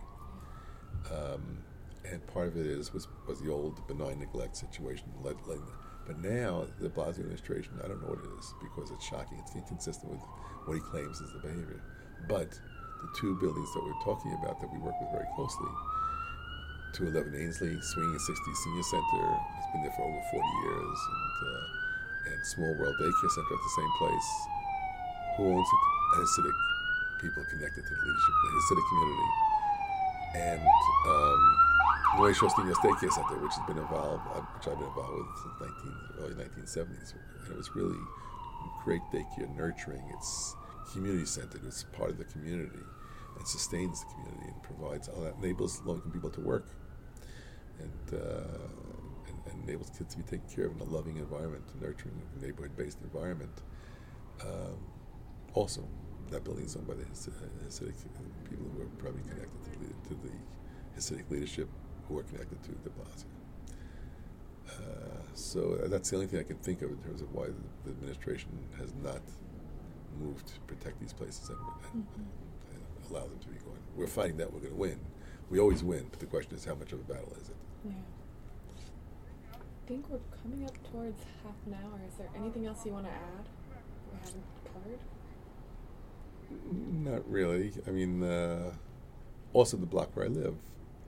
Um, 1.12 1.64
and 2.10 2.26
part 2.28 2.48
of 2.48 2.58
it 2.58 2.66
is 2.66 2.94
was, 2.94 3.08
was 3.28 3.42
the 3.42 3.52
old 3.52 3.86
benign 3.88 4.20
neglect 4.20 4.56
situation. 4.56 5.06
But 5.24 6.20
now 6.20 6.68
de 6.80 6.90
Blasio 6.90 7.20
administration, 7.20 7.74
I 7.84 7.88
don't 7.88 8.02
know 8.02 8.10
what 8.10 8.20
it 8.20 8.40
is 8.40 8.54
because 8.62 8.92
it's 8.92 9.06
shocking. 9.06 9.40
It's 9.40 9.56
inconsistent 9.56 10.12
with 10.12 10.22
what 10.66 10.76
he 10.76 10.80
claims 10.80 11.20
is 11.20 11.34
the 11.34 11.40
behavior. 11.40 11.82
But 12.30 12.60
the 13.02 13.10
two 13.14 13.36
buildings 13.38 13.70
that 13.74 13.84
we're 13.84 14.04
talking 14.04 14.34
about 14.42 14.60
that 14.60 14.72
we 14.72 14.80
work 14.80 14.96
with 15.00 15.12
very 15.12 15.28
closely, 15.36 15.70
211 16.94 17.30
Ainslie, 17.36 17.78
Swinging 17.82 18.20
60 18.20 18.54
Senior 18.64 18.84
Center, 18.84 19.26
it's 19.60 19.70
been 19.74 19.84
there 19.84 19.94
for 19.94 20.06
over 20.08 20.22
40 20.34 20.42
years, 20.42 20.98
and, 20.98 21.36
uh, 21.46 22.32
and 22.34 22.40
Small 22.46 22.74
World 22.80 22.96
Daycare 22.98 23.32
Center 23.32 23.54
at 23.54 23.62
the 23.62 23.76
same 23.78 23.94
place. 24.02 24.30
Who 25.38 25.44
owns 25.54 25.70
it? 25.70 25.82
Hasidic 26.18 26.58
people 27.22 27.44
connected 27.52 27.84
to 27.84 27.94
the 27.94 28.02
leadership, 28.02 28.34
the 28.42 28.50
Hasidic 28.58 28.86
community. 28.90 29.30
And 30.38 30.62
um, 30.62 31.42
Noe 32.18 32.34
Shostin 32.34 32.66
Daycare 32.66 33.12
Center, 33.12 33.38
which 33.38 33.54
has 33.54 33.66
been 33.68 33.78
involved, 33.78 34.24
uh, 34.34 34.42
which 34.58 34.68
I've 34.68 34.80
been 34.80 34.88
involved 34.88 35.14
with 35.14 35.38
since 35.38 35.56
19, 35.62 35.94
early 36.20 36.36
1970s. 36.36 37.14
And 37.14 37.52
it 37.52 37.58
was 37.58 37.76
really 37.76 38.00
great 38.84 39.02
daycare, 39.14 39.54
nurturing. 39.56 40.04
It's 40.18 40.56
community 40.92 41.26
centered. 41.26 41.62
It's 41.66 41.84
part 41.84 42.10
of 42.10 42.18
the 42.18 42.26
community 42.26 42.80
and 43.38 43.48
sustains 43.48 44.04
the 44.04 44.08
community 44.14 44.52
and 44.54 44.64
provides 44.64 45.08
all 45.08 45.22
that 45.22 45.36
enables 45.38 45.82
low 45.86 45.96
income 45.96 46.12
people 46.12 46.30
to 46.32 46.42
work 46.42 46.68
and, 47.80 48.20
uh, 48.20 48.68
and, 49.28 49.54
and, 49.54 49.64
enables 49.64 49.90
kids 49.92 50.16
to 50.16 50.18
be 50.18 50.24
taken 50.24 50.48
care 50.54 50.66
of 50.66 50.76
in 50.76 50.82
a 50.82 50.90
loving 50.90 51.18
environment, 51.18 51.64
a 51.80 51.84
nurturing 51.84 52.20
neighborhood 52.42 52.76
based 52.76 52.98
environment. 53.04 53.52
Um, 54.42 54.78
also, 55.54 55.84
that 56.32 56.44
building 56.44 56.66
is 56.66 56.76
owned 56.76 56.88
by 56.88 56.96
the 56.96 57.04
Hasidic 57.04 57.94
people 58.50 58.66
who 58.76 58.82
are 58.82 58.86
probably 58.98 59.22
connected 59.22 59.64
to 59.66 59.80
the, 59.80 60.10
to 60.10 60.22
the 60.24 61.00
Hasidic 61.00 61.30
leadership 61.30 61.70
who 62.08 62.18
are 62.18 62.24
connected 62.24 62.62
to 62.64 62.70
de 62.70 62.90
Blasio. 62.90 63.26
Uh, 64.68 65.22
so 65.34 65.76
that's 65.86 66.10
the 66.10 66.16
only 66.16 66.28
thing 66.28 66.40
I 66.40 66.44
can 66.44 66.58
think 66.58 66.82
of 66.82 66.92
in 66.92 66.98
terms 66.98 67.22
of 67.22 67.34
why 67.34 67.46
the, 67.46 67.54
the 67.86 67.92
administration 67.92 68.50
has 68.78 68.94
not 69.04 69.22
moved 70.20 70.48
to 70.48 70.60
protect 70.62 71.00
these 71.00 71.14
places 71.14 71.50
and, 71.50 71.58
and, 71.94 72.04
mm-hmm. 72.04 72.22
and, 72.22 72.84
allow 73.10 73.22
them 73.22 73.40
to 73.40 73.48
be 73.48 73.58
going. 73.60 73.80
We're 73.96 74.08
fighting 74.08 74.38
that 74.38 74.52
we're 74.52 74.60
going 74.60 74.74
to 74.74 74.80
win. 74.80 75.00
We 75.50 75.60
always 75.60 75.84
win, 75.84 76.08
but 76.10 76.20
the 76.20 76.26
question 76.26 76.56
is 76.56 76.66
how 76.66 76.76
much 76.76 76.92
of 76.92 77.00
a 77.00 77.04
battle 77.04 77.34
is 77.42 77.50
it? 77.50 77.56
Yeah. 77.86 77.92
I 79.54 79.88
think 79.88 80.10
we're 80.10 80.20
coming 80.44 80.66
up 80.66 80.76
towards 80.92 81.22
half 81.44 81.56
an 81.66 81.74
hour. 81.76 82.00
Is 82.06 82.16
there 82.18 82.28
anything 82.36 82.66
else 82.66 82.86
you 82.86 82.92
want 82.92 83.06
to 83.06 83.12
add 83.12 83.46
we 84.12 84.20
haven't 84.20 84.44
covered? 84.74 85.00
Not 87.04 87.30
really. 87.30 87.72
I 87.88 87.92
mean, 87.92 88.24
uh, 88.24 88.74
also 89.54 89.78
the 89.78 89.86
block 89.86 90.16
where 90.16 90.26
I 90.26 90.30
live, 90.30 90.56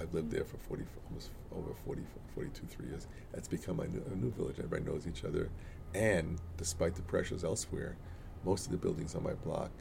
I've 0.02 0.14
lived 0.14 0.32
there 0.32 0.46
for 0.46 0.58
40, 0.58 0.84
almost 1.10 1.32
over 1.52 1.74
40, 1.86 2.02
42, 2.36 2.68
three 2.68 2.88
years. 2.88 3.08
It's 3.34 3.48
become 3.48 3.80
a 3.80 3.88
new, 3.88 4.04
a 4.12 4.16
new 4.16 4.32
village. 4.32 4.56
Everybody 4.60 4.84
knows 4.84 5.08
each 5.08 5.26
other. 5.26 5.50
And 5.94 6.40
despite 6.58 6.96
the 6.96 7.02
pressures 7.02 7.44
elsewhere, 7.44 7.98
most 8.44 8.66
of 8.66 8.72
the 8.72 8.78
buildings 8.78 9.16
on 9.16 9.24
my 9.24 9.34
block 9.34 9.72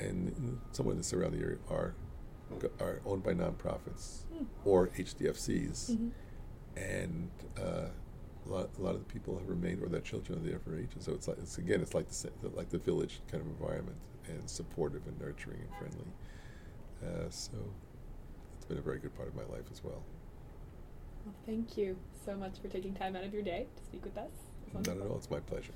and 0.00 0.60
somewhere 0.72 0.92
in 0.92 0.98
the 0.98 1.04
surrounding 1.04 1.40
area 1.40 1.58
are 1.70 1.94
are 2.80 3.00
owned 3.06 3.22
by 3.22 3.32
nonprofits 3.32 4.24
mm. 4.34 4.44
or 4.64 4.88
HDFCs, 4.88 5.92
mm-hmm. 5.92 6.08
and 6.76 7.30
uh, 7.58 7.86
a, 8.46 8.48
lot, 8.48 8.68
a 8.78 8.82
lot 8.82 8.94
of 8.94 9.06
the 9.06 9.12
people 9.12 9.38
have 9.38 9.48
remained, 9.48 9.82
or 9.82 9.88
their 9.88 10.02
children 10.02 10.38
are 10.38 10.48
there 10.48 10.58
for 10.58 10.76
ages. 10.76 11.04
So 11.04 11.12
it's 11.12 11.28
like 11.28 11.38
it's 11.38 11.58
again, 11.58 11.80
it's 11.80 11.94
like 11.94 12.10
the 12.10 12.48
like 12.54 12.68
the 12.68 12.78
village 12.78 13.20
kind 13.30 13.42
of 13.42 13.48
environment, 13.48 13.96
and 14.28 14.48
supportive 14.48 15.06
and 15.06 15.18
nurturing 15.20 15.60
and 15.60 15.70
friendly. 15.78 16.12
Uh, 17.02 17.30
so 17.30 17.52
it's 18.56 18.66
been 18.66 18.78
a 18.78 18.82
very 18.82 18.98
good 18.98 19.14
part 19.16 19.28
of 19.28 19.34
my 19.34 19.44
life 19.44 19.64
as 19.72 19.82
well. 19.82 20.02
Well, 21.24 21.34
thank 21.46 21.76
you 21.76 21.96
so 22.24 22.34
much 22.34 22.58
for 22.60 22.68
taking 22.68 22.94
time 22.94 23.16
out 23.16 23.24
of 23.24 23.32
your 23.32 23.42
day 23.42 23.66
to 23.76 23.84
speak 23.84 24.04
with 24.04 24.18
us. 24.18 24.30
Not 24.74 24.88
at 24.88 25.06
all. 25.06 25.16
It's 25.16 25.30
my 25.30 25.40
pleasure. 25.40 25.72